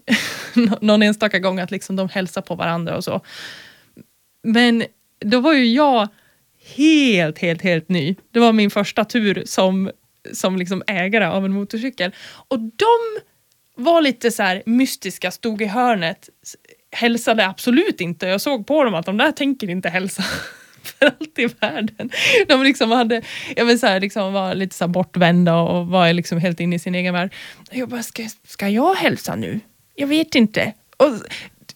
någon 0.82 1.04
enstaka 1.04 1.39
gång 1.39 1.60
att 1.60 1.71
liksom 1.71 1.95
de 1.95 2.10
hälsar 2.10 2.41
på 2.41 2.56
varandra 2.56 2.97
och 2.97 3.04
så. 3.04 3.21
Men 4.43 4.84
då 5.19 5.39
var 5.39 5.54
ju 5.54 5.65
jag 5.65 6.08
helt, 6.75 7.39
helt, 7.39 7.62
helt 7.62 7.89
ny. 7.89 8.15
Det 8.32 8.39
var 8.39 8.54
min 8.54 8.71
första 8.71 9.06
tur 9.06 9.43
som, 9.45 9.91
som 10.34 10.58
liksom 10.58 10.84
ägare 10.88 11.25
av 11.25 11.45
en 11.45 11.54
motorcykel. 11.54 12.15
Och 12.47 12.60
de 12.60 13.21
var 13.75 14.01
lite 14.01 14.32
så 14.32 14.43
här 14.43 14.63
mystiska, 14.65 15.32
stod 15.32 15.62
i 15.62 15.65
hörnet, 15.65 16.30
hälsade 16.91 17.47
absolut 17.47 18.01
inte. 18.01 18.27
Jag 18.27 18.41
såg 18.41 18.67
på 18.67 18.84
dem 18.84 18.93
att 18.93 19.06
de 19.06 19.17
där 19.17 19.32
tänker 19.32 19.69
inte 19.69 19.89
hälsa. 19.89 20.23
för 21.00 21.06
allt 21.06 21.39
i 21.39 21.46
världen. 21.46 22.10
De 22.48 22.63
liksom 22.63 22.91
hade, 22.91 23.22
jag 23.56 23.65
vill 23.65 23.80
säga, 23.80 24.00
liksom 24.00 24.34
var 24.34 24.56
lite 24.56 24.76
så 24.76 24.88
bortvända 24.88 25.56
och 25.56 25.88
var 25.88 26.13
liksom 26.13 26.38
helt 26.38 26.60
inne 26.60 26.76
i 26.76 26.80
sin 26.80 26.96
egen 26.96 27.13
värld. 27.13 27.34
Jag 27.72 27.89
bara, 27.89 28.04
ska, 28.04 28.28
ska 28.48 28.70
jag 28.70 28.96
hälsa 28.96 29.36
nu? 29.36 29.60
Jag 29.96 30.08
vet 30.08 30.36
inte. 30.36 30.74
Och, 30.98 31.10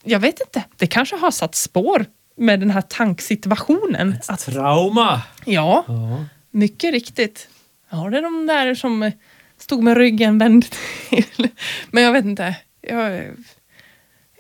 jag 0.03 0.19
vet 0.19 0.41
inte, 0.41 0.63
det 0.77 0.87
kanske 0.87 1.15
har 1.15 1.31
satt 1.31 1.55
spår 1.55 2.05
med 2.37 2.59
den 2.59 2.71
här 2.71 2.81
tanksituationen. 2.81 4.13
Ett 4.13 4.29
att, 4.29 4.39
trauma! 4.39 5.21
Ja, 5.45 5.85
ja, 5.87 6.25
mycket 6.51 6.91
riktigt. 6.91 7.47
Ja, 7.89 8.09
det 8.09 8.17
är 8.17 8.21
de 8.21 8.47
där 8.47 8.75
som 8.75 9.11
stod 9.57 9.83
med 9.83 9.97
ryggen 9.97 10.37
vänd 10.37 10.65
till. 11.09 11.47
Men 11.91 12.03
jag 12.03 12.11
vet 12.11 12.25
inte. 12.25 12.55
Jag, 12.81 13.23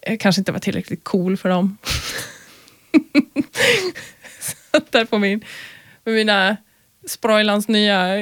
jag 0.01 0.19
kanske 0.19 0.41
inte 0.41 0.51
var 0.51 0.59
tillräckligt 0.59 1.03
cool 1.03 1.37
för 1.37 1.49
dem. 1.49 1.77
satt 4.75 4.91
där 4.91 5.05
på 5.05 5.17
min, 5.17 5.43
med 6.03 6.13
mina 6.15 6.57
Sproilans 7.07 7.67
nya 7.67 8.19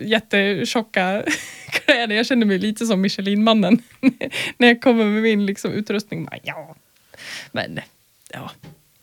jättetjocka 0.00 1.22
kläder. 1.70 2.16
Jag 2.16 2.26
kände 2.26 2.46
mig 2.46 2.58
lite 2.58 2.86
som 2.86 3.00
Michelin-mannen 3.00 3.82
när 4.58 4.68
jag 4.68 4.82
kommer 4.82 5.04
med 5.04 5.22
min 5.22 5.46
liksom, 5.46 5.72
utrustning. 5.72 6.28
ja. 6.42 6.76
Men 7.52 7.80
ja, 8.32 8.50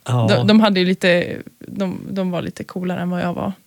ja. 0.06 0.28
De, 0.30 0.48
de, 0.48 0.60
hade 0.60 0.80
ju 0.80 0.86
lite, 0.86 1.38
de, 1.60 2.00
de 2.10 2.32
var 2.32 2.42
lite 2.42 2.64
coolare 2.64 3.02
än 3.02 3.10
vad 3.10 3.22
jag 3.22 3.34
var. 3.34 3.54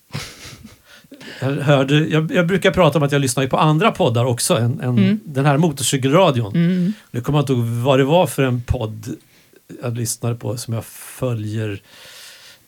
Jag, 1.41 1.51
hörde, 1.51 1.95
jag, 1.95 2.33
jag, 2.33 2.47
brukar 2.47 2.71
prata 2.71 2.99
om 2.99 3.05
att 3.05 3.13
jag 3.13 3.21
lyssnar 3.21 3.47
på 3.47 3.59
andra 3.59 3.93
poddar 3.93 4.25
också 4.25 4.57
än, 4.57 4.81
än 4.81 4.99
mm. 4.99 5.21
den 5.25 5.47
här 5.47 5.57
motorcykelradion. 5.57 6.55
Mm. 6.55 6.93
Nu 7.11 7.21
kommer 7.21 7.39
jag 7.39 7.43
inte 7.43 7.53
ihåg 7.53 7.65
vad 7.65 7.99
det 7.99 8.05
var 8.05 8.27
för 8.27 8.43
en 8.43 8.63
podd 8.63 9.17
jag 9.83 9.97
lyssnade 9.97 10.35
på 10.35 10.57
som 10.57 10.75
jag 10.75 10.85
följer 10.85 11.81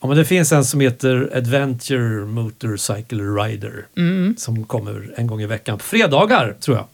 Ja, 0.01 0.07
men 0.07 0.17
det 0.17 0.25
finns 0.25 0.51
en 0.51 0.65
som 0.65 0.79
heter 0.79 1.31
Adventure 1.35 2.25
Motorcycle 2.25 3.23
Rider 3.23 3.85
mm. 3.97 4.35
som 4.37 4.65
kommer 4.65 5.13
en 5.15 5.27
gång 5.27 5.41
i 5.41 5.45
veckan 5.45 5.77
på 5.77 5.83
fredagar 5.83 6.55
tror 6.59 6.77
jag. 6.77 6.87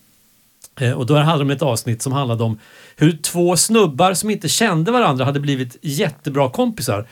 Eh, 0.88 0.94
och 0.94 1.06
då 1.06 1.16
hade 1.16 1.40
de 1.40 1.50
ett 1.50 1.62
avsnitt 1.62 2.02
som 2.02 2.14
handlade 2.14 2.44
om 2.44 2.60
hur 2.96 3.18
två 3.18 3.58
snubbar 3.58 4.14
som 4.14 4.30
inte 4.30 4.50
kände 4.50 4.92
varandra 4.92 5.26
hade 5.26 5.40
blivit 5.40 5.78
jättebra 5.82 6.50
kompisar 6.50 7.08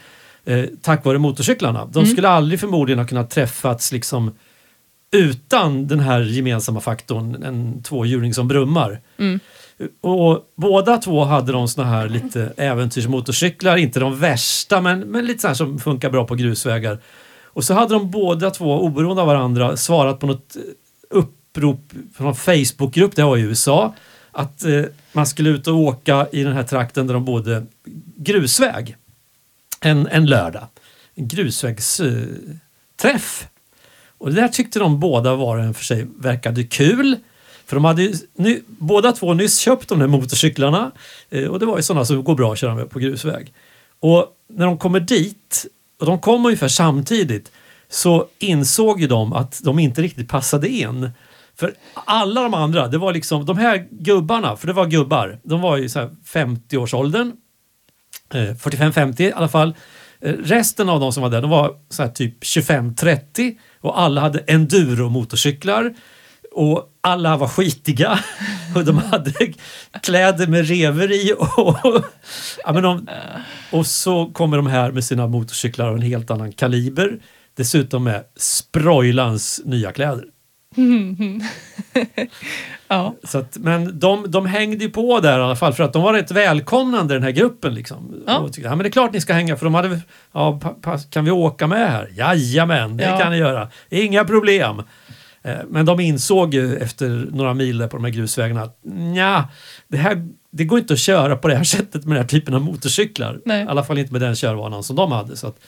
eh, 0.45 0.65
tack 0.81 1.05
vare 1.05 1.17
motorcyklarna. 1.17 1.85
De 1.85 1.99
mm. 1.99 2.11
skulle 2.11 2.29
aldrig 2.29 2.59
förmodligen 2.59 2.99
ha 2.99 3.07
kunnat 3.07 3.29
träffats 3.29 3.91
liksom 3.91 4.31
utan 5.11 5.87
den 5.87 5.99
här 5.99 6.21
gemensamma 6.21 6.81
faktorn, 6.81 7.43
en 7.43 7.83
tvåhjuling 7.83 8.33
som 8.33 8.47
brummar. 8.47 9.01
Mm. 9.17 9.39
Och 10.01 10.51
båda 10.55 10.97
två 10.97 11.23
hade 11.23 11.51
de 11.51 11.67
såna 11.67 11.87
här 11.87 12.09
lite 12.09 12.53
äventyrsmotorcyklar, 12.57 13.77
inte 13.77 13.99
de 13.99 14.19
värsta 14.19 14.81
men, 14.81 14.99
men 14.99 15.25
lite 15.25 15.41
så 15.41 15.55
som 15.55 15.79
funkar 15.79 16.09
bra 16.09 16.27
på 16.27 16.35
grusvägar. 16.35 16.99
Och 17.45 17.63
så 17.63 17.73
hade 17.73 17.93
de 17.93 18.11
båda 18.11 18.51
två, 18.51 18.81
oberoende 18.81 19.21
av 19.21 19.27
varandra, 19.27 19.77
svarat 19.77 20.19
på 20.19 20.27
något 20.27 20.55
eh, 20.55 20.61
upprop 21.09 21.93
från 22.17 22.27
en 22.27 22.35
Facebookgrupp, 22.35 23.15
det 23.15 23.23
var 23.23 23.37
i 23.37 23.41
USA, 23.41 23.95
att 24.31 24.63
eh, 24.63 24.81
man 25.11 25.25
skulle 25.25 25.49
ut 25.49 25.67
och 25.67 25.75
åka 25.75 26.27
i 26.31 26.43
den 26.43 26.53
här 26.53 26.63
trakten 26.63 27.07
där 27.07 27.13
de 27.13 27.25
bodde 27.25 27.65
grusväg 28.15 28.95
en, 29.79 30.07
en 30.07 30.25
lördag. 30.25 30.67
En 31.15 31.27
grusvägsträff. 31.27 33.47
och 34.17 34.33
det 34.33 34.41
där 34.41 34.47
tyckte 34.47 34.79
de 34.79 34.99
båda 34.99 35.35
var 35.35 35.57
en 35.57 35.73
för 35.73 35.83
sig 35.83 36.07
verkade 36.17 36.63
kul. 36.63 37.17
För 37.73 37.75
de 37.75 37.85
hade 37.85 38.13
ny, 38.35 38.59
båda 38.67 39.11
två 39.11 39.33
nyss 39.33 39.59
köpt 39.59 39.89
de 39.89 39.99
där 39.99 40.07
motorcyklarna 40.07 40.91
eh, 41.29 41.47
och 41.47 41.59
det 41.59 41.65
var 41.65 41.77
ju 41.77 41.83
sådana 41.83 42.05
som 42.05 42.23
går 42.23 42.35
bra 42.35 42.53
att 42.53 42.59
köra 42.59 42.75
med 42.75 42.89
på 42.89 42.99
grusväg. 42.99 43.53
Och 43.99 44.27
när 44.49 44.65
de 44.65 44.77
kommer 44.77 44.99
dit 44.99 45.65
och 45.99 46.05
de 46.05 46.19
kom 46.19 46.45
ungefär 46.45 46.67
samtidigt, 46.67 47.51
så 47.89 48.27
insåg 48.39 49.01
ju 49.01 49.07
de 49.07 49.33
att 49.33 49.61
de 49.63 49.79
inte 49.79 50.01
riktigt 50.01 50.29
passade 50.29 50.69
in. 50.69 51.09
För 51.55 51.73
alla 51.93 52.41
de 52.41 52.53
andra, 52.53 52.87
det 52.87 52.97
var 52.97 53.13
liksom 53.13 53.45
de 53.45 53.57
här 53.57 53.87
gubbarna, 53.91 54.55
för 54.55 54.67
det 54.67 54.73
var 54.73 54.85
gubbar, 54.85 55.39
de 55.43 55.61
var 55.61 55.77
i 55.77 55.87
50-årsåldern. 55.87 57.31
45-50 58.29 59.21
i 59.21 59.33
alla 59.33 59.47
fall. 59.47 59.75
Eh, 60.21 60.33
resten 60.33 60.89
av 60.89 60.99
de 60.99 61.13
som 61.13 61.23
var 61.23 61.29
där, 61.29 61.41
de 61.41 61.49
var 61.49 61.75
så 61.89 62.03
här 62.03 62.09
typ 62.09 62.43
25-30 62.43 63.57
och 63.81 63.99
alla 63.99 64.21
hade 64.21 64.39
enduro-motorcyklar. 64.39 65.93
Och 66.53 66.89
alla 67.01 67.37
var 67.37 67.47
skitiga 67.47 68.19
och 68.75 68.85
de 68.85 68.97
hade 68.97 69.33
kläder 70.03 70.47
med 70.47 70.67
rever 70.67 71.11
i. 71.11 71.33
Och, 71.37 71.77
ja, 72.65 72.73
men 72.73 72.83
de, 72.83 73.07
och 73.71 73.87
så 73.87 74.25
kommer 74.25 74.57
de 74.57 74.67
här 74.67 74.91
med 74.91 75.03
sina 75.03 75.27
motorcyklar 75.27 75.87
av 75.87 75.95
en 75.95 76.01
helt 76.01 76.31
annan 76.31 76.51
kaliber. 76.51 77.19
Dessutom 77.57 78.03
med 78.03 78.23
Sproilans 78.35 79.61
nya 79.65 79.91
kläder. 79.91 80.23
Ja. 82.87 83.15
Så 83.23 83.37
att, 83.37 83.57
men 83.57 83.99
de, 83.99 84.31
de 84.31 84.45
hängde 84.45 84.83
ju 84.83 84.89
på 84.89 85.19
där 85.19 85.39
i 85.39 85.41
alla 85.41 85.55
fall 85.55 85.73
för 85.73 85.83
att 85.83 85.93
de 85.93 86.01
var 86.01 86.13
rätt 86.13 86.31
välkomnande 86.31 87.13
den 87.13 87.23
här 87.23 87.31
gruppen. 87.31 87.73
Liksom. 87.73 88.23
Ja. 88.27 88.37
Och 88.37 88.53
tyckte, 88.53 88.69
ja 88.69 88.75
men 88.75 88.83
det 88.83 88.89
är 88.89 88.91
klart 88.91 89.13
ni 89.13 89.21
ska 89.21 89.33
hänga 89.33 89.57
för 89.57 89.65
de 89.65 89.73
hade 89.73 89.99
ja, 90.31 90.59
kan 91.09 91.25
vi 91.25 91.31
åka 91.31 91.67
med 91.67 91.91
här? 91.91 92.09
Jajamän, 92.15 92.97
det 92.97 93.03
Ja. 93.03 93.17
kan 93.19 93.31
ni 93.31 93.37
göra. 93.37 93.69
Inga 93.89 94.23
problem. 94.25 94.81
Eh, 95.43 95.57
Men 95.69 95.85
de 95.85 95.99
insåg 95.99 96.53
ju 96.53 96.75
efter 96.77 97.27
några 97.31 97.53
mil 97.53 97.77
där 97.77 97.87
på 97.87 97.97
de 97.97 98.03
här 98.03 98.11
grusvägarna 98.11 98.61
att 98.63 98.79
nja, 98.83 99.49
det, 99.87 99.97
här, 99.97 100.27
det 100.51 100.65
går 100.65 100.79
inte 100.79 100.93
att 100.93 100.99
köra 100.99 101.35
på 101.35 101.47
det 101.47 101.55
här 101.55 101.63
sättet 101.77 102.05
med 102.05 102.15
den 102.15 102.21
här 102.23 102.27
typen 102.29 102.53
av 102.53 102.61
motorcyklar. 102.61 103.41
Nej. 103.45 103.63
I 103.63 103.67
alla 103.67 103.83
fall 103.83 103.97
inte 103.97 104.11
med 104.11 104.21
den 104.21 104.35
körvanan 104.35 104.83
som 104.83 104.95
de 104.95 105.11
hade. 105.11 105.37
Så 105.37 105.47
att 105.47 105.59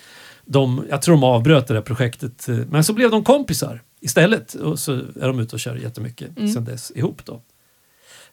de, 0.45 0.85
jag 0.89 1.01
tror 1.01 1.15
de 1.15 1.23
avbröt 1.23 1.67
det 1.67 1.73
där 1.73 1.81
projektet. 1.81 2.49
eh, 2.49 2.55
Men 2.55 2.83
så 2.83 2.93
blev 2.93 3.11
de 3.11 3.23
kompisar 3.23 3.81
istället 4.01 4.53
och 4.53 4.79
så 4.79 4.93
är 4.93 5.27
de 5.27 5.39
ute 5.39 5.55
och 5.55 5.59
kör 5.59 5.75
jättemycket 5.75 6.37
Mm. 6.37 6.53
sen 6.53 6.65
dess 6.65 6.91
ihop. 6.95 7.21
Då. 7.25 7.41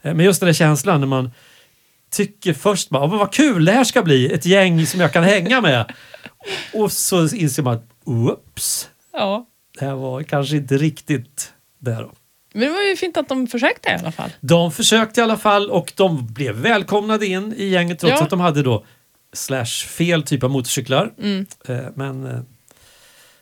Eh, 0.03 0.15
Men 0.15 0.27
just 0.27 0.41
den 0.41 0.47
där 0.47 0.55
känslan 0.55 1.01
när 1.01 1.07
man 1.07 1.31
tycker 2.11 2.53
först 2.53 2.89
bara, 2.89 3.03
"Ja, 3.05 3.09
men 3.09 3.19
vad 3.19 3.33
kul 3.33 3.65
det 3.65 3.73
här 3.73 3.85
ska 3.85 4.03
bli, 4.03 4.33
ett 4.33 4.47
gäng 4.47 4.87
som 4.87 5.01
jag 5.01 5.13
kan 5.13 5.25
hänga 5.25 5.61
med. 5.61 5.93
Och 6.75 6.93
så 6.93 7.29
inser 7.29 7.63
man 7.63 7.75
att, 7.75 7.85
oops, 8.05 8.89
ja. 9.13 9.47
Det 9.79 9.85
här 9.85 9.95
var 9.95 10.23
kanske 10.23 10.57
inte 10.57 10.77
riktigt 10.79 11.53
där. 11.79 12.09
Men 12.55 12.63
det 12.69 12.75
var 12.75 12.83
ju 12.83 12.97
fint 12.97 13.17
att 13.17 13.29
de 13.29 13.47
försökte 13.47 13.89
i 13.89 13.93
alla 13.93 14.13
fall. 14.13 14.31
De 14.41 14.73
försökte 14.73 15.21
i 15.21 15.25
alla 15.25 15.37
fall 15.37 15.71
och 15.71 15.93
de 15.97 16.27
blev 16.33 16.55
välkomnade 16.55 17.27
in 17.27 17.55
i 17.57 17.65
gänget 17.69 17.99
trots 17.99 18.13
Ja. 18.19 18.23
att 18.25 18.31
de 18.31 18.41
hade 18.41 18.63
då 18.63 18.85
slash 19.33 19.87
fel 19.89 20.23
typ 20.23 20.43
av 20.43 20.51
motorcyklar. 20.51 21.13
Mm. 21.19 21.47
Eh, 21.69 21.77
Men 21.95 22.27
eh, 22.27 22.33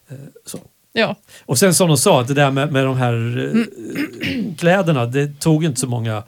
eh, 0.09 0.17
så. 0.47 0.59
Ja. 0.93 1.17
Och 1.47 1.59
sen 1.59 1.75
som 1.75 1.89
de 1.89 1.97
sa, 1.97 2.23
det 2.23 2.35
där 2.35 2.51
med, 2.51 2.73
med 2.73 2.85
de 2.85 2.97
här 2.97 3.45
eh, 3.57 4.55
kläderna, 4.59 5.07
det 5.07 5.41
tog 5.41 5.65
inte 5.65 5.81
så 5.81 5.87
många 5.87 6.23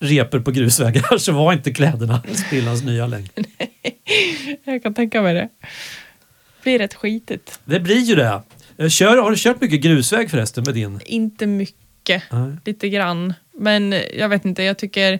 reper 0.00 0.40
på 0.40 0.50
grusvägar 0.50 1.18
så 1.18 1.32
var 1.32 1.52
inte 1.52 1.70
kläderna 1.72 2.22
sprillans 2.46 2.82
nya 2.82 3.06
längre. 3.06 3.28
Jag 4.64 4.82
kan 4.82 4.94
tänka 4.94 5.22
mig 5.22 5.34
det. 5.34 5.48
Det 5.60 6.62
blir 6.62 6.78
rätt 6.78 6.94
skitigt. 6.94 7.60
Det 7.64 7.80
blir 7.80 8.00
ju 8.00 8.14
det. 8.14 8.42
Eh, 8.80 8.88
Kör, 8.88 9.16
har 9.16 9.30
du 9.30 9.36
kört 9.36 9.60
mycket 9.60 9.80
grusväg 9.80 10.30
förresten 10.30 10.64
med 10.64 10.74
din? 10.74 11.00
Inte 11.04 11.46
mycket, 11.46 12.22
Nej. 12.30 12.56
lite 12.64 12.88
grann. 12.88 13.34
Men 13.52 13.94
jag 14.16 14.28
vet 14.28 14.44
inte, 14.44 14.62
jag 14.62 14.78
tycker 14.78 15.18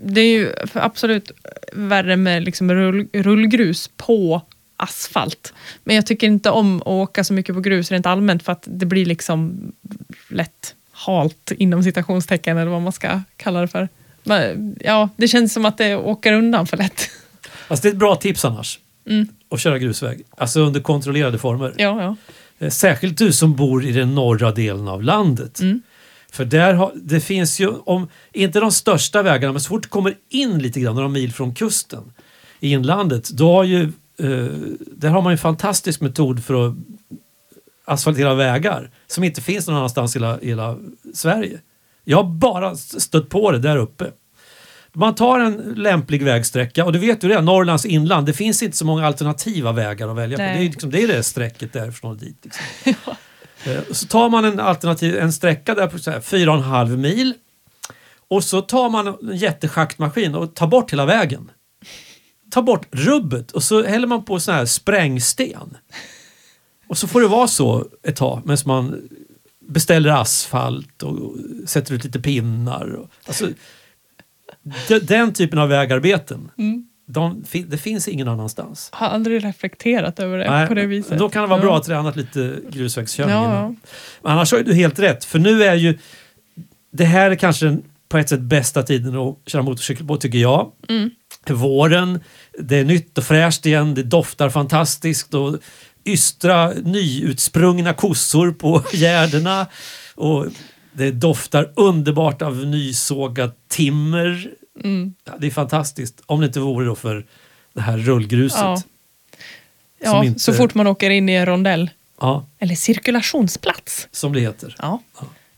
det 0.00 0.20
är 0.20 0.38
ju 0.38 0.52
absolut 0.72 1.30
värre 1.72 2.16
med 2.16 2.42
liksom 2.42 2.72
rull, 2.72 3.08
rullgrus 3.12 3.90
på 3.96 4.42
asfalt. 4.76 5.54
Men 5.84 5.96
jag 5.96 6.06
tycker 6.06 6.26
inte 6.26 6.50
om 6.50 6.80
att 6.80 6.86
åka 6.86 7.24
så 7.24 7.32
mycket 7.32 7.54
på 7.54 7.60
grus 7.60 7.90
rent 7.90 8.06
allmänt 8.06 8.42
för 8.42 8.52
att 8.52 8.64
det 8.66 8.86
blir 8.86 9.06
liksom 9.06 9.72
lätt 10.28 10.74
halt 10.92 11.52
inom 11.58 11.82
citationstecken 11.82 12.58
eller 12.58 12.70
vad 12.70 12.82
man 12.82 12.92
ska 12.92 13.20
kalla 13.36 13.60
det 13.60 13.68
för. 13.68 13.88
Men, 14.22 14.76
ja, 14.80 15.08
det 15.16 15.28
känns 15.28 15.52
som 15.52 15.64
att 15.64 15.78
det 15.78 15.96
åker 15.96 16.32
undan 16.32 16.66
för 16.66 16.76
lätt. 16.76 17.10
Alltså 17.68 17.82
det 17.82 17.88
är 17.88 17.92
ett 17.92 17.98
bra 17.98 18.16
tips 18.16 18.44
annars. 18.44 18.78
Mm. 19.06 19.28
Att 19.50 19.60
köra 19.60 19.78
grusväg. 19.78 20.22
Alltså 20.36 20.60
under 20.60 20.80
kontrollerade 20.80 21.38
former. 21.38 21.74
Ja, 21.76 22.02
ja. 22.02 22.16
Eh, 22.60 22.70
Särskilt 22.70 23.18
du 23.18 23.32
som 23.32 23.56
bor 23.56 23.84
i 23.84 23.92
den 23.92 24.14
norra 24.14 24.52
delen 24.52 24.88
av 24.88 25.02
landet. 25.02 25.60
Mm. 25.60 25.82
För 26.32 26.44
där 26.44 26.74
har, 26.74 26.92
det 26.94 27.20
finns 27.20 27.60
ju, 27.60 27.68
om, 27.68 28.08
inte 28.32 28.60
de 28.60 28.72
största 28.72 29.22
vägarna, 29.22 29.52
men 29.52 29.60
så 29.60 29.68
fort 29.68 29.82
du 29.82 29.88
kommer 29.88 30.14
in 30.28 30.58
lite 30.58 30.80
grann, 30.80 30.94
några 30.94 31.08
mil 31.08 31.32
från 31.32 31.54
kusten 31.54 32.12
i 32.60 32.72
inlandet, 32.72 33.30
då 33.30 33.52
har 33.52 33.64
ju, 33.64 33.82
eh, 34.18 34.46
där 34.96 35.08
har 35.08 35.22
man 35.22 35.32
ju 35.32 35.34
en 35.34 35.38
fantastisk 35.38 36.00
metod 36.00 36.44
för 36.44 36.68
att 36.68 36.74
asfaltera 37.84 38.34
vägar 38.34 38.90
som 39.06 39.24
inte 39.24 39.40
finns 39.40 39.66
någon 39.66 39.76
annanstans 39.76 40.16
i 40.16 40.18
hela, 40.18 40.38
hela 40.38 40.78
Sverige. 41.14 41.60
Jag 42.04 42.16
har 42.16 42.24
bara 42.24 42.76
stött 42.76 43.28
på 43.28 43.50
det 43.50 43.58
där 43.58 43.76
uppe. 43.76 44.10
Man 44.92 45.14
tar 45.14 45.40
en 45.40 45.54
lämplig 45.76 46.24
vägsträcka 46.24 46.84
och 46.84 46.92
du 46.92 46.98
vet 46.98 47.24
ju 47.24 47.28
det, 47.28 47.40
Norrlands 47.40 47.84
inland, 47.84 48.26
det 48.26 48.32
finns 48.32 48.62
inte 48.62 48.76
så 48.76 48.84
många 48.84 49.06
alternativa 49.06 49.72
vägar 49.72 50.08
att 50.08 50.16
välja 50.16 50.38
på. 50.38 50.42
Det 50.42 50.48
är, 50.48 50.58
liksom, 50.60 50.90
det, 50.90 51.02
är 51.02 51.08
det 51.08 51.22
strecket 51.22 51.72
därifrån 51.72 52.10
och 52.10 52.16
dit. 52.16 52.36
Liksom. 52.44 52.64
Eh, 53.64 53.80
Så 53.92 54.06
tar 54.06 54.28
man 54.28 54.44
en, 54.44 54.60
alternativ, 54.60 55.18
en 55.18 55.32
sträcka 55.32 55.74
där 55.74 55.86
på 55.86 55.98
så 55.98 56.10
här, 56.10 56.20
fyra 56.20 56.50
och 56.50 56.56
en 56.56 56.62
halv 56.62 56.98
mil 56.98 57.34
och 58.28 58.44
så 58.44 58.60
tar 58.60 58.90
man 58.90 59.06
en 59.06 59.36
jätteschaktmaskin 59.36 60.34
och 60.34 60.54
tar 60.54 60.66
bort 60.66 60.92
hela 60.92 61.06
vägen. 61.06 61.50
Tar 62.50 62.62
bort 62.62 62.86
rubbet 62.90 63.50
och 63.52 63.62
så 63.62 63.82
häller 63.82 64.06
man 64.06 64.24
på 64.24 64.40
sån 64.40 64.54
här 64.54 64.66
sprängsten. 64.66 65.76
Och 66.86 66.98
så 66.98 67.08
får 67.08 67.20
det 67.20 67.28
vara 67.28 67.48
så 67.48 67.86
ett 68.02 68.16
tag 68.16 68.42
medan 68.44 68.62
man 68.66 69.08
beställer 69.68 70.10
asfalt 70.10 71.02
och 71.02 71.36
sätter 71.66 71.94
ut 71.94 72.04
lite 72.04 72.20
pinnar. 72.20 72.92
Och, 72.94 73.10
alltså, 73.26 73.48
den 75.02 75.32
typen 75.32 75.58
av 75.58 75.68
vägarbeten, 75.68 76.50
Mm. 76.58 76.84
de, 77.06 77.44
det 77.68 77.78
finns 77.78 78.08
ingen 78.08 78.28
annanstans. 78.28 78.88
Har 78.92 79.06
aldrig 79.08 79.44
reflekterat 79.44 80.18
över 80.18 80.38
det 80.38 80.50
Nej, 80.50 80.68
på 80.68 80.74
det 80.74 80.86
viset. 80.86 81.18
Då 81.18 81.28
kan 81.28 81.42
det 81.42 81.48
vara 81.48 81.60
bra 81.60 81.76
att 81.76 81.84
träna 81.84 82.10
lite 82.10 82.56
grusvägskörning 82.70 83.34
ja. 83.34 83.74
Men 84.22 84.32
annars 84.32 84.52
har 84.52 84.60
du 84.60 84.74
helt 84.74 84.98
rätt, 84.98 85.24
för 85.24 85.38
nu 85.38 85.62
är 85.64 85.74
ju 85.74 85.98
det 86.92 87.04
här 87.04 87.30
är 87.30 87.34
kanske 87.34 87.66
den 87.66 87.82
på 88.08 88.18
ett 88.18 88.28
sätt 88.28 88.40
bästa 88.40 88.82
tiden 88.82 89.16
att 89.16 89.36
köra 89.46 89.62
motorcykel 89.62 90.06
på 90.06 90.16
tycker 90.16 90.38
jag. 90.38 90.72
Mm. 90.88 91.10
Våren, 91.48 92.20
det 92.58 92.76
är 92.76 92.84
nytt 92.84 93.18
och 93.18 93.24
fräscht 93.24 93.66
igen, 93.66 93.94
det 93.94 94.02
doftar 94.02 94.50
fantastiskt 94.50 95.34
och 95.34 95.56
ystra 96.04 96.68
nyutsprungna 96.70 97.92
kossor 97.94 98.50
på 98.52 98.82
gärdena 98.92 99.66
och 100.14 100.46
det 101.00 101.10
doftar 101.10 101.70
underbart 101.76 102.42
av 102.42 102.66
nysågat 102.66 103.56
timmer. 103.68 104.50
Mm. 104.84 105.14
Ja, 105.24 105.32
det 105.38 105.46
är 105.46 105.50
fantastiskt, 105.50 106.22
om 106.26 106.40
det 106.40 106.46
inte 106.46 106.60
vore 106.60 106.86
då 106.86 106.94
för 106.94 107.24
det 107.72 107.80
här 107.80 107.98
rullgruset. 107.98 108.60
Ja. 108.60 108.82
Ja, 110.02 110.24
inte- 110.24 110.40
så 110.40 110.52
fort 110.52 110.74
man 110.74 110.86
åker 110.86 111.10
in 111.10 111.28
i 111.28 111.32
en 111.32 111.46
rondell. 111.46 111.90
Ja, 112.20 112.46
Eller 112.58 112.74
cirkulationsplats. 112.74 114.08
som 114.12 114.32
det 114.32 114.40
heter. 114.40 114.74
Ja. 114.78 115.02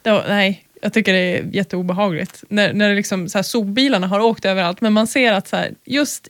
Då, 0.02 0.24
nej, 0.28 0.66
jag 0.83 0.92
tycker 0.92 1.12
det 1.12 1.18
är 1.38 1.44
jätteobehagligt. 1.52 2.44
När, 2.48 2.72
när 2.72 2.88
det 2.88 2.94
liksom, 2.94 3.28
så 3.28 3.38
här, 3.38 3.42
sopbilarna 3.42 4.07
har 4.07 4.20
åkt 4.20 4.44
överallt, 4.44 4.81
men 4.81 4.92
man 4.92 5.07
ser 5.07 5.33
att 5.33 5.48
så 5.48 5.57
här, 5.57 5.70
just 5.85 6.28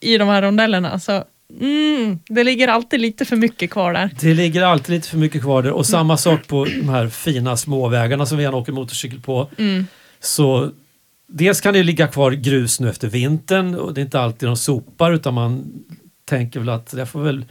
i 0.00 0.18
de 0.18 0.28
här 0.28 0.42
rondellerna 0.42 1.00
så 1.00 1.24
mm, 1.60 2.18
det 2.28 2.44
ligger 2.44 2.68
alltid 2.68 3.00
lite 3.00 3.24
för 3.24 3.36
mycket 3.36 3.70
kvar 3.70 3.92
där. 3.92 4.10
Det 4.20 4.34
ligger 4.34 4.62
alltid 4.62 4.94
lite 4.94 5.08
för 5.08 5.18
mycket 5.18 5.42
kvar 5.42 5.62
där 5.62 5.70
och 5.70 5.86
samma 5.86 6.16
sak 6.16 6.46
på 6.46 6.64
de 6.64 6.88
här 6.88 7.08
fina 7.08 7.56
småvägarna 7.56 8.26
som 8.26 8.38
vi 8.38 8.44
gärna 8.44 8.56
åker 8.56 8.72
motorcykel 8.72 9.20
på. 9.20 9.48
Mm. 9.58 9.86
Så 10.20 10.70
dels 11.26 11.60
kan 11.60 11.74
det 11.74 11.82
ligga 11.82 12.06
kvar 12.06 12.32
grus 12.32 12.80
nu 12.80 12.88
efter 12.88 13.08
vintern 13.08 13.74
och 13.74 13.94
det 13.94 14.00
är 14.00 14.04
inte 14.04 14.20
alltid 14.20 14.48
de 14.48 14.56
sopar 14.56 15.12
utan 15.12 15.34
man 15.34 15.72
tänker 16.24 16.60
väl 16.60 16.68
att 16.68 16.90
det 16.90 17.06
får 17.06 17.22
väl 17.22 17.44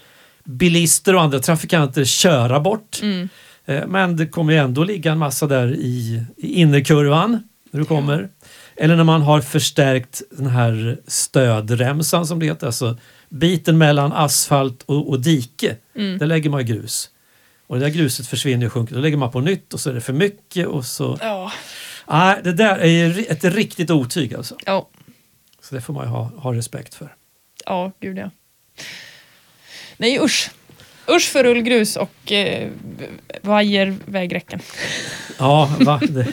bilister 0.43 1.16
och 1.16 1.22
andra 1.22 1.39
trafikanter 1.39 2.06
köra 2.06 2.60
bort. 2.60 2.99
Mm. 3.02 3.30
Eh, 3.66 3.88
Men 3.88 4.16
det 4.16 4.28
kommer 4.28 4.54
ju 4.54 4.60
ändå 4.60 4.84
ligga 4.84 5.12
en 5.12 5.18
massa 5.18 5.47
där 5.47 5.76
i, 5.76 6.24
i 6.38 6.54
innerkurvan 6.54 7.43
när 7.72 7.80
du 7.80 7.86
kommer. 7.86 8.30
Eller 8.76 8.95
när 8.95 9.04
man 9.04 9.22
har 9.22 9.41
förstärkt 9.41 10.22
den 10.32 10.47
här 10.47 10.97
stödremsan 11.08 12.26
som 12.28 12.39
det 12.39 12.45
heter, 12.45 12.68
alltså 12.68 12.97
biten 13.32 13.78
mellan 13.78 14.14
asfalt 14.14 14.84
och, 14.84 15.10
och 15.10 15.20
dike. 15.22 15.76
Mm. 15.96 16.18
Där 16.18 16.26
lägger 16.26 16.50
man 16.50 16.66
grus. 16.66 17.10
Och 17.68 17.80
det 17.80 17.86
där 17.86 17.90
gruset 17.90 18.28
försvinner 18.28 18.66
och 18.66 18.74
sjunker. 18.74 18.96
Då 18.96 19.02
lägger 19.02 19.18
man 19.18 19.32
på 19.32 19.40
nytt 19.40 19.74
och 19.74 19.80
så 19.80 19.90
är 19.90 19.94
det 19.94 20.02
för 20.02 20.14
mycket 20.14 20.68
och 20.68 20.86
så... 20.86 21.18
Ja. 21.22 21.52
Nej, 22.08 22.40
det 22.44 22.54
där 22.54 22.78
är 22.80 23.32
ett 23.32 23.44
riktigt 23.44 23.90
otyg 23.92 24.36
alltså. 24.36 24.56
Ja. 24.66 24.90
Så 25.62 25.76
det 25.76 25.82
får 25.82 25.94
man 25.94 26.06
ju 26.06 26.10
ha, 26.10 26.24
ha 26.24 26.54
respekt 26.54 26.96
för. 26.96 27.16
ja, 27.66 27.92
gud 28.00 28.18
ja. 28.18 28.30
Nej 29.98 30.20
usch. 30.22 30.52
Usch 31.10 31.30
för 31.30 31.44
rullgrus 31.44 31.96
och 31.96 32.32
eh, 32.32 32.70
vajervägräcken. 33.42 34.60
Ja, 35.40 35.76
va? 35.80 36.02
Det, 36.10 36.28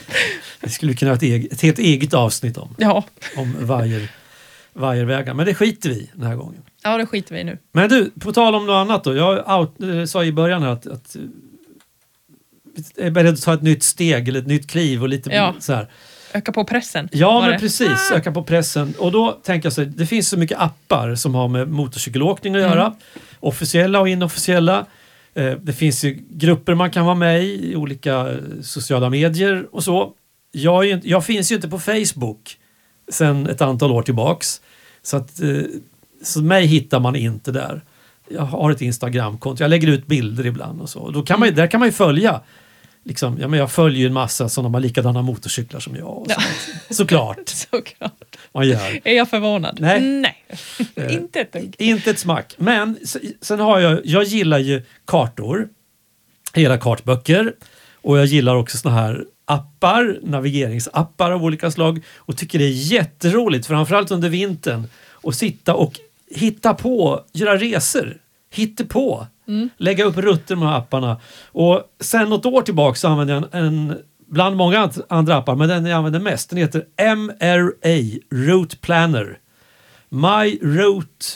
det 0.61 0.71
skulle 0.71 0.95
kunna 0.95 1.11
ha 1.11 1.17
ett, 1.17 1.23
eget, 1.23 1.53
ett 1.53 1.61
helt 1.61 1.79
eget 1.79 2.15
avsnitt 2.15 2.57
om. 2.59 2.75
Ja. 2.79 3.05
Om 3.37 3.67
vajer, 3.67 4.09
vajervägar. 4.73 5.35
Men 5.35 5.47
det 5.47 5.55
skiter 5.55 5.89
vi 5.89 5.95
i 5.95 6.11
den 6.15 6.27
här 6.27 6.37
gången. 6.37 6.63
Ja, 6.83 6.97
det 6.99 7.07
skiter 7.07 7.35
vi 7.35 7.41
i 7.41 7.45
nu. 7.45 7.59
Men 7.72 7.89
du, 7.89 8.11
på 8.20 8.33
tal 8.33 8.55
om 8.55 8.66
något 8.66 8.74
annat 8.74 9.05
då. 9.05 9.14
Jag 9.16 9.59
out, 9.61 9.83
eh, 9.83 10.05
sa 10.05 10.24
i 10.24 10.33
början 10.33 10.62
här 10.62 10.68
att, 10.70 10.87
att 10.87 11.16
eh, 11.16 11.22
jag 12.97 13.07
är 13.07 13.11
beredd 13.11 13.35
att 13.35 13.43
ta 13.43 13.55
ett 13.55 13.62
nytt 13.62 13.83
steg 13.83 14.29
eller 14.29 14.41
ett 14.41 14.47
nytt 14.47 14.70
kliv 14.70 15.03
och 15.03 15.09
lite 15.09 15.31
Ja. 15.31 15.55
så 15.61 15.72
här. 15.72 15.89
Öka 16.33 16.53
på 16.53 16.64
pressen. 16.64 17.09
Ja, 17.12 17.41
men 17.41 17.51
det. 17.51 17.59
precis. 17.59 18.11
Ah! 18.12 18.16
Öka 18.16 18.33
på 18.33 18.43
pressen. 18.43 18.95
Och 18.99 19.12
då 19.12 19.33
tänker 19.33 19.66
jag 19.66 19.72
så 19.72 19.83
här, 19.83 19.93
det 19.97 20.07
finns 20.07 20.29
så 20.29 20.39
mycket 20.39 20.59
appar 20.61 21.14
som 21.14 21.35
har 21.35 21.49
med 21.49 21.68
motorcykelåkning 21.68 22.55
att 22.57 22.62
Mm. 22.62 22.70
göra. 22.79 22.95
Officiella 23.41 24.01
och 24.01 24.09
inofficiella. 24.09 24.87
Eh, 25.35 25.53
Det 25.53 25.72
finns 25.72 26.05
ju 26.05 26.18
grupper 26.31 26.74
man 26.74 26.91
kan 26.91 27.05
vara 27.05 27.14
med 27.14 27.45
i, 27.45 27.72
i 27.72 27.76
olika 27.76 28.37
sociala 28.62 29.11
medier 29.11 29.66
och 29.72 29.85
så. 29.85 30.12
Jag, 30.53 30.85
är, 30.85 30.89
ju 30.89 31.01
jag 31.05 31.24
finns 31.24 31.53
ju 31.53 31.55
inte 31.57 31.68
på 31.68 31.79
Facebook 31.79 32.59
sedan 33.11 33.47
ett 33.47 33.61
antal 33.61 33.93
år 33.93 34.03
tillbaks. 34.03 34.61
Så, 35.03 35.16
att, 35.16 35.41
så 36.23 36.41
mig 36.43 36.66
hittar 36.66 37.01
man 37.01 37.16
inte 37.16 37.53
där. 37.53 37.81
Jag 38.31 38.43
har 38.43 38.71
ett 38.71 38.81
Instagramkonto, 38.81 39.62
jag 39.64 39.71
lägger 39.71 39.89
ut 39.89 40.07
bilder 40.07 40.47
ibland 40.47 40.81
och 40.81 40.89
så. 40.89 41.01
Och 41.01 41.12
då 41.12 41.23
kan 41.23 41.41
man, 41.41 41.49
ju- 41.49 41.55
där 41.55 41.66
kan 41.66 41.81
man 41.81 41.89
ju 41.89 41.93
följa 41.93 42.41
Liksom, 43.05 43.39
ja, 43.41 43.49
men 43.49 43.59
jag 43.59 43.71
följer 43.73 44.01
ju 44.01 44.07
en 44.07 44.12
massa 44.12 44.49
som 44.49 44.75
har 44.75 44.81
likadana 44.81 45.23
motorcyklar 45.23 45.81
som 45.81 45.97
jag. 45.97 46.09
Och 46.09 46.27
Ja. 46.29 46.37
Såklart 46.91 47.37
Såklart. 47.49 48.37
man 48.53 48.69
gör. 48.69 49.01
Är 49.05 49.14
jag 49.14 49.31
förvånad? 49.31 49.79
Nej. 49.81 50.01
Nej. 50.01 50.45
Eh, 50.95 51.12
Inte 51.14 51.41
ett 51.41 51.53
dugg. 51.53 51.75
Inte 51.79 52.11
ett 52.11 52.19
smack. 52.19 52.55
Men 52.59 52.99
sen 53.41 53.61
har 53.61 53.79
jag, 53.81 54.01
jag 54.07 54.25
gillar 54.25 54.59
ju 54.59 54.83
kartor, 55.05 55.69
hela 56.55 56.79
kartböcker 56.79 57.55
och 58.03 58.19
jag 58.19 58.27
gillar 58.27 58.55
också 58.57 58.77
såna 58.79 58.95
här 58.95 59.25
appar, 59.45 60.19
navigeringsappar 60.23 61.31
av 61.31 61.45
olika 61.45 61.71
slag 61.71 62.03
och 62.16 62.37
tycker 62.37 62.59
det 62.59 62.64
är 62.64 62.93
jätteroligt, 62.93 63.66
framförallt 63.66 64.11
under 64.11 64.29
vintern, 64.29 64.87
att 65.23 65.35
sitta 65.35 65.75
och 65.75 66.01
hitta 66.31 66.74
på, 66.74 67.24
göra 67.33 67.57
resor, 67.57 68.16
hitta 68.51 68.85
på, 68.85 69.26
lägga 69.76 70.05
upp 70.05 70.16
rutter 70.16 70.57
med 70.57 70.74
apparna. 70.76 71.20
Och 71.47 71.83
sen 72.01 72.29
något 72.29 72.47
år 72.47 72.62
tillbaka 72.62 72.95
så 72.95 73.09
använder 73.09 73.35
jag 73.35 73.45
en, 73.53 73.64
en 73.64 73.99
bland 74.26 74.57
många 74.57 74.91
andra 75.09 75.37
appar, 75.37 75.57
men 75.57 75.68
den 75.68 75.87
jag 75.87 75.97
använder 75.97 76.20
mest, 76.20 76.51
den 76.51 76.59
heter 76.59 76.85
MRA, 77.16 78.20
Route 78.31 78.76
Planner. 78.76 79.39
My 80.09 80.59
Route 80.62 81.26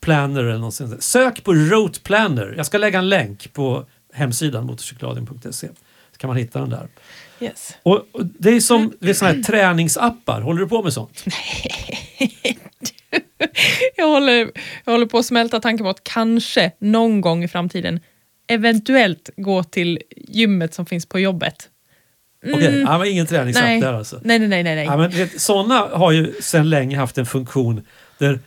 Planner 0.00 0.44
eller 0.44 0.86
där. 0.88 1.00
Sök 1.00 1.44
på 1.44 1.54
Route 1.54 2.00
Planner. 2.00 2.54
Jag 2.56 2.66
ska 2.66 2.78
lägga 2.78 2.98
en 2.98 3.08
länk 3.08 3.52
på 3.52 3.86
hemsidan 4.12 4.66
motorcykelradion.se. 4.66 5.68
Så 6.12 6.18
kan 6.18 6.28
man 6.28 6.36
hitta 6.36 6.60
den 6.60 6.70
där. 6.70 6.88
Yes. 7.40 7.76
Och, 7.82 8.06
och 8.12 8.26
det 8.26 8.50
är 8.50 8.60
som 8.60 8.92
det 9.00 9.10
är 9.10 9.14
såna 9.14 9.30
här 9.30 9.42
träningsappar. 9.42 10.40
Håller 10.40 10.60
du 10.60 10.68
på 10.68 10.82
med 10.82 10.92
sånt? 10.92 11.24
Jag 13.96 14.06
håller, 14.08 14.50
jag 14.84 14.92
håller 14.92 15.06
på 15.06 15.18
att 15.18 15.26
smälta 15.26 15.60
tanken 15.60 15.84
på 15.84 15.90
att 15.90 16.04
kanske 16.04 16.72
någon 16.78 17.20
gång 17.20 17.44
i 17.44 17.48
framtiden 17.48 18.00
eventuellt 18.46 19.30
gå 19.36 19.62
till 19.62 19.98
gymmet 20.16 20.74
som 20.74 20.86
finns 20.86 21.06
på 21.06 21.18
jobbet. 21.18 21.68
Okej, 22.54 22.80
ja, 22.86 22.98
men 22.98 23.08
ingen 23.08 23.26
träningsapp 23.26 23.64
Mm. 23.64 23.80
Nej. 23.80 23.90
där 23.90 23.98
alltså. 23.98 24.20
Nej, 24.24 24.38
nej, 24.38 24.48
nej, 24.48 24.62
nej. 24.62 24.74
nej. 24.74 24.84
Ja, 24.84 24.96
men 24.96 25.10
vet, 25.10 25.40
sådana 25.40 25.74
har 25.74 26.12
ju 26.12 26.34
sedan 26.40 26.70
länge 26.70 26.96
haft 26.96 27.18
en 27.18 27.26
funktion 27.26 27.82
där 28.18 28.38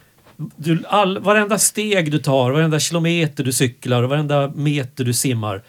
du, 0.56 0.84
all, 0.88 1.20
varenda 1.20 1.60
steg 1.60 2.12
du 2.12 2.20
tar, 2.20 2.52
varenda 2.52 2.80
kilometer 2.80 3.44
du 3.44 3.52
cyklar 3.52 4.04
och 4.04 4.10
varenda 4.10 4.52
meter 4.56 5.04
du 5.04 5.14
simmar 5.14 5.62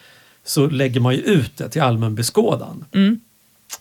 så 0.45 0.67
lägger 0.67 1.01
man 1.01 1.15
ju 1.15 1.21
ut 1.21 1.57
det 1.57 1.69
till 1.69 1.83
allmän 1.83 2.15
beskådan. 2.15 2.85
Mm. 2.95 3.21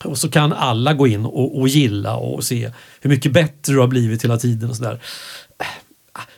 Och 0.04 0.18
så 0.18 0.30
kan 0.30 0.54
alla 0.54 0.94
gå 0.94 1.08
in 1.08 1.26
och, 1.26 1.60
och 1.60 1.68
gilla 1.68 2.16
och 2.16 2.44
se 2.44 2.72
hur 3.02 3.10
mycket 3.10 3.34
bättre 3.34 3.74
du 3.74 3.80
har 3.80 3.88
blivit 3.88 4.24
hela 4.24 4.38
tiden 4.38 4.70
och 4.70 4.76
sådär. 4.76 5.00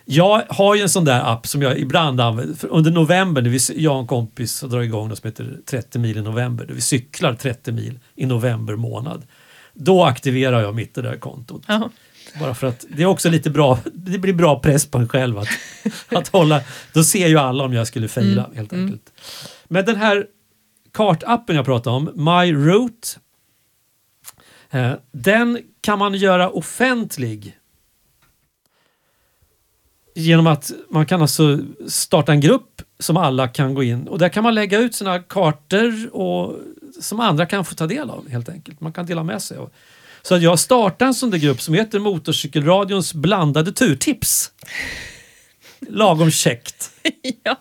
Jag 0.04 0.42
har 0.48 0.74
ju 0.74 0.82
en 0.82 0.88
sån 0.88 1.04
där 1.04 1.32
app 1.32 1.46
som 1.46 1.62
jag 1.62 1.78
ibland 1.78 2.20
använder. 2.20 2.54
För 2.54 2.68
under 2.68 2.90
november, 2.90 3.42
när 3.42 3.50
vi, 3.50 3.82
jag 3.82 3.94
och 3.94 4.00
en 4.00 4.06
kompis 4.06 4.62
har 4.62 4.68
dragit 4.68 4.88
igång 4.88 5.08
något 5.08 5.18
som 5.18 5.28
heter 5.28 5.58
30 5.66 5.98
mil 5.98 6.16
i 6.16 6.22
november. 6.22 6.66
Där 6.66 6.74
vi 6.74 6.80
cyklar 6.80 7.34
30 7.34 7.72
mil 7.72 7.98
i 8.14 8.26
november 8.26 8.76
månad. 8.76 9.22
Då 9.74 10.04
aktiverar 10.04 10.60
jag 10.60 10.74
mitt 10.74 10.94
det 10.94 11.02
där 11.02 11.16
kontot. 11.16 11.62
Jaha. 11.66 11.90
Bara 12.40 12.54
för 12.54 12.66
att 12.66 12.84
det 12.88 13.02
är 13.02 13.06
också 13.06 13.30
lite 13.30 13.50
bra, 13.50 13.78
det 13.92 14.18
blir 14.18 14.32
bra 14.32 14.58
press 14.60 14.86
på 14.86 14.98
en 14.98 15.08
själv 15.08 15.38
att, 15.38 15.48
att 16.08 16.28
hålla, 16.28 16.60
då 16.92 17.04
ser 17.04 17.28
ju 17.28 17.38
alla 17.38 17.64
om 17.64 17.72
jag 17.72 17.86
skulle 17.86 18.08
fejla 18.08 18.50
helt 18.54 18.72
enkelt. 18.72 19.12
Men 19.68 19.84
den 19.84 19.96
här 19.96 20.26
kartappen 20.92 21.56
jag 21.56 21.64
pratade 21.64 21.96
om, 21.96 22.04
My 22.14 22.52
Route, 22.52 23.08
den 25.12 25.58
kan 25.80 25.98
man 25.98 26.14
göra 26.14 26.50
offentlig 26.50 27.58
genom 30.14 30.46
att 30.46 30.72
man 30.90 31.06
kan 31.06 31.22
alltså 31.22 31.58
starta 31.88 32.32
en 32.32 32.40
grupp 32.40 32.82
som 32.98 33.16
alla 33.16 33.48
kan 33.48 33.74
gå 33.74 33.82
in 33.82 34.08
och 34.08 34.18
där 34.18 34.28
kan 34.28 34.42
man 34.42 34.54
lägga 34.54 34.78
ut 34.78 34.94
sina 34.94 35.18
kartor 35.18 36.14
och 36.14 36.58
som 37.00 37.20
andra 37.20 37.46
kan 37.46 37.64
få 37.64 37.74
ta 37.74 37.86
del 37.86 38.10
av 38.10 38.28
helt 38.28 38.48
enkelt. 38.48 38.80
Man 38.80 38.92
kan 38.92 39.06
dela 39.06 39.22
med 39.22 39.42
sig 39.42 39.58
av. 39.58 39.70
Så 40.22 40.36
jag 40.36 40.58
startade 40.58 41.08
en 41.08 41.14
sån 41.14 41.30
där 41.30 41.38
grupp 41.38 41.60
som 41.60 41.74
heter 41.74 41.98
Motorcykelradions 41.98 43.14
blandade 43.14 43.72
turtips. 43.72 44.50
Lagom 45.80 46.30
käckt. 46.30 46.90
ja. 47.44 47.60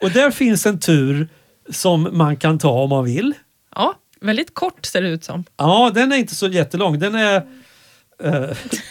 Och 0.00 0.10
där 0.10 0.30
finns 0.30 0.66
en 0.66 0.80
tur 0.80 1.28
som 1.70 2.08
man 2.12 2.36
kan 2.36 2.58
ta 2.58 2.70
om 2.70 2.90
man 2.90 3.04
vill. 3.04 3.34
ja, 3.74 3.94
väldigt 4.20 4.54
kort 4.54 4.86
ser 4.86 5.02
det 5.02 5.08
ut 5.08 5.24
som. 5.24 5.44
Ja, 5.56 5.90
den 5.94 6.12
är 6.12 6.16
inte 6.16 6.34
så 6.34 6.48
jättelång. 6.48 6.98
Den 6.98 7.14
är 7.14 7.36
eh, 8.22 8.32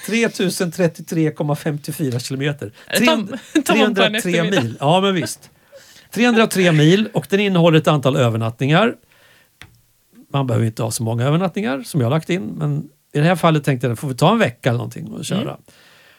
3033,54 0.07 2.19
kilometer. 2.19 2.71
Det 2.91 3.05
tar- 3.05 3.61
tar 3.61 3.75
man 3.77 3.95
på 3.95 4.01
en 4.03 4.05
303 4.13 4.17
eftermiddag. 4.17 4.61
mil. 4.61 4.77
Ja, 4.79 5.01
men 5.01 5.15
visst. 5.15 5.49
303 6.11 6.71
mil 6.71 7.09
och 7.13 7.27
den 7.29 7.39
innehåller 7.39 7.77
ett 7.77 7.87
antal 7.87 8.17
övernattningar. 8.17 8.95
Man 10.33 10.47
behöver 10.47 10.65
inte 10.65 10.83
ha 10.83 10.91
så 10.91 11.03
många 11.03 11.25
övernattningar 11.25 11.83
som 11.83 12.01
jag 12.01 12.05
har 12.05 12.11
lagt 12.11 12.29
in, 12.29 12.41
men 12.57 12.89
i 13.13 13.19
det 13.19 13.25
här 13.25 13.35
fallet 13.35 13.63
tänkte 13.63 13.87
jag 13.87 13.93
att 13.93 13.99
får 13.99 14.07
vi 14.07 14.15
ta 14.15 14.31
en 14.31 14.39
vecka 14.39 14.69
eller 14.69 14.77
någonting 14.77 15.07
och 15.11 15.25
köra. 15.25 15.57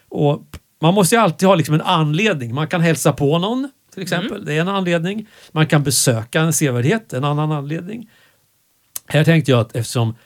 Och 0.08 0.42
man 0.82 0.94
måste 0.94 1.14
ju 1.14 1.20
alltid 1.20 1.48
ha 1.48 1.54
liksom 1.54 1.74
en 1.74 1.80
anledning. 1.80 2.54
Man 2.54 2.68
kan 2.68 2.80
hälsa 2.80 3.12
på 3.12 3.38
någon 3.38 3.68
till 3.94 4.02
exempel, 4.02 4.44
det 4.44 4.54
är 4.54 4.60
en 4.60 4.68
anledning. 4.68 5.26
Man 5.52 5.66
kan 5.66 5.82
besöka 5.82 6.40
en 6.40 6.52
sevärdhet, 6.52 7.12
en 7.12 7.24
annan 7.24 7.52
anledning. 7.52 8.10
Här 9.12 9.24
tänkte 9.24 9.50
jag 9.50 9.60
att 9.60 9.76
eftersom 9.76 10.16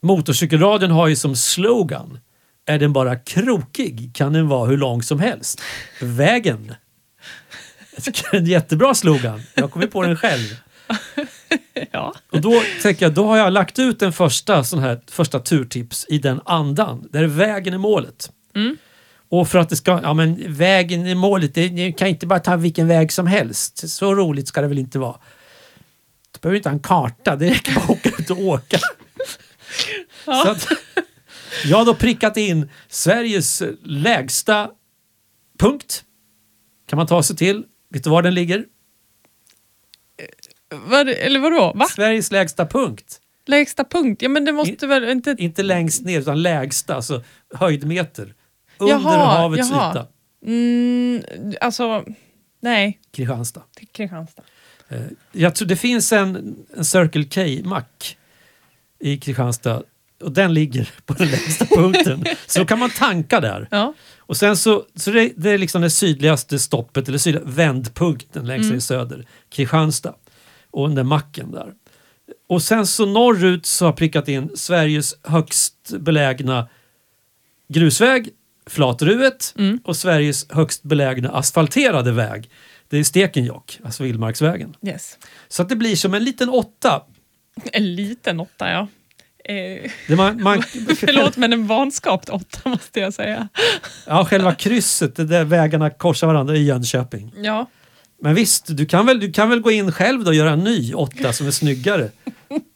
Motorcykelradion 0.00 0.90
har 0.90 1.08
ju 1.08 1.16
som 1.16 1.36
slogan 1.36 2.18
Är 2.66 2.78
den 2.78 2.92
bara 2.92 3.16
krokig 3.16 4.10
kan 4.14 4.32
den 4.32 4.48
vara 4.48 4.68
hur 4.68 4.76
lång 4.76 5.02
som 5.02 5.20
helst. 5.20 5.60
Vägen. 6.00 6.74
Jag 7.94 8.04
tycker 8.04 8.30
det 8.30 8.36
är 8.36 8.40
en 8.40 8.46
jättebra 8.46 8.94
slogan. 8.94 9.42
Jag 9.54 9.70
kom 9.70 9.82
ju 9.82 9.88
på 9.88 10.02
den 10.02 10.16
själv. 10.16 10.56
Ja. 11.90 12.14
Och 12.32 12.40
då 12.40 12.62
tänker 12.82 13.06
jag, 13.06 13.14
då 13.14 13.26
har 13.26 13.36
jag 13.36 13.52
lagt 13.52 13.78
ut 13.78 14.02
en 14.02 14.12
första, 14.12 14.64
sån 14.64 14.78
här, 14.78 15.00
första 15.10 15.38
turtips 15.38 16.06
i 16.08 16.18
den 16.18 16.40
andan. 16.44 17.08
Där 17.12 17.24
vägen 17.26 17.74
är 17.74 17.78
målet. 17.78 18.30
Mm. 18.54 18.76
Och 19.28 19.48
för 19.48 19.58
att 19.58 19.68
det 19.68 19.76
ska, 19.76 20.00
ja 20.02 20.14
men 20.14 20.52
vägen 20.54 21.06
är 21.06 21.14
målet, 21.14 21.54
det, 21.54 21.68
det 21.68 21.92
kan 21.92 22.08
inte 22.08 22.26
bara 22.26 22.38
ta 22.38 22.56
vilken 22.56 22.88
väg 22.88 23.12
som 23.12 23.26
helst. 23.26 23.88
Så 23.90 24.14
roligt 24.14 24.48
ska 24.48 24.60
det 24.60 24.68
väl 24.68 24.78
inte 24.78 24.98
vara. 24.98 25.16
Du 26.32 26.38
behöver 26.40 26.56
inte 26.56 26.68
ha 26.68 26.74
en 26.74 26.80
karta, 26.80 27.36
det 27.36 27.50
räcker 27.50 27.74
bara 27.74 27.84
att 27.84 27.90
åka 27.90 28.07
och 28.30 28.38
åka. 28.40 28.78
Så 30.24 30.48
att, 30.50 30.68
jag 31.64 31.78
har 31.78 31.84
då 31.84 31.94
prickat 31.94 32.36
in 32.36 32.70
Sveriges 32.88 33.62
lägsta 33.82 34.70
punkt. 35.58 36.04
Kan 36.88 36.96
man 36.96 37.06
ta 37.06 37.22
sig 37.22 37.36
till. 37.36 37.64
Vet 37.90 38.04
du 38.04 38.10
var 38.10 38.22
den 38.22 38.34
ligger? 38.34 38.64
Vad, 40.70 41.08
eller 41.08 41.40
vadå? 41.40 41.72
Va? 41.74 41.86
Sveriges 41.88 42.30
lägsta 42.30 42.66
punkt. 42.66 43.20
Lägsta 43.46 43.84
punkt? 43.84 44.22
Ja, 44.22 44.28
men 44.28 44.44
det 44.44 44.52
måste 44.52 44.86
väl 44.86 45.08
inte... 45.08 45.34
Inte 45.38 45.62
längst 45.62 46.04
ner, 46.04 46.20
utan 46.20 46.42
lägsta, 46.42 46.94
alltså 46.94 47.22
höjdmeter. 47.54 48.34
Under 48.78 48.94
Jaha, 48.94 49.26
havets 49.26 49.70
jaha. 49.70 49.90
yta. 49.90 50.06
Mm, 50.46 51.22
alltså, 51.60 52.04
nej. 52.60 53.00
Kristianstad. 53.12 53.62
Kristianstad. 53.92 54.42
Eh, 54.88 55.00
Jag 55.32 55.54
tror 55.54 55.68
det 55.68 55.76
finns 55.76 56.12
en, 56.12 56.56
en 56.76 56.84
Circle 56.84 57.24
K-mack 57.24 58.17
i 59.00 59.16
Kristianstad 59.16 59.82
och 60.22 60.32
den 60.32 60.54
ligger 60.54 60.90
på 61.06 61.12
den 61.14 61.28
lägsta 61.28 61.64
punkten. 61.64 62.24
Så 62.46 62.58
då 62.58 62.64
kan 62.64 62.78
man 62.78 62.90
tanka 62.90 63.40
där. 63.40 63.68
Ja. 63.70 63.94
Och 64.18 64.36
sen 64.36 64.56
så, 64.56 64.84
så 64.94 65.10
det, 65.10 65.32
det 65.36 65.50
är 65.50 65.58
liksom 65.58 65.82
det 65.82 65.90
sydligaste 65.90 66.58
stoppet, 66.58 67.08
eller 67.08 67.18
sydliga, 67.18 67.44
vändpunkten 67.46 68.46
längst 68.46 68.70
ner 68.70 68.76
i 68.76 68.80
söder, 68.80 69.26
Kristianstad. 69.50 70.14
Och 70.70 70.86
den 70.88 70.94
där 70.94 71.02
macken 71.04 71.52
där. 71.52 71.72
Och 72.48 72.62
sen 72.62 72.86
så 72.86 73.06
norrut 73.06 73.66
så 73.66 73.84
har 73.84 73.92
prickat 73.92 74.28
in 74.28 74.50
Sveriges 74.56 75.14
högst 75.22 75.74
belägna 75.98 76.68
grusväg, 77.68 78.28
Flatruet, 78.66 79.54
Mm. 79.58 79.80
och 79.84 79.96
Sveriges 79.96 80.46
högst 80.52 80.82
belägna 80.82 81.30
asfalterade 81.30 82.12
väg. 82.12 82.50
Det 82.88 82.98
är 82.98 83.04
Stekenjokk, 83.04 83.80
alltså 83.84 84.02
Vildmarksvägen. 84.02 84.74
Yes. 84.86 85.18
Så 85.48 85.62
att 85.62 85.68
det 85.68 85.76
blir 85.76 85.96
som 85.96 86.14
en 86.14 86.24
liten 86.24 86.48
åtta. 86.48 87.02
En 87.72 87.94
liten 87.94 88.40
åtta, 88.40 88.70
ja. 88.70 88.88
Eh, 89.54 90.16
man, 90.16 90.42
man, 90.42 90.62
förlåt, 90.96 91.36
men 91.36 91.52
en 91.52 91.66
vanskapt 91.66 92.28
åtta 92.28 92.68
måste 92.68 93.00
jag 93.00 93.14
säga. 93.14 93.48
ja, 94.06 94.24
själva 94.24 94.54
krysset, 94.54 95.16
det 95.16 95.24
där 95.24 95.44
vägarna 95.44 95.90
korsar 95.90 96.26
varandra 96.26 96.56
i 96.56 96.64
Jönköping. 96.64 97.32
Ja, 97.42 97.66
Men 98.22 98.34
visst, 98.34 98.76
du 98.76 98.86
kan, 98.86 99.06
väl, 99.06 99.20
du 99.20 99.32
kan 99.32 99.50
väl 99.50 99.60
gå 99.60 99.70
in 99.70 99.92
själv 99.92 100.24
då 100.24 100.28
och 100.30 100.34
göra 100.34 100.50
en 100.50 100.64
ny 100.64 100.94
åtta 100.94 101.32
som 101.32 101.46
är 101.46 101.50
snyggare. 101.50 102.10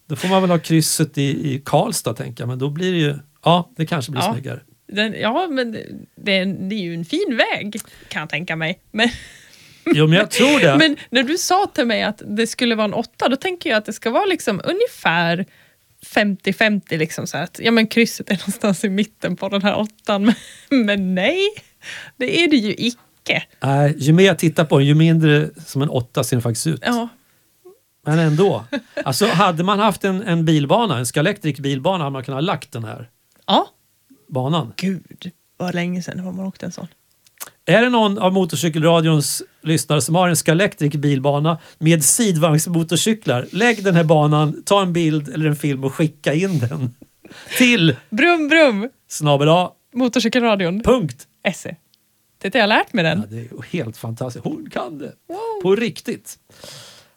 Då 0.07 0.15
får 0.15 0.27
man 0.27 0.41
väl 0.41 0.51
ha 0.51 0.59
krysset 0.59 1.17
i, 1.17 1.53
i 1.53 1.61
Karlstad 1.65 2.13
tänker 2.13 2.41
jag, 2.41 2.47
men 2.49 2.59
då 2.59 2.69
blir 2.69 2.91
det 2.91 2.97
ju... 2.97 3.15
Ja, 3.43 3.69
det 3.77 3.85
kanske 3.85 4.11
blir 4.11 4.21
Ja. 4.21 4.33
snyggare. 4.33 4.59
den, 4.87 5.13
ja 5.19 5.47
men 5.51 5.71
det, 5.71 6.45
det 6.45 6.75
är 6.75 6.81
ju 6.81 6.93
en 6.93 7.05
fin 7.05 7.37
väg 7.53 7.79
kan 8.07 8.19
jag 8.19 8.29
tänka 8.29 8.55
mig. 8.55 8.79
Men, 8.91 9.09
Jo, 9.93 10.07
men 10.07 10.17
jag 10.17 10.31
tror 10.31 10.59
det. 10.59 10.77
men 10.77 10.97
när 11.09 11.23
du 11.23 11.37
sa 11.37 11.67
till 11.73 11.85
mig 11.85 12.03
att 12.03 12.21
det 12.25 12.47
skulle 12.47 12.75
vara 12.75 12.85
en 12.85 12.93
åtta, 12.93 13.29
då 13.29 13.35
tänker 13.35 13.69
jag 13.69 13.77
att 13.77 13.85
det 13.85 13.93
ska 13.93 14.09
vara 14.09 14.25
liksom 14.25 14.61
ungefär 14.63 15.45
50-50. 16.05 16.97
Liksom 16.97 17.27
så 17.27 17.37
att, 17.37 17.59
ja, 17.63 17.71
men 17.71 17.87
krysset 17.87 18.29
är 18.29 18.37
någonstans 18.37 18.83
i 18.83 18.89
mitten 18.89 19.35
på 19.35 19.49
den 19.49 19.61
här 19.61 19.75
åttan. 19.75 20.25
Men, 20.25 20.35
men 20.85 21.15
nej, 21.15 21.49
det 22.17 22.43
är 22.43 22.47
det 22.47 22.57
ju 22.57 22.73
icke. 22.77 23.43
Nej, 23.59 23.95
ju 23.97 24.13
mer 24.13 24.25
jag 24.25 24.39
tittar 24.39 24.65
på 24.65 24.77
den, 24.77 24.87
ju 24.87 24.95
mindre 24.95 25.49
som 25.65 25.81
en 25.81 25.89
åtta 25.89 26.23
ser 26.23 26.35
den 26.35 26.41
faktiskt 26.41 26.67
ut. 26.67 26.81
Ja, 26.85 27.07
Men 28.05 28.19
ändå. 28.19 28.65
Alltså, 29.03 29.25
hade 29.25 29.63
man 29.63 29.79
haft 29.79 30.03
en, 30.03 30.23
en 30.23 30.45
bilbana, 30.45 30.97
en 30.97 31.05
Scalextric 31.05 31.59
bilbana, 31.59 32.03
hade 32.03 32.13
man 32.13 32.23
kunnat 32.23 32.37
ha 32.37 32.41
lagt 32.41 32.71
den 32.71 32.83
här 32.83 33.09
ja. 33.45 33.67
banan. 34.27 34.73
gud 34.75 35.31
vad 35.57 35.75
länge 35.75 36.01
sedan 36.01 36.19
har 36.19 36.31
man 36.31 36.45
åkt 36.45 36.63
en 36.63 36.71
sån. 36.71 36.87
Är 37.65 37.81
det 37.81 37.89
någon 37.89 38.17
av 38.17 38.33
Motorcykelradions 38.33 39.43
lyssnare 39.61 40.01
som 40.01 40.15
har 40.15 40.29
en 40.29 40.35
Scalextric 40.35 40.93
bilbana 40.93 41.57
med 41.77 42.03
sidvagnsmotorcyklar, 42.03 43.45
lägg 43.51 43.83
den 43.83 43.95
här 43.95 44.03
banan, 44.03 44.63
ta 44.65 44.81
en 44.81 44.93
bild 44.93 45.29
eller 45.33 45.45
en 45.45 45.55
film 45.55 45.83
och 45.83 45.93
skicka 45.93 46.33
in 46.33 46.59
den 46.59 46.95
till 47.57 47.95
Brum 48.09 48.47
brum, 48.47 48.89
snabel 49.07 49.67
motorcykelradion, 49.93 50.83
punkt. 50.83 51.27
SE. 51.55 51.75
Det 52.41 52.53
har 52.53 52.59
jag 52.59 52.67
lärt 52.67 52.93
mig 52.93 53.03
den. 53.03 53.19
Ja, 53.19 53.35
det 53.35 53.41
är 53.41 53.71
helt 53.71 53.97
fantastiskt. 53.97 54.45
Hon 54.45 54.69
kan 54.69 54.97
det. 54.97 55.13
På 55.61 55.75
riktigt. 55.75 56.39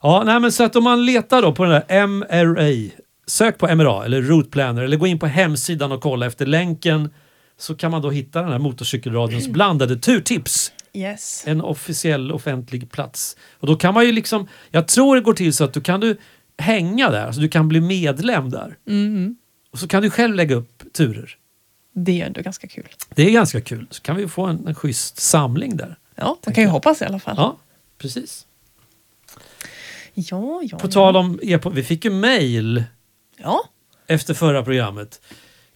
Ja, 0.03 0.23
nej, 0.27 0.41
men 0.41 0.53
så 0.53 0.65
att 0.65 0.77
om 0.77 0.85
man 0.85 1.07
letar 1.07 1.43
då 1.43 1.53
på 1.53 1.65
den 1.65 1.73
där 1.73 2.07
MRA, 2.07 2.91
sök 3.27 3.59
på 3.59 3.75
MRA 3.75 4.05
eller 4.05 4.23
Route 4.23 4.51
Planner 4.51 4.83
eller 4.83 4.97
gå 4.97 5.07
in 5.07 5.19
på 5.19 5.27
hemsidan 5.27 5.93
och 5.93 6.01
kolla 6.01 6.27
efter 6.27 6.47
länken 6.47 7.11
så 7.59 7.75
kan 7.75 7.91
man 7.91 8.03
då 8.03 8.11
hitta 8.11 8.43
den 8.43 8.53
här 8.53 8.59
Motorcykelradions 8.59 9.49
blandade 9.49 9.97
turtips. 9.97 10.73
Yes. 10.93 11.43
En 11.47 11.61
officiell 11.61 12.33
offentlig 12.33 12.91
plats. 12.91 13.37
Och 13.61 13.67
då 13.67 13.77
kan 13.77 13.95
man 13.95 14.07
ju 14.07 14.13
liksom, 14.13 14.49
jag 14.71 14.89
tror 14.89 15.17
det 15.17 15.23
går 15.23 15.33
till 15.33 15.55
så 15.55 15.65
att 15.65 15.73
du 15.73 15.81
kan 15.81 16.01
du 16.01 16.17
hänga 16.59 17.11
där, 17.11 17.27
alltså 17.27 17.41
du 17.41 17.49
kan 17.49 17.69
bli 17.69 17.81
medlem 17.81 18.51
där. 18.51 18.77
Mm. 18.89 19.37
Och 19.71 19.79
så 19.79 19.89
kan 19.89 20.03
du 20.03 20.11
själv 20.11 20.35
lägga 20.35 20.55
upp 20.55 20.83
turer. 20.93 21.37
Det 21.93 22.23
är 22.23 22.27
ändå 22.27 22.43
ganska 22.43 22.67
kul. 22.67 22.89
Det 23.15 23.23
är 23.23 23.31
ganska 23.31 23.61
kul. 23.61 23.87
Så 23.91 24.03
kan 24.03 24.17
vi 24.17 24.29
få 24.29 24.47
en, 24.47 24.67
en 24.67 24.75
schysst 24.75 25.21
samling 25.21 25.77
där. 25.77 25.99
Ja, 26.15 26.39
man 26.47 26.55
kan 26.55 26.65
ju 26.65 26.71
hoppas 26.71 27.03
i 27.03 27.05
alla 27.05 27.19
fall. 27.19 27.35
Ja, 27.39 27.57
precis. 27.99 28.47
ja, 30.15 30.63
ja. 30.63 30.79
På 30.79 30.89
tal 30.89 31.17
om 31.17 31.41
e 31.43 31.61
vi 31.73 31.83
fick 31.83 32.05
ju 32.05 32.11
mail 32.11 32.85
Ja, 33.37 33.65
efter 34.07 34.35
förra 34.35 34.63
programmet. 34.63 35.21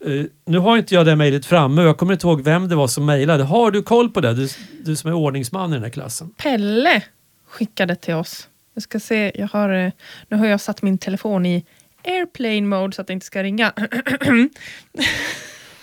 Eh, 0.06 0.24
nu 0.46 0.58
har 0.58 0.76
inte 0.78 0.94
jag 0.94 1.06
det 1.06 1.16
mejlet 1.16 1.46
framme 1.46 1.82
och 1.82 1.88
jag 1.88 1.96
kommer 1.98 2.12
inte 2.12 2.26
ihåg 2.26 2.40
vem 2.40 2.68
det 2.68 2.74
var 2.74 2.88
som 2.88 3.06
mejlade. 3.06 3.44
Har 3.44 3.70
du 3.70 3.82
koll 3.82 4.10
på 4.10 4.20
det? 4.20 4.34
Du, 4.34 4.48
du 4.84 4.96
som 4.96 5.10
är 5.10 5.14
ordningsman 5.14 5.70
i 5.70 5.74
den 5.74 5.82
här 5.82 5.90
klassen. 5.90 6.30
Pelle 6.30 7.02
skickade 7.46 7.96
till 7.96 8.14
oss. 8.14 8.48
Jag 8.74 8.82
ska 8.82 9.00
se, 9.00 9.32
jag 9.34 9.48
har, 9.48 9.70
eh, 9.70 9.92
nu 10.28 10.36
har 10.36 10.46
jag 10.46 10.60
satt 10.60 10.82
min 10.82 10.98
telefon 10.98 11.46
i 11.46 11.64
airplane 12.04 12.60
mode 12.62 12.92
så 12.96 13.00
att 13.00 13.06
det 13.06 13.12
inte 13.12 13.26
ska 13.26 13.42
ringa. 13.42 13.72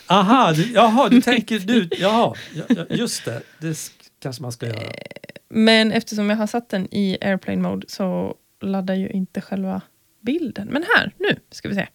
Aha, 0.07 0.53
du, 0.53 0.71
jaha, 0.71 1.09
du 1.09 1.21
tänker 1.31 1.59
du, 1.59 1.89
jaha, 1.91 2.33
ja, 2.53 2.63
ja, 2.69 2.85
just 2.89 3.25
det. 3.25 3.41
Det 3.59 3.67
sk- 3.67 3.91
kanske 4.21 4.41
man 4.41 4.51
ska 4.51 4.67
göra. 4.67 4.91
Men 5.49 5.91
eftersom 5.91 6.29
jag 6.29 6.37
har 6.37 6.47
satt 6.47 6.69
den 6.69 6.93
i 6.93 7.17
airplane 7.21 7.61
mode 7.61 7.85
så 7.89 8.35
laddar 8.61 8.95
ju 8.95 9.09
inte 9.09 9.41
själva 9.41 9.81
bilden. 10.21 10.67
Men 10.71 10.83
här, 10.95 11.11
nu 11.17 11.35
ska 11.51 11.69
vi 11.69 11.75
se. 11.75 11.87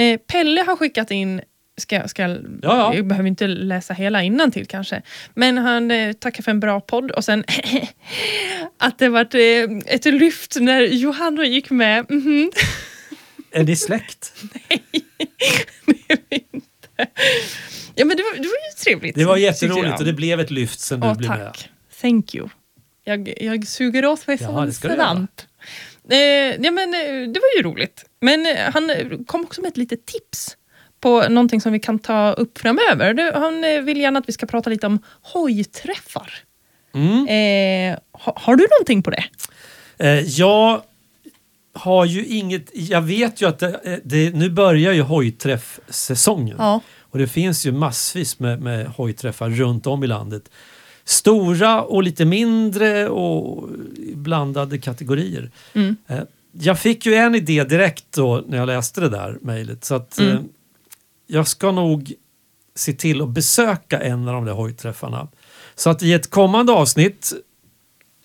Eh, 0.00 0.16
Pelle 0.18 0.60
har 0.62 0.76
skickat 0.76 1.10
in, 1.10 1.40
ska, 1.78 2.08
ska, 2.08 2.22
Ja, 2.22 2.38
ja. 2.62 2.94
jag 2.94 3.06
behöver 3.06 3.28
inte 3.28 3.46
läsa 3.46 3.94
hela 3.94 4.22
innan 4.22 4.50
till 4.52 4.66
kanske, 4.66 5.02
men 5.34 5.58
han 5.58 5.90
eh, 5.90 6.12
tackar 6.12 6.42
för 6.42 6.50
en 6.50 6.60
bra 6.60 6.80
podd 6.80 7.10
och 7.10 7.24
sen 7.24 7.44
att 8.78 8.98
det 8.98 9.08
var 9.08 9.36
eh, 9.36 9.68
ett 9.86 10.04
lyft 10.04 10.56
när 10.60 10.80
Johanna 10.80 11.44
gick 11.44 11.70
med. 11.70 12.10
Mhm. 12.10 12.50
Är 13.52 13.64
ni 13.64 13.76
släkt? 13.76 14.32
Det 15.86 16.12
är 16.14 16.18
vi 16.30 16.44
inte. 16.52 17.06
Ja 17.94 18.04
men 18.04 18.16
det 18.16 18.22
var, 18.22 18.32
det 18.32 18.38
var 18.38 18.44
ju 18.46 18.84
trevligt. 18.84 19.14
Det 19.16 19.24
var 19.24 19.36
jätteroligt 19.36 19.98
och 20.00 20.04
det 20.06 20.12
blev 20.12 20.40
ett 20.40 20.50
lyft 20.50 20.80
sen 20.80 21.00
du 21.00 21.06
Åh, 21.06 21.16
blev 21.16 21.30
med. 21.30 21.46
tack. 21.46 21.68
Thank 22.00 22.34
you. 22.34 22.48
Jag, 23.04 23.34
jag 23.42 23.66
suger 23.66 24.06
åt 24.06 24.26
mig 24.26 24.36
Ja, 24.40 24.46
som 24.46 24.54
du 24.54 24.88
göra. 24.88 24.94
slant. 24.94 25.46
Eh, 26.10 26.18
ja, 26.64 26.70
men, 26.70 26.94
eh, 26.94 27.32
det 27.32 27.40
var 27.40 27.56
ju 27.56 27.62
roligt. 27.62 28.04
Men 28.20 28.46
eh, 28.46 28.72
han 28.72 28.90
eh, 28.90 29.06
kom 29.26 29.40
också 29.44 29.60
med 29.60 29.68
ett 29.68 29.76
litet 29.76 30.06
tips 30.06 30.56
på 31.00 31.28
någonting 31.28 31.60
som 31.60 31.72
vi 31.72 31.80
kan 31.80 31.98
ta 31.98 32.32
upp 32.32 32.58
framöver. 32.58 33.32
Han 33.32 33.64
eh, 33.64 33.80
vill 33.80 34.00
gärna 34.00 34.18
att 34.18 34.28
vi 34.28 34.32
ska 34.32 34.46
prata 34.46 34.70
lite 34.70 34.86
om 34.86 34.98
hojträffar. 35.22 36.32
Mm. 36.94 37.26
Eh, 37.26 37.98
ha, 38.12 38.32
har 38.36 38.56
du 38.56 38.66
någonting 38.70 39.02
på 39.02 39.10
det? 39.10 39.24
Eh, 39.98 40.20
jag 40.20 40.82
har 41.72 42.04
ju 42.04 42.26
inget, 42.26 42.70
jag 42.72 43.02
vet 43.02 43.42
ju 43.42 43.48
att 43.48 43.58
det, 43.58 44.00
det, 44.04 44.34
nu 44.34 44.50
börjar 44.50 44.92
ju 44.92 45.02
hojträffsäsongen. 45.02 46.56
Ja. 46.58 46.80
Och 46.98 47.18
det 47.18 47.26
finns 47.26 47.66
ju 47.66 47.72
massvis 47.72 48.38
med, 48.38 48.60
med 48.60 48.86
hojträffar 48.86 49.50
runt 49.50 49.86
om 49.86 50.04
i 50.04 50.06
landet. 50.06 50.50
Stora 51.04 51.82
och 51.82 52.02
lite 52.02 52.24
mindre 52.24 53.08
och 53.08 53.68
blandade 54.14 54.78
kategorier. 54.78 55.50
Mm. 55.74 55.96
Eh, 56.06 56.20
Jag 56.52 56.78
fick 56.78 57.06
ju 57.06 57.14
en 57.14 57.34
idé 57.34 57.64
direkt 57.64 58.04
då 58.10 58.44
när 58.48 58.58
jag 58.58 58.66
läste 58.66 59.00
det 59.00 59.08
där 59.08 59.38
mejlet. 59.42 59.84
Så 59.84 59.94
att 59.94 60.18
Mm. 60.18 60.32
eh, 60.36 60.40
jag 61.26 61.48
ska 61.48 61.72
nog 61.72 62.12
se 62.74 62.92
till 62.92 63.22
att 63.22 63.28
besöka 63.28 64.00
en 64.00 64.28
av 64.28 64.34
de 64.34 64.44
där 64.44 64.52
hojträffarna. 64.52 65.28
Så 65.74 65.90
att 65.90 66.02
i 66.02 66.12
ett 66.12 66.30
kommande 66.30 66.72
avsnitt 66.72 67.32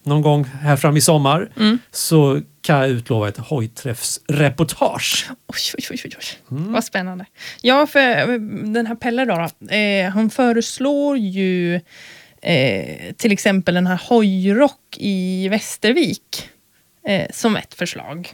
någon 0.04 0.22
gång 0.22 0.44
här 0.44 0.76
fram 0.76 0.98
i 0.98 1.02
sommar 1.02 1.52
Mm. 1.58 1.80
så 1.92 2.42
kan 2.62 2.78
jag 2.80 2.90
utlova 2.90 3.28
ett 3.30 3.38
hojträffsreportage. 3.38 5.30
Oj, 5.48 5.58
oj, 5.78 5.86
oj, 5.92 6.00
oj. 6.18 6.58
Mm. 6.58 6.74
Vad 6.74 6.84
spännande. 6.84 7.26
Ja, 7.62 7.88
för 7.88 8.00
eh, 8.00 8.40
den 8.74 8.86
här 8.86 8.96
Pelle 8.96 9.26
då, 9.26 9.48
då 9.60 9.76
eh, 9.76 10.10
han 10.10 10.30
föreslår 10.30 11.18
ju 11.18 11.76
eh, 12.42 13.14
till 13.18 13.32
exempel 13.32 13.76
den 13.76 13.88
här 13.88 14.02
hojrock 14.10 14.98
i 14.98 15.48
Västervik 15.50 16.50
eh, 17.08 17.28
som 17.34 17.56
ett 17.56 17.74
förslag. 17.74 18.34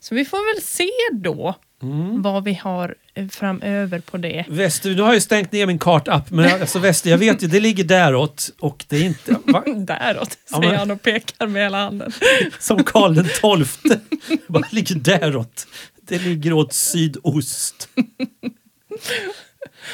Så 0.00 0.14
vi 0.14 0.24
får 0.24 0.54
väl 0.54 0.62
se 0.62 0.88
då 1.12 1.54
Mm. 1.82 2.22
vad 2.22 2.44
vi 2.44 2.54
har 2.54 2.94
eh, 3.14 3.28
framöver 3.28 4.00
på 4.00 4.16
det. 4.16 4.44
Väster, 4.48 4.90
nu 4.90 5.02
har 5.02 5.14
ju 5.14 5.20
stängt 5.20 5.52
ner 5.52 5.66
min 5.66 5.78
kartapp 5.78 6.30
men 6.30 6.60
alltså 6.60 6.78
väster, 6.78 7.10
jag 7.10 7.18
vet 7.18 7.42
ju, 7.42 7.46
det 7.46 7.60
ligger 7.60 7.84
däråt 7.84 8.50
och 8.60 8.84
det 8.88 8.96
är 8.96 9.04
inte 9.04 9.36
va? 9.44 9.62
Däråt, 9.76 10.38
Ja, 10.50 10.56
säger 10.56 10.70
men- 10.70 10.78
han 10.78 10.90
och 10.90 11.02
pekar 11.02 11.46
med 11.46 11.62
hela 11.62 11.78
handen. 11.84 12.12
som 12.58 12.84
Karl 12.84 13.14
den 13.14 13.28
tolfte. 13.40 14.00
Bara 14.48 14.64
ligger 14.70 14.94
däråt. 14.94 15.66
Det 16.02 16.18
ligger 16.18 16.52
åt 16.52 16.72
sydost. 16.72 17.88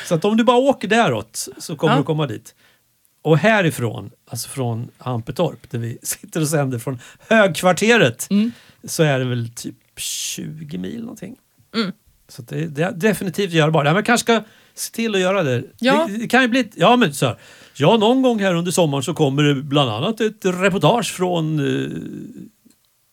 Så 0.09 0.15
att 0.15 0.25
om 0.25 0.37
du 0.37 0.45
bara 0.45 0.57
åker 0.57 0.89
däråt 0.89 1.49
så 1.59 1.77
kommer 1.77 1.95
Ja. 1.95 1.99
du 1.99 2.05
komma 2.05 2.27
dit. 2.27 2.55
Och 3.27 3.39
härifrån, 3.39 4.11
alltså 4.29 4.49
från 4.49 4.91
Ampetorp 4.99 5.71
där 5.71 5.79
vi 5.79 5.99
sitter 6.03 6.41
och 6.41 6.49
sänder 6.49 6.79
från 6.79 6.99
högkvarteret 7.29 8.27
Mm. 8.31 8.53
så 8.85 9.03
är 9.03 9.19
det 9.19 9.25
väl 9.25 9.49
typ 9.49 9.75
20 9.97 10.79
mil 10.79 11.01
någonting. 11.01 11.37
Mm. 11.75 11.93
Så 12.29 12.43
det, 12.43 12.67
det 12.67 12.83
är 12.83 12.93
definitivt 12.93 13.53
görbart. 13.53 13.87
Ja, 13.87 13.95
men 13.95 14.03
kanske 14.05 14.25
ska 14.25 14.43
se 14.75 14.93
till 14.95 15.15
att 15.15 15.21
göra 15.21 15.43
det. 15.43 15.65
Ja. 15.79 16.07
Det, 16.09 16.17
det 16.17 16.29
kan 16.29 16.43
ju 16.43 16.49
bli... 16.49 16.71
Ja, 16.75 16.97
men 16.97 17.15
så 17.15 17.27
här, 17.27 17.37
ja, 17.77 17.97
någon 17.97 18.23
gång 18.23 18.39
här 18.41 18.55
under 18.55 18.73
sommaren 18.73 19.03
så 19.03 19.15
kommer 19.15 19.43
det 19.43 19.55
bland 19.55 19.91
annat 19.91 20.21
ett 20.21 20.45
reportage 20.45 21.13
från 21.13 21.59
eh, 21.59 21.91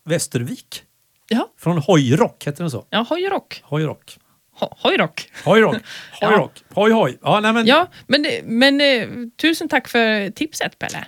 Västervik. 0.05 0.83
Ja, 1.29 1.49
Från 1.59 1.77
Hojrock, 1.77 2.47
heter 2.47 2.63
den 2.63 2.71
så? 2.71 2.85
ja 2.89 3.05
hojrock. 3.09 3.61
Hojrock. 3.63 4.17
Ho- 4.59 4.73
Hojrock. 4.77 5.29
Hojrock. 5.45 5.75
Ja. 6.21 6.27
Hojrock. 6.27 6.63
Hoj 6.69 6.91
hoj. 6.91 7.17
Ja, 7.21 7.39
nej 7.39 7.53
men... 7.53 7.65
Ja, 7.65 7.87
men, 8.07 8.25
men 8.43 8.81
eh, 8.81 9.07
tusen 9.41 9.69
tack 9.69 9.87
för 9.87 10.29
tipset 10.29 10.79
Pelle. 10.79 11.05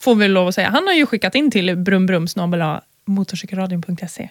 Får 0.00 0.14
vi 0.14 0.28
lov 0.28 0.48
att 0.48 0.54
säga. 0.54 0.70
Han 0.70 0.86
har 0.86 0.94
ju 0.94 1.06
skickat 1.06 1.34
in 1.34 1.50
till 1.50 1.76
brumbrum 1.76 2.26
motorcykelradion.se 3.04 4.28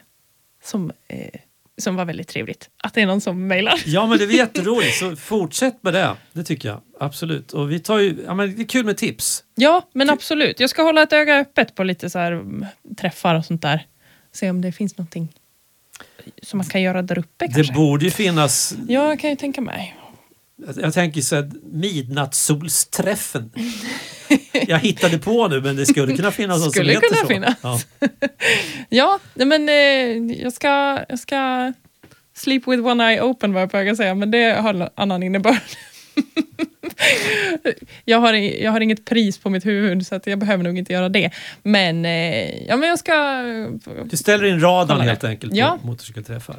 som, 0.63 0.91
eh, 1.07 1.39
som 1.77 1.95
var 1.95 2.05
väldigt 2.05 2.27
trevligt. 2.27 2.69
Att 2.83 2.93
det 2.93 3.01
är 3.01 3.05
någon 3.05 3.21
som 3.21 3.47
mejlar. 3.47 3.81
Ja, 3.85 4.07
men 4.07 4.17
det 4.17 4.23
är 4.23 4.27
jätteroligt. 4.37 4.95
Så 4.97 5.15
fortsätt 5.15 5.83
med 5.83 5.93
det. 5.93 6.15
Det 6.33 6.43
tycker 6.43 6.69
jag. 6.69 6.81
Absolut. 6.99 7.51
Och 7.53 7.71
vi 7.71 7.79
tar 7.79 7.99
ju... 7.99 8.23
Ja, 8.25 8.33
men 8.33 8.55
det 8.55 8.61
är 8.61 8.67
kul 8.67 8.85
med 8.85 8.97
tips. 8.97 9.43
Ja, 9.55 9.89
men 9.93 10.09
absolut. 10.09 10.59
Jag 10.59 10.69
ska 10.69 10.81
hålla 10.81 11.01
ett 11.01 11.13
öga 11.13 11.39
öppet 11.39 11.75
på 11.75 11.83
lite 11.83 12.09
så 12.09 12.19
här 12.19 12.31
mm, 12.31 12.65
träffar 12.97 13.35
och 13.35 13.45
sånt 13.45 13.61
där. 13.61 13.85
Se 14.33 14.49
om 14.49 14.61
det 14.61 14.71
finns 14.71 14.97
någonting 14.97 15.33
som 16.43 16.57
man 16.57 16.65
kan 16.67 16.81
göra 16.81 17.01
där 17.01 17.17
uppe 17.19 17.47
Det 17.47 17.53
kanske. 17.53 17.73
borde 17.73 18.05
ju 18.05 18.11
finnas, 18.11 18.73
Ja, 18.87 19.09
jag 19.09 19.19
kan 19.19 19.29
ju 19.29 19.35
tänka 19.35 19.61
mig. 19.61 19.95
jag 20.81 20.93
tänker 20.93 21.21
så 21.21 21.35
här, 21.35 21.51
midnattssolsträffen. 21.71 23.51
Jag 24.67 24.79
hittade 24.79 25.17
på 25.17 25.47
nu 25.47 25.61
men 25.61 25.75
det 25.75 25.85
skulle 25.85 26.15
kunna 26.15 26.31
finnas 26.31 26.55
något 26.57 26.63
som 26.63 26.71
Skulle 26.71 26.91
heter 26.91 27.07
kunna 27.07 27.21
så. 27.21 27.27
finnas. 27.27 27.55
Ja. 27.61 27.79
Ja, 28.89 29.19
men 29.45 29.69
eh, 29.69 30.35
jag, 30.41 30.53
ska, 30.53 30.99
jag 31.09 31.19
ska 31.19 31.73
sleep 32.37 32.67
with 32.67 32.83
one 32.85 33.11
eye 33.11 33.21
open 33.21 33.53
var 33.53 33.61
jag 33.61 33.71
på 33.71 33.77
väg 33.77 33.89
att 33.89 33.97
säga, 33.97 34.15
men 34.15 34.31
det 34.31 34.61
har 34.61 34.73
en 34.73 34.89
annan 34.95 35.23
innebörd. 35.23 35.57
jag, 38.05 38.19
har, 38.19 38.33
jag 38.33 38.71
har 38.71 38.81
inget 38.81 39.05
pris 39.05 39.37
på 39.37 39.49
mitt 39.49 39.65
huvud 39.65 40.07
så 40.07 40.15
att 40.15 40.27
jag 40.27 40.39
behöver 40.39 40.63
nog 40.63 40.77
inte 40.77 40.93
göra 40.93 41.09
det. 41.09 41.31
Men, 41.63 42.05
eh, 42.05 42.63
ja, 42.67 42.77
men 42.77 42.89
jag 42.89 42.99
ska... 42.99 43.13
Du 44.05 44.17
ställer 44.17 44.45
in 44.45 44.59
radarn 44.59 45.01
helt 45.01 45.23
enkelt 45.23 45.55
Ja. 45.55 45.77
på 45.81 45.87
motorcykelträffar. 45.87 46.55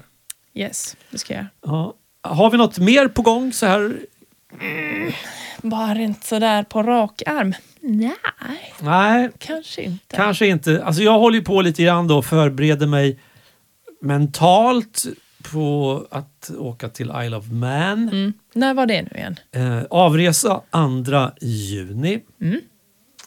Yes, 0.55 0.97
det 1.11 1.19
ska 1.19 1.35
jag. 1.35 1.47
Ja. 1.67 1.95
Har 2.23 2.51
vi 2.51 2.59
något 2.59 2.79
mer 2.79 3.09
på 3.09 3.23
gång 3.23 3.53
så 3.53 3.67
här? 3.67 3.97
Bara 5.63 5.99
inte 5.99 6.27
sådär 6.27 6.63
på 6.63 6.83
rak 6.83 7.23
arm. 7.27 7.55
Nej, 7.81 8.13
Nej, 8.81 9.31
kanske 9.39 9.83
inte. 9.83 10.17
kanske 10.17 10.47
inte. 10.47 10.85
Alltså 10.85 11.03
jag 11.03 11.19
håller 11.19 11.39
ju 11.39 11.45
på 11.45 11.63
lite 11.63 11.83
grann 11.83 12.09
då 12.09 12.19
och 12.19 12.25
förbereder 12.27 12.87
mig 12.87 13.19
mentalt 14.01 15.05
på 15.43 16.07
att 16.11 16.51
åka 16.59 16.89
till 16.89 17.13
Isle 17.25 17.37
of 17.37 17.51
Man. 17.51 18.09
Mm. 18.09 18.33
När 18.55 18.75
var 18.75 18.87
det 18.87 19.03
nu 19.03 19.11
igen? 19.15 19.37
Eh, 19.53 19.83
avresa 19.91 20.61
2 21.05 21.31
juni. 21.41 22.21
Mm. 22.41 22.61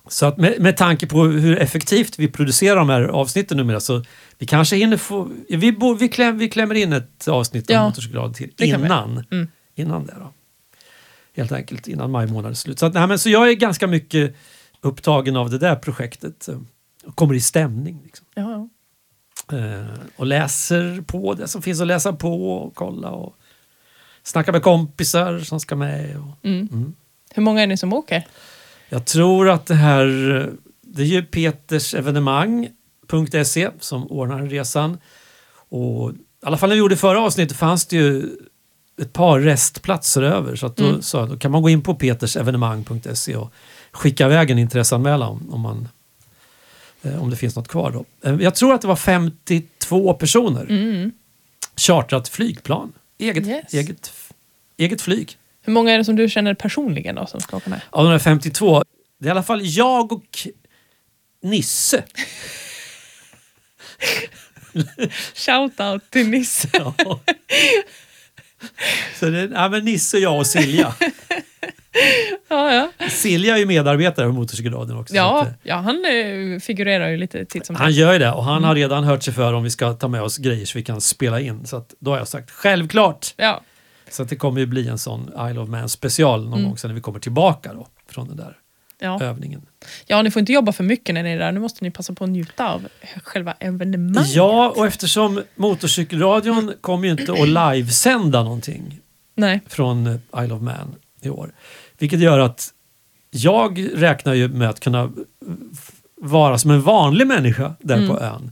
Så 0.08 0.26
att 0.26 0.38
med, 0.38 0.60
med 0.60 0.78
tanke 0.78 1.08
på 1.08 1.24
hur 1.24 1.58
effektivt 1.60 2.20
vi 2.20 2.28
producerar 2.28 2.76
de 2.76 2.90
här 2.90 3.02
avsnitten 3.02 3.58
numera 3.58 3.80
så 3.80 4.04
vi 4.38 4.46
kanske 4.46 4.76
hinner 4.76 4.98
få... 4.98 5.30
Vi, 5.50 5.72
bo, 5.72 5.94
vi, 5.94 6.10
kläm, 6.10 6.38
vi 6.38 6.50
klämmer 6.50 6.76
in 6.76 6.94
ett 6.94 7.28
avsnitt 7.28 7.70
Ja, 7.70 7.80
om 7.82 7.86
motorcykelradio 7.86 8.34
till 8.34 8.54
innan. 8.58 9.24
Mm. 9.32 9.48
Innan 9.76 10.06
det 10.06 10.14
då. 10.20 10.34
Helt 11.36 11.52
enkelt 11.52 11.88
innan 11.88 12.12
maj 12.12 12.28
månad 12.28 12.52
är 12.52 12.56
slut. 12.56 12.80
Så, 12.80 12.86
att, 12.86 12.94
nej, 12.94 13.08
men, 13.08 13.20
så 13.20 13.30
jag 13.30 13.50
är 13.50 13.54
ganska 13.54 13.88
mycket 13.88 14.36
upptagen 14.82 15.36
av 15.36 15.50
det 15.50 15.58
där 15.58 15.76
projektet. 15.76 16.48
eh, 16.48 16.60
Och 17.06 17.16
kommer 17.16 17.34
i 17.34 17.42
stämning. 17.42 18.02
Liksom. 18.04 18.26
Ja, 18.36 18.52
ja. 18.52 18.70
Eh, 19.52 19.86
och 20.16 20.26
läser 20.26 21.04
på 21.08 21.34
det 21.34 21.48
som 21.48 21.62
finns 21.62 21.82
att 21.82 21.88
läsa 21.88 22.14
på 22.14 22.52
och 22.58 22.76
kolla 22.76 23.10
och 23.10 23.36
snacka 24.24 24.52
med 24.52 24.64
kompisar 24.64 25.40
som 25.40 25.60
ska 25.60 25.76
med. 25.76 26.18
Och, 26.18 26.46
Mm. 26.46 26.68
mm. 26.72 26.94
Hur 27.34 27.44
många 27.44 27.62
är 27.64 27.68
ni 27.68 27.78
som 27.78 27.94
åker? 27.94 28.28
Jag 28.90 29.06
tror 29.06 29.50
att 29.50 29.66
det 29.66 29.76
här, 29.76 30.06
det 30.82 31.02
är 31.02 31.06
ju 31.06 31.24
petersevenemang.se 31.24 33.70
som 33.80 34.12
ordnar 34.12 34.42
resan. 34.48 34.98
Och 35.70 36.12
i 36.12 36.16
alla 36.46 36.58
fall 36.58 36.70
när 36.70 36.76
vi 36.76 36.80
gjorde 36.80 36.98
förra 36.98 37.22
avsnittet 37.22 37.58
fanns 37.58 37.86
det 37.86 37.96
ju 37.96 38.30
ett 39.02 39.14
par 39.14 39.40
restplatser 39.40 40.22
över. 40.22 40.56
Så 40.56 40.66
att 40.66 40.76
då, 40.78 40.86
Mm. 40.86 41.02
jag, 41.14 41.30
då 41.30 41.38
kan 41.38 41.52
man 41.52 41.62
gå 41.62 41.70
in 41.70 41.82
på 41.82 41.96
petersevenemang.se 41.96 43.36
och 43.36 43.52
skicka 43.92 44.26
iväg 44.26 44.52
en 44.52 44.60
intresseanmälan 44.60 45.30
om, 45.30 45.54
om, 45.54 45.62
man, 45.62 45.88
om 47.20 47.30
det 47.30 47.36
finns 47.36 47.56
något 47.56 47.68
kvar. 47.68 47.92
Då. 47.92 48.06
Eh, 48.30 48.36
Jag 48.42 48.56
tror 48.56 48.74
att 48.74 48.82
det 48.82 48.88
var 48.88 48.96
52 48.96 50.14
personer. 50.14 50.62
Mm. 50.62 51.12
Chartrat 51.78 52.28
flygplan. 52.30 52.94
Eget, 53.18 53.48
Yes. 53.48 53.74
eget, 53.74 54.14
eget 54.78 55.02
flyg. 55.02 55.38
Hur 55.62 55.74
många 55.74 55.92
är 55.94 55.98
det 55.98 56.06
som 56.06 56.16
du 56.16 56.30
känner 56.30 56.54
personligen 56.54 57.16
då, 57.16 57.26
som 57.28 57.40
ska 57.42 57.58
åka 57.58 57.70
med? 57.70 57.82
Av 57.90 58.04
de 58.06 58.12
här 58.12 58.20
52, 58.20 58.84
det 59.20 59.26
är 59.26 59.28
i 59.28 59.32
alla 59.32 59.44
fall 59.44 59.60
jag 59.64 60.12
och 60.12 60.48
Nisse. 61.44 62.04
Shout 65.36 65.80
out 65.80 66.10
till 66.10 66.30
Nisse. 66.30 66.70
Ja. 67.00 67.20
Så 69.20 69.26
det, 69.30 69.50
ja, 69.54 69.70
men 69.70 69.86
Nisse, 69.86 70.18
jag 70.18 70.38
och 70.40 70.48
Silja. 70.48 70.96
ja, 72.50 72.74
ja. 73.00 73.10
Silja 73.10 73.56
är 73.56 73.60
ju 73.60 73.66
medarbetare 73.66 74.28
på 74.28 74.34
Motorcykelradion 74.34 74.98
också. 75.00 75.12
så 75.14 75.18
Ja, 75.18 75.42
att, 75.42 75.48
eh, 75.48 75.54
ja, 75.64 75.76
han 75.76 76.06
eh, 76.06 76.60
figurerar 76.60 77.08
ju 77.10 77.18
lite 77.18 77.46
titt 77.46 77.66
som 77.66 77.76
han 77.76 77.92
gör 77.92 78.14
ju 78.14 78.20
det 78.20 78.32
och 78.32 78.44
han 78.44 78.64
har 78.64 78.76
redan 78.76 79.04
hört 79.04 79.24
sig 79.24 79.34
för 79.34 79.54
om 79.54 79.64
vi 79.64 79.70
ska 79.70 79.94
ta 79.94 80.08
med 80.08 80.22
oss 80.22 80.38
grejer 80.38 80.66
så 80.66 80.78
vi 80.78 80.84
kan 80.84 81.02
spela 81.02 81.40
in. 81.40 81.66
Så 81.66 81.78
att, 81.78 81.94
då 82.00 82.12
har 82.12 82.18
jag 82.18 82.28
sagt 82.28 82.52
självklart. 82.52 83.34
Ja, 83.38 83.62
Så 84.10 84.24
att 84.24 84.30
det 84.30 84.36
kommer 84.36 84.60
ju 84.60 84.66
bli 84.66 84.88
en 84.88 84.98
sån 84.98 85.32
Isle 85.50 85.60
of 85.60 85.70
Man 85.70 85.90
special 85.90 86.44
någon 86.44 86.54
Mm. 86.54 86.66
gång 86.66 86.78
sen 86.78 86.90
när 86.90 86.96
vi 86.96 87.02
kommer 87.02 87.20
tillbaka 87.20 87.74
då, 87.74 87.88
från 88.12 88.28
den 88.28 88.38
där 88.38 88.58
ja. 89.00 89.22
övningen. 89.24 89.62
ja, 90.06 90.22
ni 90.22 90.32
får 90.32 90.40
inte 90.40 90.52
jobba 90.54 90.72
för 90.72 90.84
mycket 90.84 91.16
när 91.16 91.24
ni 91.24 91.32
är 91.32 91.40
där. 91.40 91.52
Nu 91.52 91.60
måste 91.60 91.84
ni 91.84 91.92
passa 91.92 92.14
på 92.14 92.24
att 92.24 92.30
njuta 92.30 92.70
av 92.74 92.88
själva 93.24 93.54
evenemanget. 93.60 94.36
Ja, 94.36 94.74
och 94.78 94.86
eftersom 94.88 95.42
Motorcykelradion 95.56 96.74
kommer 96.82 97.06
ju 97.06 97.12
inte 97.12 97.34
att 97.34 97.76
livesända 97.76 98.44
någonting 98.44 99.00
Nej. 99.36 99.62
från 99.68 100.08
Isle 100.44 100.54
of 100.54 100.62
Man 100.62 100.96
i 101.22 101.30
år. 101.30 101.50
Vilket 101.98 102.20
gör 102.20 102.40
att 102.40 102.70
jag 103.32 103.88
räknar 103.94 104.34
ju 104.34 104.48
med 104.48 104.70
att 104.70 104.80
kunna 104.80 105.12
vara 106.22 106.58
som 106.58 106.72
en 106.72 106.82
vanlig 106.82 107.28
människa 107.28 107.76
där 107.80 107.96
Mm. 107.98 108.10
på 108.10 108.20
ön. 108.20 108.52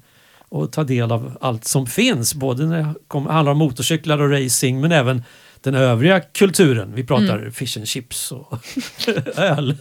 Och 0.50 0.72
ta 0.72 0.84
del 0.84 1.12
av 1.12 1.38
allt 1.42 1.66
som 1.66 1.88
finns, 1.88 2.34
både 2.36 2.66
när 2.66 2.78
det 2.84 2.94
kommer- 3.08 3.32
handlar 3.32 3.52
om 3.52 3.58
motorcyklar 3.58 4.20
och 4.22 4.30
racing 4.32 4.82
men 4.82 4.92
även 4.92 5.24
den 5.62 5.76
övriga 5.76 6.20
kulturen. 6.20 6.92
Vi 6.96 7.04
pratar 7.04 7.38
Mm. 7.38 7.52
fish 7.54 7.78
and 7.78 7.88
chips 7.88 8.32
och 8.32 8.54
öl, 9.36 9.78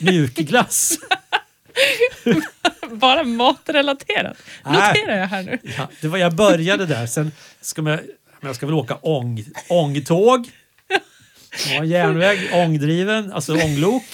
mjukglass. 0.00 0.98
Bara 2.90 3.24
matrelaterat. 3.24 4.36
Noterar 4.64 5.16
jag 5.18 5.26
här 5.26 5.42
nu. 5.42 5.58
Ja, 5.78 5.88
det 6.00 6.08
var 6.08 6.18
jag 6.18 6.34
började 6.34 6.86
där. 6.86 7.06
Sen 7.06 7.32
ska 7.60 7.82
man, 7.82 7.98
jag 8.40 8.56
ska 8.56 8.66
väl 8.66 8.74
åka 8.74 8.94
ång, 8.96 9.44
ångtåg. 9.68 10.48
En 11.78 11.88
järnväg, 11.88 12.38
ångdriven, 12.52 13.32
alltså 13.32 13.54
ånglok. 13.54 14.04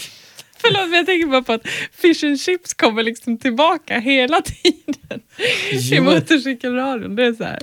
Förlåt, 0.56 0.88
men 0.88 0.96
jag 0.96 1.06
tänker 1.06 1.26
bara 1.26 1.42
på 1.42 1.52
att 1.52 1.66
fish 1.92 2.24
and 2.24 2.40
chips 2.40 2.74
kommer 2.74 3.02
liksom 3.02 3.38
tillbaka 3.38 3.98
hela 3.98 4.40
tiden 4.40 5.20
i 5.70 5.76
Jo, 5.76 6.02
motorcykelradion. 6.02 7.16
Det 7.16 7.24
är 7.24 7.32
så 7.32 7.44
här, 7.44 7.58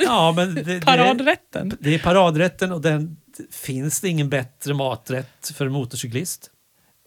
ja, 0.00 0.32
men 0.36 0.54
det, 0.54 0.62
det, 0.62 0.80
paradrätten. 0.80 1.76
det 1.80 1.94
är 1.94 1.98
paradrätten 1.98 2.72
och 2.72 2.80
den 2.80 3.16
finns 3.52 4.00
det 4.00 4.08
ingen 4.08 4.28
bättre 4.28 4.74
maträtt 4.74 5.52
för 5.54 5.66
en 5.66 5.72
motorcyklist. 5.72 6.50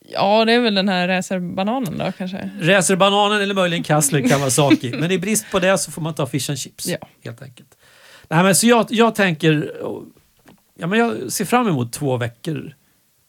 Ja, 0.09 0.45
det 0.45 0.53
är 0.53 0.59
väl 0.59 0.75
den 0.75 0.89
här 0.89 1.07
racerbananen 1.07 1.97
då 1.97 2.11
kanske. 2.17 2.49
Racerbananen 2.61 3.41
eller 3.41 3.53
möjligen 3.53 3.84
Kassler 3.84 4.29
Kawasaki. 4.29 4.93
men 4.99 5.11
i 5.11 5.17
brist 5.17 5.45
på 5.51 5.59
det 5.59 5.77
så 5.77 5.91
får 5.91 6.01
man 6.01 6.15
ta 6.15 6.27
fish 6.27 6.49
and 6.49 6.59
chips. 6.59 6.88
Ja. 6.88 6.97
Helt 7.23 7.41
enkelt. 7.41 7.77
Nej, 8.27 8.43
men 8.43 8.55
så 8.55 8.67
jag, 8.67 8.86
jag 8.89 9.15
tänker... 9.15 9.71
Ja, 10.82 10.88
men 10.88 10.99
jag 10.99 11.32
ser 11.32 11.45
fram 11.45 11.67
emot 11.67 11.93
två 11.93 12.17
veckor, 12.17 12.73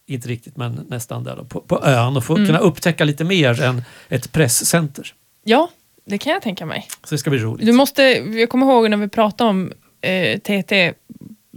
inte 0.06 0.28
riktigt 0.28 0.56
men 0.56 0.86
nästan 0.88 1.24
där 1.24 1.36
då, 1.36 1.44
på, 1.44 1.60
på 1.60 1.84
ön 1.84 2.16
och 2.16 2.24
få 2.24 2.34
Mm. 2.34 2.46
kunna 2.46 2.58
upptäcka 2.58 3.04
lite 3.04 3.24
mer 3.24 3.62
än 3.62 3.82
ett 4.08 4.32
presscenter. 4.32 5.14
Ja, 5.44 5.70
det 6.04 6.18
kan 6.18 6.32
jag 6.32 6.42
tänka 6.42 6.66
mig. 6.66 6.88
Så 7.04 7.14
det 7.14 7.18
ska 7.18 7.30
bli 7.30 7.38
roligt. 7.38 7.66
Du 7.66 7.72
måste, 7.72 8.02
jag 8.02 8.48
kommer 8.48 8.66
ihåg 8.66 8.90
när 8.90 8.96
vi 8.96 9.08
pratade 9.08 9.50
om 9.50 9.72
eh, 10.00 10.38
TT 10.38 10.94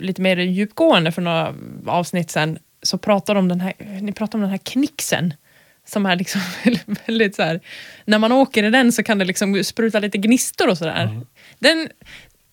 lite 0.01 0.21
mer 0.21 0.37
djupgående 0.37 1.11
för 1.11 1.21
några 1.21 1.53
avsnitt 1.85 2.31
sen, 2.31 2.59
så 2.83 2.97
pratade 2.97 3.39
om 3.39 3.47
den 3.47 3.61
här, 3.61 3.73
ni 4.01 4.11
pratade 4.11 4.37
om 4.37 4.41
den 4.41 4.49
här 4.51 4.57
knixen. 4.57 5.33
Som 5.87 6.05
är 6.05 6.15
liksom 6.15 6.41
väldigt 7.07 7.35
så 7.35 7.41
här, 7.43 7.59
när 8.05 8.19
man 8.19 8.31
åker 8.31 8.63
i 8.63 8.69
den 8.69 8.91
så 8.91 9.03
kan 9.03 9.17
det 9.17 9.25
liksom 9.25 9.63
spruta 9.63 9.99
lite 9.99 10.17
gnistor 10.17 10.69
och 10.69 10.77
sådär. 10.77 11.03
Mm. 11.03 11.25
Den, 11.59 11.89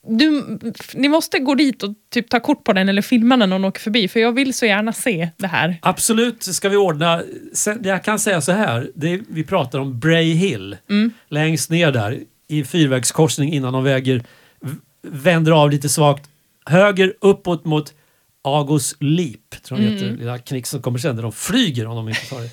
du, 0.07 0.59
ni 0.95 1.09
måste 1.09 1.39
gå 1.39 1.55
dit 1.55 1.83
och 1.83 1.95
typ 2.11 2.31
ta 2.31 2.41
kort 2.41 2.65
på 2.65 2.73
den 2.73 2.89
eller 2.89 3.03
filma 3.03 3.37
när 3.37 3.47
någon 3.47 3.65
åker 3.65 3.81
förbi, 3.81 4.09
för 4.09 4.21
jag 4.21 4.33
vill 4.33 4.55
så 4.55 4.67
gärna 4.67 4.93
se 4.93 5.29
det 5.37 5.47
här. 5.47 5.77
Absolut 5.83 6.43
ska 6.43 6.69
vi 6.69 6.77
ordna. 6.77 7.23
Jag 7.83 8.05
kan 8.05 8.19
säga 8.19 8.41
så 8.41 8.53
här, 8.53 8.91
är, 9.03 9.21
vi 9.29 9.45
pratar 9.45 9.79
om 9.79 9.99
Bray 9.99 10.33
Hill. 10.33 10.77
Mm. 10.91 11.11
Längst 11.29 11.71
ner 11.71 11.93
där 11.93 12.21
i 12.49 12.65
fyrvägskorsning 12.65 13.53
innan 13.53 13.73
de 13.73 13.85
väger, 13.85 14.23
vänder 15.03 15.53
av 15.53 15.71
lite 15.71 15.89
svagt 15.89 16.29
höger 16.67 17.15
uppåt 17.21 17.65
mot 17.65 17.95
Agos 18.43 18.97
Leap, 19.01 19.63
tror 19.63 19.81
jag 19.81 19.89
Mm. 19.89 20.05
heter, 20.05 20.17
lilla 20.17 20.39
knick 20.39 20.67
som 20.67 20.83
kommer 20.83 20.99
sen 20.99 21.17
där 21.17 21.23
de 21.23 21.33
flyger 21.33 21.87
om 21.87 21.97
de 21.97 22.09
inte 22.09 22.29
tar 22.29 22.41
det 22.41 22.51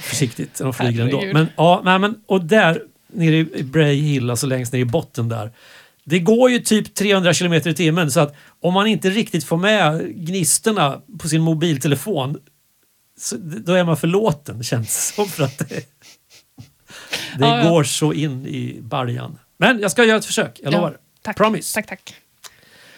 försiktigt. 0.00 0.58
De 0.58 0.72
flyger 0.72 1.02
ändå. 1.04 1.22
Men, 1.32 1.46
ja, 1.56 1.98
men, 1.98 2.14
och 2.26 2.44
där 2.44 2.82
nere 3.12 3.36
i 3.36 3.62
Bray 3.62 3.94
Hill, 3.94 4.30
alltså 4.30 4.46
längst 4.46 4.72
ner 4.72 4.80
i 4.80 4.84
botten 4.84 5.28
där. 5.28 5.50
Det 6.08 6.18
går 6.18 6.50
ju 6.50 6.58
typ 6.58 6.94
300 6.94 7.34
km 7.34 7.52
i 7.52 7.60
timmen 7.74 8.10
så 8.10 8.20
att 8.20 8.34
om 8.60 8.74
man 8.74 8.86
inte 8.86 9.10
riktigt 9.10 9.44
får 9.44 9.56
med 9.56 10.14
gnistorna 10.26 11.00
på 11.18 11.28
sin 11.28 11.40
mobiltelefon 11.42 12.38
så, 13.18 13.36
då 13.40 13.72
är 13.72 13.84
man 13.84 13.96
förlåten 13.96 14.62
känns 14.62 15.14
som. 15.14 15.28
För 15.28 15.42
att 15.44 15.58
det 15.58 15.68
det 15.68 15.84
Ja, 17.38 17.58
ja. 17.64 17.70
går 17.70 17.84
så 17.84 18.12
in 18.12 18.46
i 18.46 18.78
baljan. 18.82 19.38
Men 19.58 19.80
jag 19.80 19.90
ska 19.90 20.04
göra 20.04 20.18
ett 20.18 20.24
försök, 20.24 20.60
jag 20.62 20.72
lovar. 20.72 20.96
tack. 21.22 21.36
Promise. 21.36 21.74
Tack, 21.74 21.86
tack. 21.86 22.14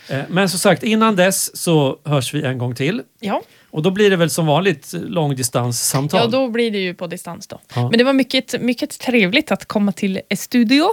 Eh, 0.08 0.22
Men 0.28 0.48
som 0.48 0.58
sagt, 0.58 0.82
innan 0.82 1.16
dess 1.16 1.56
så 1.56 1.98
hörs 2.04 2.34
vi 2.34 2.42
en 2.42 2.58
gång 2.58 2.74
till. 2.74 3.02
Ja. 3.20 3.42
Och 3.70 3.82
då 3.82 3.90
blir 3.90 4.10
det 4.10 4.16
väl 4.16 4.30
som 4.30 4.46
vanligt 4.46 4.92
långdistanssamtal. 4.92 6.20
Ja, 6.20 6.26
då 6.26 6.48
blir 6.48 6.70
det 6.70 6.78
ju 6.78 6.94
på 6.94 7.06
distans 7.06 7.46
då. 7.46 7.60
Ja. 7.74 7.88
Men 7.90 7.98
det 7.98 8.04
var 8.04 8.12
mycket, 8.12 8.60
mycket 8.60 8.98
trevligt 8.98 9.50
att 9.52 9.64
komma 9.64 9.92
till 9.92 10.20
studio. 10.36 10.84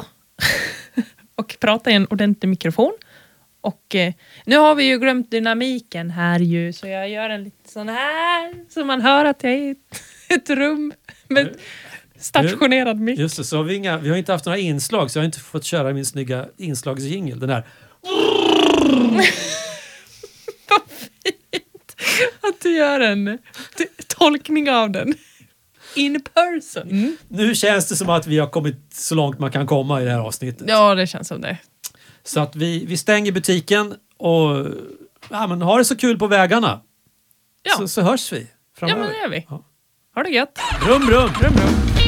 Och 1.37 1.57
prata 1.59 1.91
i 1.91 1.93
en 1.93 2.07
ordentlig 2.09 2.49
mikrofon. 2.49 2.93
Och 3.61 3.95
eh, 3.95 4.13
nu 4.45 4.57
har 4.57 4.75
vi 4.75 4.83
ju 4.83 4.99
glömt 4.99 5.31
dynamiken 5.31 6.09
här 6.09 6.39
ju, 6.39 6.73
så 6.73 6.87
jag 6.87 7.09
gör 7.09 7.29
en 7.29 7.43
liten 7.43 7.71
sån 7.71 7.89
här, 7.89 8.53
så 8.69 8.85
man 8.85 9.01
hör 9.01 9.25
att 9.25 9.43
jag 9.43 9.53
är 9.53 9.57
i 9.57 9.75
ett, 10.29 10.49
rum 10.49 10.93
med 11.27 11.55
stationerad 12.17 12.99
mick. 12.99 13.19
Just 13.19 13.37
det, 13.37 13.43
så 13.43 13.57
har 13.57 13.63
vi, 13.63 13.75
inga, 13.75 13.97
vi 13.97 14.09
har 14.09 14.17
inte 14.17 14.31
haft 14.31 14.45
några 14.45 14.57
inslag 14.57 15.11
så 15.11 15.17
jag 15.17 15.21
har 15.21 15.25
inte 15.25 15.39
fått 15.39 15.63
köra 15.63 15.93
min 15.93 16.05
snygga 16.05 16.47
inslagsjingel. 16.57 17.39
Den 17.39 17.49
här. 17.49 17.63
Att 22.41 22.61
du 22.61 22.75
gör 22.75 22.99
en 22.99 23.39
tolkning 24.07 24.71
av 24.71 24.91
den. 24.91 25.13
In 25.97 26.21
person. 26.33 27.17
Nu 27.27 27.55
känns 27.55 27.87
det 27.89 27.95
som 27.95 28.09
att 28.09 28.27
vi 28.27 28.37
har 28.39 28.47
kommit 28.47 28.75
så 28.93 29.15
långt 29.15 29.39
man 29.39 29.51
kan 29.51 29.67
komma 29.67 30.01
i 30.01 30.05
det 30.05 30.11
här 30.11 30.19
avsnittet. 30.19 30.67
Ja, 30.69 30.95
det 30.95 31.07
känns 31.07 31.27
som 31.27 31.41
det. 31.41 31.57
Så 32.23 32.39
att 32.39 32.55
vi, 32.55 32.85
vi 32.85 32.97
stänger 32.97 33.31
butiken 33.31 33.95
och 34.17 34.67
ja, 35.29 35.47
men 35.47 35.61
ha 35.61 35.77
det 35.77 35.85
så 35.85 35.95
kul 35.95 36.19
på 36.19 36.27
vägarna. 36.27 36.81
Ja. 37.63 37.73
Så, 37.77 37.87
så 37.87 38.01
hörs 38.01 38.33
vi 38.33 38.39
Ja, 38.39 38.47
framöver. 38.79 38.99
men 39.01 39.09
det 39.11 39.17
gör 39.19 39.29
vi. 39.29 39.45
Ja. 39.49 39.63
Ha 40.15 40.23
det 40.23 40.29
gött. 40.29 40.59
Rum, 40.87 41.09
rum! 41.09 41.29
Rum, 41.41 41.53
rum. 41.53 42.06